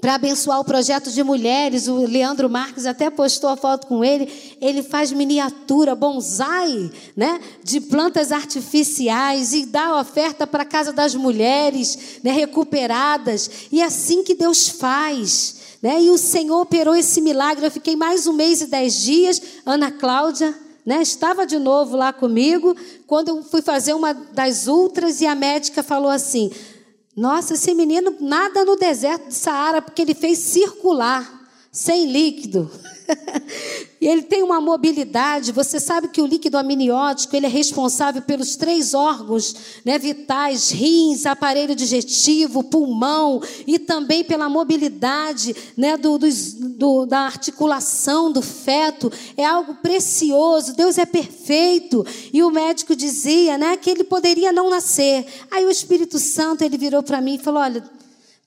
para 0.00 0.14
abençoar 0.14 0.60
o 0.60 0.64
projeto 0.64 1.10
de 1.10 1.22
mulheres. 1.22 1.86
O 1.86 2.06
Leandro 2.06 2.48
Marques 2.48 2.86
até 2.86 3.10
postou 3.10 3.50
a 3.50 3.56
foto 3.56 3.86
com 3.86 4.04
ele. 4.04 4.56
Ele 4.60 4.82
faz 4.82 5.12
miniatura, 5.12 5.94
bonsai, 5.94 6.90
né, 7.16 7.40
de 7.62 7.80
plantas 7.80 8.32
artificiais 8.32 9.52
e 9.52 9.66
dá 9.66 10.00
oferta 10.00 10.46
para 10.46 10.62
a 10.62 10.66
casa 10.66 10.92
das 10.92 11.14
mulheres, 11.14 12.20
né, 12.22 12.32
recuperadas. 12.32 13.50
E 13.70 13.80
é 13.80 13.84
assim 13.84 14.22
que 14.24 14.34
Deus 14.34 14.68
faz. 14.68 15.56
Né? 15.82 16.02
E 16.02 16.10
o 16.10 16.18
Senhor 16.18 16.60
operou 16.60 16.94
esse 16.94 17.20
milagre. 17.20 17.66
Eu 17.66 17.70
fiquei 17.70 17.96
mais 17.96 18.26
um 18.26 18.32
mês 18.32 18.60
e 18.60 18.66
dez 18.66 18.94
dias. 19.00 19.40
Ana 19.64 19.90
Cláudia 19.90 20.54
né, 20.84 21.02
estava 21.02 21.46
de 21.46 21.58
novo 21.58 21.96
lá 21.96 22.12
comigo. 22.12 22.76
Quando 23.06 23.28
eu 23.28 23.42
fui 23.42 23.62
fazer 23.62 23.94
uma 23.94 24.12
das 24.12 24.66
ultras 24.66 25.20
e 25.20 25.26
a 25.26 25.34
médica 25.34 25.82
falou 25.82 26.10
assim: 26.10 26.50
nossa, 27.20 27.52
esse 27.52 27.74
menino 27.74 28.16
nada 28.18 28.64
no 28.64 28.76
deserto 28.76 29.28
de 29.28 29.34
Saara, 29.34 29.82
porque 29.82 30.00
ele 30.00 30.14
fez 30.14 30.38
circular, 30.38 31.39
sem 31.72 32.10
líquido. 32.10 32.70
e 34.00 34.06
ele 34.06 34.22
tem 34.22 34.42
uma 34.42 34.60
mobilidade. 34.60 35.52
Você 35.52 35.78
sabe 35.78 36.08
que 36.08 36.20
o 36.20 36.26
líquido 36.26 36.58
amniótico 36.58 37.34
ele 37.36 37.46
é 37.46 37.48
responsável 37.48 38.22
pelos 38.22 38.56
três 38.56 38.92
órgãos 38.92 39.54
né, 39.84 39.98
vitais: 39.98 40.70
rins, 40.70 41.26
aparelho 41.26 41.74
digestivo, 41.74 42.64
pulmão 42.64 43.40
e 43.66 43.78
também 43.78 44.24
pela 44.24 44.48
mobilidade 44.48 45.54
né, 45.76 45.96
do, 45.96 46.18
do, 46.18 47.06
da 47.06 47.20
articulação 47.20 48.32
do 48.32 48.42
feto. 48.42 49.12
É 49.36 49.44
algo 49.44 49.74
precioso. 49.76 50.74
Deus 50.74 50.98
é 50.98 51.06
perfeito. 51.06 52.04
E 52.32 52.42
o 52.42 52.50
médico 52.50 52.96
dizia 52.96 53.56
né, 53.56 53.76
que 53.76 53.90
ele 53.90 54.04
poderia 54.04 54.52
não 54.52 54.70
nascer. 54.70 55.24
Aí 55.50 55.64
o 55.64 55.70
Espírito 55.70 56.18
Santo 56.18 56.62
ele 56.62 56.76
virou 56.76 57.02
para 57.02 57.20
mim 57.20 57.34
e 57.36 57.38
falou: 57.38 57.62
Olha 57.62 57.99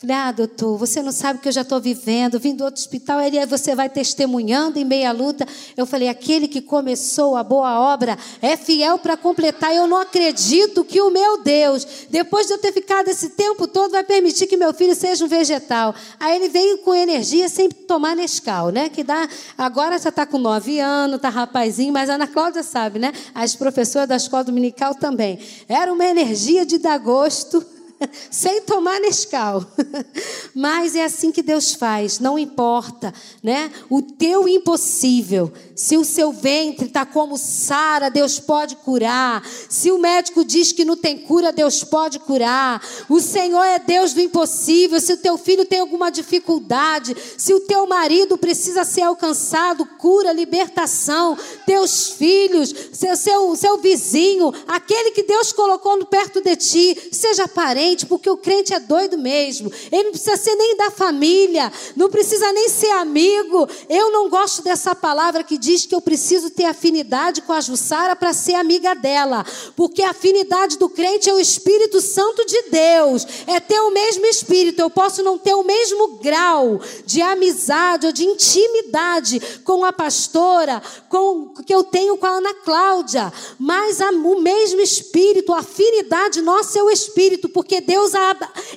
Falei, 0.04 0.18
ah, 0.18 0.32
doutor, 0.34 0.78
você 0.78 1.02
não 1.02 1.14
sabe 1.14 1.40
o 1.40 1.42
que 1.42 1.48
eu 1.48 1.52
já 1.54 1.62
estou 1.62 1.80
vivendo. 1.80 2.38
Vim 2.38 2.54
do 2.54 2.66
outro 2.66 2.78
hospital, 2.78 3.22
ele, 3.22 3.46
você 3.46 3.74
vai 3.74 3.88
testemunhando 3.88 4.78
em 4.78 4.84
meia 4.84 5.14
luta. 5.14 5.48
Eu 5.78 5.86
falei, 5.86 6.10
aquele 6.10 6.46
que 6.46 6.60
começou 6.60 7.38
a 7.38 7.44
boa 7.44 7.80
obra 7.80 8.18
é 8.42 8.58
fiel 8.58 9.00
para 9.00 9.16
completar. 9.16 9.74
Eu 9.74 9.88
não 9.88 9.96
acredito 9.96 10.84
que 10.84 11.00
o 11.00 11.10
meu 11.10 11.42
Deus, 11.42 11.88
depois 12.10 12.48
de 12.48 12.54
eu 12.54 12.58
ter 12.58 12.74
ficado 12.74 13.08
esse 13.08 13.30
tempo 13.30 13.66
todo, 13.66 13.92
vai 13.92 14.04
permitir 14.04 14.46
que 14.46 14.58
meu 14.58 14.74
filho 14.74 14.94
seja 14.94 15.24
um 15.24 15.28
vegetal. 15.30 15.96
Aí 16.20 16.36
ele 16.36 16.50
veio 16.50 16.80
com 16.80 16.94
energia 16.94 17.48
sem 17.48 17.70
tomar 17.70 18.14
Nescau, 18.14 18.72
né? 18.72 18.90
Que 18.90 19.06
dá, 19.06 19.30
agora 19.58 19.98
já 19.98 20.10
está 20.10 20.26
com 20.26 20.38
nove 20.38 20.82
anos, 20.82 21.16
está 21.16 21.30
rapazinho, 21.30 21.94
mas 21.94 22.10
a 22.10 22.16
Ana 22.16 22.28
Cláudia 22.28 22.62
sabe, 22.62 23.00
né? 23.00 23.14
As 23.34 23.56
professoras 23.56 24.10
da 24.10 24.18
escola 24.18 24.44
dominical 24.44 24.96
também. 24.96 25.40
Era 25.66 25.94
uma 25.94 26.04
energia 26.04 26.66
de 26.66 26.78
dar 26.78 26.98
gosto 26.98 27.66
sem 28.30 28.62
tomar 28.62 29.00
Nescau. 29.00 29.66
Mas 30.54 30.96
é 30.96 31.04
assim 31.04 31.32
que 31.32 31.42
Deus 31.42 31.74
faz, 31.74 32.20
não 32.20 32.38
importa, 32.38 33.14
né? 33.42 33.72
O 33.90 34.02
teu 34.02 34.48
impossível. 34.48 35.52
Se 35.76 35.98
o 35.98 36.06
seu 36.06 36.32
ventre 36.32 36.88
está 36.88 37.06
como 37.06 37.38
Sara, 37.38 38.10
Deus 38.10 38.40
pode 38.40 38.76
curar. 38.78 39.44
Se 39.70 39.92
o 39.92 39.98
médico 39.98 40.46
diz 40.46 40.72
que 40.72 40.86
não 40.86 40.96
tem 40.96 41.18
cura, 41.18 41.52
Deus 41.52 41.84
pode 41.84 42.20
curar. 42.20 42.82
O 43.10 43.20
Senhor 43.20 43.64
é 43.64 43.80
Deus 43.80 44.14
do 44.14 44.22
impossível. 44.22 45.00
Se 45.00 45.14
o 45.14 45.18
teu 45.18 45.38
filho 45.38 45.66
tem 45.66 45.80
alguma 45.80 46.12
dificuldade, 46.12 47.16
se 47.38 47.54
o 47.54 47.62
teu 47.62 47.88
marido 47.88 48.38
precisa 48.38 48.84
ser 48.84 49.02
alcançado, 49.02 49.86
cura, 49.98 50.32
libertação. 50.32 51.38
Teus 51.66 52.10
filhos, 52.10 52.74
seu, 52.94 53.16
seu, 53.16 53.56
seu 53.56 53.78
vizinho, 53.78 54.54
aquele 54.68 55.12
que 55.12 55.24
Deus 55.24 55.52
colocou 55.52 55.94
perto 56.06 56.42
de 56.42 56.56
ti, 56.56 57.10
seja 57.12 57.48
parente 57.48 57.93
crente, 57.94 58.06
porque 58.06 58.30
o 58.30 58.38
crente 58.38 58.74
é 58.74 58.80
doido 58.80 59.18
mesmo. 59.18 59.72
Ele 59.92 60.04
não 60.04 60.12
precisa 60.12 60.36
ser 60.36 60.56
nem 60.56 60.76
da 60.76 60.92
família, 60.92 61.72
não 61.96 62.10
precisa 62.10 62.52
nem 62.52 62.68
ser 62.70 62.92
amigo. 62.92 63.68
Eu 63.88 64.12
não 64.12 64.30
gosto 64.30 64.64
dessa 64.64 64.96
palavra 64.96 65.44
que 65.44 65.58
diz 65.58 65.86
que 65.86 65.94
eu 65.94 66.02
preciso 66.02 66.50
ter 66.50 66.66
afinidade 66.66 67.42
com 67.42 67.54
a 67.54 67.62
Jussara 67.62 68.16
para 68.16 68.34
ser 68.34 68.56
amiga 68.56 68.94
dela, 68.96 69.46
porque 69.76 70.02
a 70.02 70.10
afinidade 70.10 70.78
do 70.78 70.90
crente 70.90 71.30
é 71.30 71.34
o 71.34 71.40
Espírito 71.40 72.02
Santo 72.02 72.46
de 72.46 72.64
Deus, 72.70 73.26
é 73.48 73.60
ter 73.60 73.80
o 73.80 73.92
mesmo 73.92 74.26
Espírito. 74.26 74.82
Eu 74.82 74.90
posso 74.90 75.24
não 75.24 75.38
ter 75.38 75.54
o 75.54 75.64
mesmo 75.64 76.18
grau 76.18 76.82
de 77.06 77.22
amizade 77.22 78.08
ou 78.08 78.12
de 78.12 78.26
intimidade 78.26 79.40
com 79.64 79.86
a 79.86 79.94
pastora, 79.94 80.82
com 81.10 81.50
que 81.66 81.74
eu 81.74 81.84
tenho 81.84 82.18
com 82.18 82.26
a 82.26 82.38
Ana 82.38 82.54
Cláudia, 82.56 83.32
mas 83.60 84.02
a, 84.02 84.10
o 84.10 84.42
mesmo 84.42 84.82
Espírito, 84.82 85.54
a 85.54 85.60
afinidade 85.60 86.42
nossa 86.42 86.80
é 86.80 86.84
o 86.84 86.90
Espírito, 86.90 87.48
porque 87.50 87.83
Deus 87.86 88.14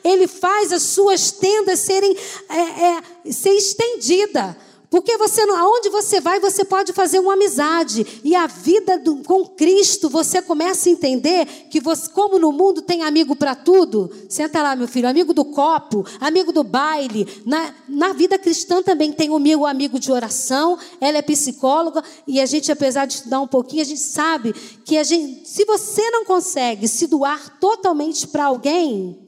ele 0.04 0.26
faz 0.26 0.72
as 0.72 0.82
suas 0.82 1.30
tendas 1.30 1.80
serem 1.80 2.16
é, 2.48 2.58
é, 2.58 3.32
ser 3.32 3.54
estendida. 3.54 4.56
Porque 4.96 5.18
você, 5.18 5.42
aonde 5.42 5.90
você 5.90 6.22
vai, 6.22 6.40
você 6.40 6.64
pode 6.64 6.90
fazer 6.94 7.18
uma 7.18 7.34
amizade. 7.34 8.22
E 8.24 8.34
a 8.34 8.46
vida 8.46 8.98
do, 8.98 9.16
com 9.16 9.44
Cristo, 9.44 10.08
você 10.08 10.40
começa 10.40 10.88
a 10.88 10.92
entender 10.92 11.44
que 11.68 11.82
você, 11.82 12.08
como 12.08 12.38
no 12.38 12.50
mundo 12.50 12.80
tem 12.80 13.02
amigo 13.02 13.36
para 13.36 13.54
tudo, 13.54 14.10
senta 14.26 14.62
lá, 14.62 14.74
meu 14.74 14.88
filho, 14.88 15.06
amigo 15.06 15.34
do 15.34 15.44
copo, 15.44 16.02
amigo 16.18 16.50
do 16.50 16.64
baile. 16.64 17.28
Na, 17.44 17.74
na 17.86 18.14
vida 18.14 18.38
cristã 18.38 18.82
também 18.82 19.12
tem 19.12 19.28
o 19.28 19.38
meu 19.38 19.66
amigo 19.66 20.00
de 20.00 20.10
oração, 20.10 20.78
ela 20.98 21.18
é 21.18 21.22
psicóloga, 21.22 22.02
e 22.26 22.40
a 22.40 22.46
gente, 22.46 22.72
apesar 22.72 23.04
de 23.04 23.16
estudar 23.16 23.42
um 23.42 23.46
pouquinho, 23.46 23.82
a 23.82 23.84
gente 23.86 24.00
sabe 24.00 24.54
que 24.82 24.96
a 24.96 25.04
gente, 25.04 25.46
se 25.46 25.66
você 25.66 26.10
não 26.10 26.24
consegue 26.24 26.88
se 26.88 27.06
doar 27.06 27.58
totalmente 27.60 28.26
para 28.26 28.46
alguém, 28.46 29.25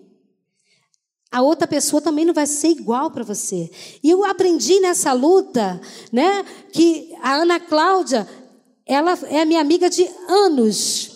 a 1.31 1.43
outra 1.43 1.67
pessoa 1.67 2.01
também 2.01 2.25
não 2.25 2.33
vai 2.33 2.47
ser 2.47 2.69
igual 2.69 3.11
para 3.11 3.23
você. 3.23 3.71
E 4.03 4.09
eu 4.09 4.25
aprendi 4.25 4.81
nessa 4.81 5.13
luta, 5.13 5.81
né, 6.11 6.45
que 6.73 7.15
a 7.21 7.35
Ana 7.35 7.61
Cláudia, 7.61 8.27
ela 8.87 9.13
é 9.29 9.45
minha 9.45 9.61
amiga 9.61 9.91
de 9.91 10.09
anos. 10.27 11.11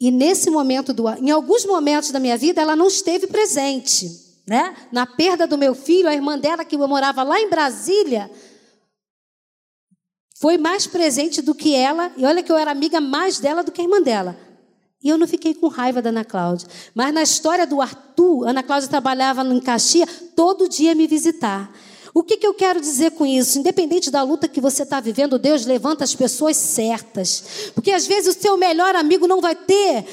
E 0.00 0.10
nesse 0.10 0.50
momento 0.50 0.92
do, 0.92 1.08
em 1.08 1.30
alguns 1.30 1.66
momentos 1.66 2.10
da 2.10 2.20
minha 2.20 2.36
vida, 2.36 2.62
ela 2.62 2.76
não 2.76 2.86
esteve 2.86 3.26
presente, 3.26 4.08
né? 4.46 4.74
Na 4.90 5.04
perda 5.04 5.46
do 5.46 5.58
meu 5.58 5.74
filho, 5.74 6.08
a 6.08 6.14
irmã 6.14 6.38
dela 6.38 6.64
que 6.64 6.76
morava 6.76 7.22
lá 7.22 7.38
em 7.38 7.50
Brasília, 7.50 8.30
foi 10.40 10.56
mais 10.56 10.86
presente 10.86 11.42
do 11.42 11.54
que 11.54 11.74
ela, 11.74 12.10
e 12.16 12.24
olha 12.24 12.42
que 12.42 12.50
eu 12.50 12.56
era 12.56 12.70
amiga 12.70 12.98
mais 12.98 13.38
dela 13.38 13.62
do 13.62 13.70
que 13.70 13.80
a 13.82 13.84
irmã 13.84 14.00
dela. 14.00 14.34
E 15.02 15.08
eu 15.08 15.16
não 15.16 15.26
fiquei 15.26 15.54
com 15.54 15.68
raiva 15.68 16.02
da 16.02 16.10
Ana 16.10 16.24
Cláudia. 16.24 16.68
Mas 16.94 17.14
na 17.14 17.22
história 17.22 17.66
do 17.66 17.80
Arthur, 17.80 18.46
Ana 18.46 18.62
Cláudia 18.62 18.88
trabalhava 18.88 19.42
em 19.42 19.60
Caxias, 19.60 20.08
todo 20.36 20.68
dia 20.68 20.94
me 20.94 21.06
visitar. 21.06 21.72
O 22.12 22.22
que, 22.22 22.36
que 22.36 22.46
eu 22.46 22.52
quero 22.52 22.80
dizer 22.80 23.12
com 23.12 23.24
isso? 23.24 23.58
Independente 23.58 24.10
da 24.10 24.22
luta 24.22 24.48
que 24.48 24.60
você 24.60 24.82
está 24.82 25.00
vivendo, 25.00 25.38
Deus 25.38 25.64
levanta 25.64 26.02
as 26.02 26.14
pessoas 26.14 26.56
certas. 26.56 27.70
Porque 27.74 27.92
às 27.92 28.06
vezes 28.06 28.36
o 28.36 28.40
seu 28.40 28.56
melhor 28.56 28.96
amigo 28.96 29.28
não 29.28 29.40
vai 29.40 29.54
ter 29.54 30.04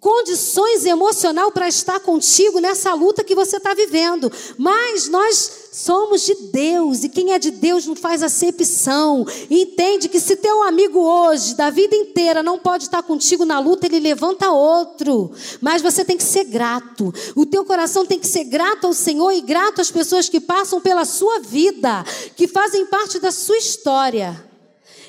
condições 0.00 0.84
emocional 0.86 1.52
para 1.52 1.68
estar 1.68 2.00
contigo 2.00 2.58
nessa 2.58 2.94
luta 2.94 3.22
que 3.22 3.34
você 3.34 3.58
está 3.58 3.74
vivendo. 3.74 4.32
Mas 4.56 5.08
nós 5.08 5.61
somos 5.72 6.20
de 6.20 6.34
Deus 6.52 7.02
e 7.02 7.08
quem 7.08 7.32
é 7.32 7.38
de 7.38 7.50
Deus 7.50 7.86
não 7.86 7.96
faz 7.96 8.22
acepção. 8.22 9.24
Entende 9.50 10.06
que 10.06 10.20
se 10.20 10.36
teu 10.36 10.62
amigo 10.62 10.98
hoje, 11.00 11.54
da 11.54 11.70
vida 11.70 11.96
inteira, 11.96 12.42
não 12.42 12.58
pode 12.58 12.84
estar 12.84 13.02
contigo 13.02 13.46
na 13.46 13.58
luta, 13.58 13.86
ele 13.86 13.98
levanta 13.98 14.50
outro. 14.50 15.32
Mas 15.62 15.80
você 15.80 16.04
tem 16.04 16.18
que 16.18 16.22
ser 16.22 16.44
grato. 16.44 17.12
O 17.34 17.46
teu 17.46 17.64
coração 17.64 18.04
tem 18.04 18.18
que 18.18 18.26
ser 18.26 18.44
grato 18.44 18.86
ao 18.86 18.92
Senhor 18.92 19.30
e 19.30 19.40
grato 19.40 19.80
às 19.80 19.90
pessoas 19.90 20.28
que 20.28 20.40
passam 20.40 20.78
pela 20.78 21.06
sua 21.06 21.40
vida, 21.40 22.04
que 22.36 22.46
fazem 22.46 22.84
parte 22.84 23.18
da 23.18 23.32
sua 23.32 23.56
história. 23.56 24.44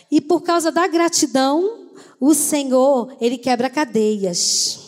E 0.09 0.21
por 0.21 0.41
causa 0.41 0.71
da 0.71 0.87
gratidão, 0.87 1.89
o 2.21 2.33
Senhor, 2.33 3.13
ele 3.19 3.37
quebra 3.37 3.69
cadeias. 3.69 4.79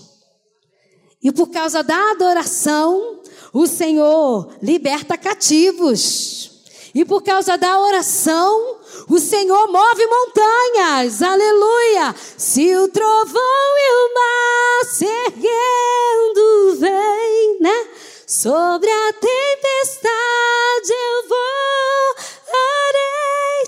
E 1.21 1.33
por 1.33 1.49
causa 1.49 1.83
da 1.83 2.11
adoração, 2.11 3.19
o 3.55 3.65
Senhor 3.65 4.49
liberta 4.61 5.17
cativos. 5.17 6.51
E 6.93 7.05
por 7.05 7.23
causa 7.23 7.57
da 7.57 7.79
oração, 7.79 8.79
o 9.07 9.17
Senhor 9.17 9.67
move 9.71 10.05
montanhas. 10.07 11.21
Aleluia! 11.21 12.13
Se 12.37 12.75
o 12.75 12.89
trovão 12.89 13.77
e 13.77 13.91
o 13.93 14.13
mar 14.13 14.85
se 14.91 15.05
erguendo 15.05 16.79
vem, 16.79 17.59
né? 17.61 17.87
Sobre 18.27 18.89
a 18.89 19.13
tempestade 19.13 20.91
eu 20.91 21.29
voarei. 21.29 22.47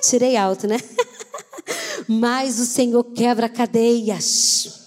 Tirei 0.02 0.36
alto, 0.36 0.68
né? 0.68 0.80
Mas 2.10 2.60
o 2.60 2.66
Senhor 2.66 3.06
quebra 3.06 3.48
cadeias. 3.48 4.82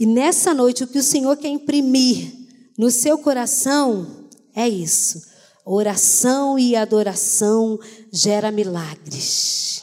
E 0.00 0.06
nessa 0.06 0.54
noite, 0.54 0.84
o 0.84 0.86
que 0.86 0.98
o 0.98 1.02
Senhor 1.02 1.36
quer 1.36 1.48
imprimir 1.48 2.45
no 2.78 2.90
seu 2.90 3.18
coração 3.18 4.26
é 4.54 4.68
isso. 4.68 5.22
Oração 5.64 6.58
e 6.58 6.76
adoração 6.76 7.78
gera 8.12 8.50
milagres. 8.50 9.82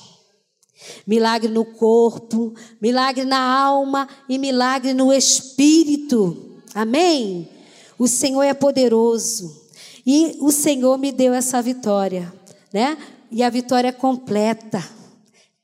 Milagre 1.05 1.49
no 1.49 1.65
corpo, 1.65 2.53
milagre 2.81 3.25
na 3.25 3.39
alma 3.39 4.07
e 4.29 4.37
milagre 4.37 4.93
no 4.93 5.11
espírito. 5.11 6.61
Amém? 6.73 7.49
O 7.99 8.07
Senhor 8.07 8.43
é 8.43 8.53
poderoso. 8.53 9.63
E 10.05 10.37
o 10.39 10.51
Senhor 10.51 10.97
me 10.97 11.11
deu 11.11 11.33
essa 11.33 11.61
vitória, 11.61 12.33
né? 12.73 12.97
E 13.31 13.43
a 13.43 13.49
vitória 13.49 13.89
é 13.89 13.91
completa 13.91 14.83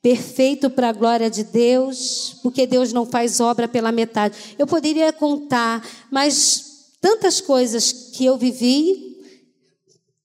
perfeito 0.02 0.70
para 0.70 0.88
a 0.88 0.92
glória 0.92 1.28
de 1.28 1.44
Deus, 1.44 2.36
porque 2.42 2.66
Deus 2.66 2.92
não 2.92 3.04
faz 3.04 3.38
obra 3.38 3.68
pela 3.68 3.92
metade. 3.92 4.56
Eu 4.58 4.66
poderia 4.66 5.12
contar, 5.12 5.86
mas 6.10 6.69
tantas 7.00 7.40
coisas 7.40 7.92
que 7.92 8.24
eu 8.24 8.36
vivi, 8.36 9.16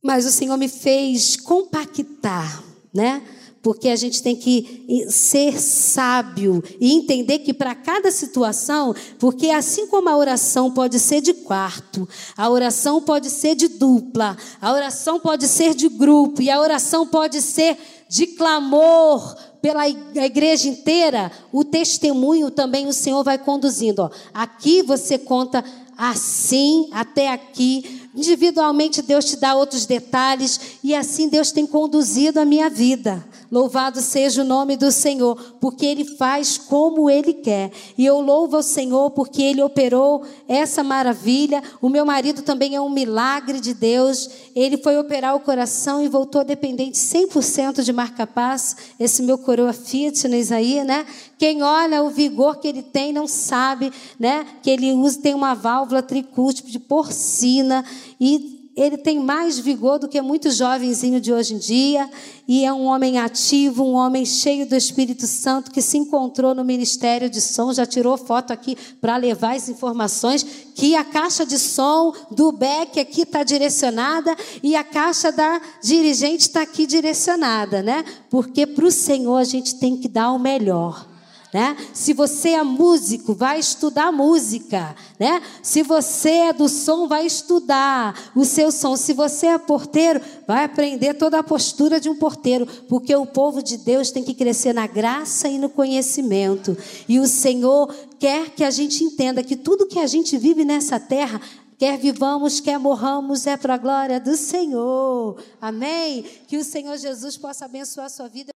mas 0.04 0.26
o 0.26 0.32
Senhor 0.32 0.58
me 0.58 0.68
fez 0.68 1.36
compactar, 1.36 2.64
né? 2.94 3.24
Porque 3.64 3.90
a 3.90 3.96
gente 3.96 4.22
tem 4.22 4.36
que 4.36 5.06
ser 5.10 5.60
sábio 5.60 6.64
e 6.80 6.94
entender 6.94 7.40
que 7.40 7.52
para 7.52 7.74
cada 7.74 8.12
situação, 8.12 8.94
porque 9.18 9.50
assim 9.50 9.88
como 9.88 10.08
a 10.08 10.16
oração 10.16 10.72
pode 10.72 11.00
ser 11.00 11.22
de 11.22 11.34
quarto, 11.34 12.08
a 12.38 12.48
oração 12.48 13.02
pode 13.02 13.32
ser 13.32 13.56
de 13.56 13.68
dupla, 13.68 14.38
a 14.62 14.72
oração 14.72 15.20
pode 15.20 15.48
ser 15.48 15.74
de 15.74 15.90
grupo 15.90 16.44
e 16.44 16.52
a 16.52 16.62
oração 16.62 17.08
pode 17.08 17.42
ser 17.42 17.76
de 18.08 18.28
clamor 18.28 19.36
pela 19.66 19.90
igreja 19.90 20.68
inteira, 20.70 21.32
o 21.52 21.64
testemunho 21.64 22.52
também 22.52 22.86
o 22.86 22.94
Senhor 22.94 23.24
vai 23.24 23.40
conduzindo. 23.40 24.04
Ó. 24.04 24.12
Aqui 24.32 24.84
você 24.84 25.18
conta 25.18 25.66
assim, 25.98 26.90
até 26.92 27.32
aqui. 27.32 28.02
Individualmente 28.16 29.02
Deus 29.02 29.26
te 29.26 29.38
dá 29.38 29.56
outros 29.56 29.86
detalhes 29.86 30.80
e 30.84 30.96
assim 30.96 31.28
Deus 31.28 31.52
tem 31.52 31.66
conduzido 31.66 32.40
a 32.40 32.46
minha 32.46 32.70
vida. 32.70 33.26
Louvado 33.56 34.02
seja 34.02 34.42
o 34.42 34.46
nome 34.46 34.76
do 34.76 34.92
Senhor, 34.92 35.56
porque 35.62 35.86
Ele 35.86 36.04
faz 36.04 36.58
como 36.58 37.10
Ele 37.10 37.32
quer. 37.32 37.72
E 37.98 38.06
eu 38.06 38.20
louvo 38.20 38.58
ao 38.58 38.62
Senhor 38.62 39.12
porque 39.12 39.42
Ele 39.42 39.62
operou 39.62 40.24
essa 40.46 40.84
maravilha. 40.84 41.64
O 41.82 41.88
meu 41.88 42.06
marido 42.06 42.42
também 42.42 42.76
é 42.76 42.82
um 42.82 42.90
milagre 42.90 43.62
de 43.62 43.74
Deus. 43.74 44.30
Ele 44.54 44.76
foi 44.76 44.98
operar 44.98 45.38
o 45.38 45.40
coração 45.40 46.04
e 46.04 46.10
voltou 46.10 46.44
dependente 46.44 46.98
100% 46.98 47.82
de 47.82 47.94
marca-paz. 47.94 48.76
Esse 49.00 49.24
meu 49.24 49.38
coroa 49.38 49.72
fitness 49.72 50.52
aí, 50.52 50.84
né? 50.84 51.06
Quem 51.38 51.64
olha 51.64 52.04
o 52.04 52.10
vigor 52.10 52.60
que 52.60 52.68
ele 52.68 52.84
tem 52.84 53.14
não 53.14 53.26
sabe, 53.26 53.90
né? 54.20 54.46
Que 54.62 54.70
ele 54.70 54.92
usa, 54.92 55.22
tem 55.22 55.34
uma 55.34 55.54
válvula 55.54 56.04
tricúspide 56.04 56.74
de 56.74 56.80
porcina 56.80 57.86
e 58.20 58.55
ele 58.76 58.98
tem 58.98 59.20
mais 59.20 59.58
vigor 59.58 59.98
do 59.98 60.08
que 60.08 60.22
muitos 60.22 60.58
jovenzinhos 60.58 61.22
de 61.22 61.32
hoje 61.32 61.54
em 61.54 61.58
dia, 61.58 62.10
e 62.48 62.66
é 62.66 62.74
um 62.74 62.86
homem 62.86 63.18
ativo, 63.18 63.84
um 63.84 63.94
homem 63.94 64.26
cheio 64.26 64.68
do 64.68 64.76
Espírito 64.76 65.26
Santo 65.26 65.72
que 65.72 65.82
se 65.82 65.98
encontrou 65.98 66.54
no 66.54 66.64
ministério 66.64 67.30
de 67.30 67.40
som, 67.40 67.74
já 67.74 67.86
tirou 67.86 68.18
foto 68.18 68.52
aqui 68.52 68.78
para 69.00 69.16
levar 69.16 69.56
as 69.56 69.70
informações 69.70 70.46
que 70.76 70.96
a 70.96 71.06
caixa 71.06 71.46
de 71.46 71.58
som 71.58 72.14
do 72.30 72.52
Beck 72.52 73.00
aqui 73.00 73.22
está 73.22 73.44
direcionada 73.44 74.36
e 74.62 74.76
a 74.76 74.84
caixa 74.84 75.32
da 75.32 75.62
dirigente 75.82 76.42
está 76.42 76.62
aqui 76.62 76.86
direcionada, 76.86 77.82
né? 77.82 78.04
Porque 78.30 78.68
para 78.68 78.86
o 78.86 78.92
Senhor 78.92 79.38
a 79.38 79.44
gente 79.46 79.76
tem 79.76 79.96
que 79.96 80.10
dar 80.10 80.32
o 80.34 80.40
melhor. 80.40 81.15
Né? 81.56 81.78
Se 81.94 82.12
você 82.12 82.50
é 82.50 82.64
músico, 82.64 83.34
vai 83.34 83.58
estudar 83.58 84.12
música, 84.12 84.94
né? 85.18 85.42
Se 85.64 85.84
você 85.84 86.30
é 86.30 86.52
do 86.52 86.68
som, 86.68 87.08
vai 87.08 87.26
estudar 87.26 88.14
o 88.36 88.44
seu 88.44 88.74
som. 88.74 88.98
Se 88.98 89.14
você 89.14 89.48
é 89.48 89.58
porteiro, 89.58 90.20
vai 90.46 90.66
aprender 90.66 91.14
toda 91.14 91.40
a 91.40 91.44
postura 91.44 91.98
de 91.98 92.10
um 92.10 92.16
porteiro, 92.18 92.68
porque 92.90 93.16
o 93.16 93.26
povo 93.26 93.64
de 93.64 93.78
Deus 93.78 94.12
tem 94.12 94.22
que 94.22 94.34
crescer 94.34 94.74
na 94.74 94.86
graça 94.86 95.48
e 95.48 95.58
no 95.58 95.70
conhecimento. 95.70 96.78
E 97.08 97.22
o 97.22 97.26
Senhor 97.26 97.88
quer 98.20 98.50
que 98.50 98.62
a 98.66 98.70
gente 98.70 99.02
entenda 99.06 99.42
que 99.42 99.56
tudo 99.56 99.88
que 99.88 100.00
a 100.00 100.08
gente 100.08 100.38
vive 100.38 100.66
nessa 100.66 101.00
terra 101.00 101.40
Quer 101.78 101.98
vivamos, 101.98 102.62
quer 102.62 102.80
morramos, 102.80 103.46
é 103.46 103.58
para 103.58 103.74
a 103.74 103.78
glória 103.78 104.18
do 104.18 104.38
Senhor. 104.38 105.38
Amém? 105.60 106.24
Que 106.48 106.56
o 106.56 106.64
Senhor 106.64 106.98
Jesus 106.98 107.36
possa 107.36 107.66
abençoar 107.66 108.06
a 108.06 108.10
sua 108.10 108.30
vida. 108.30 108.54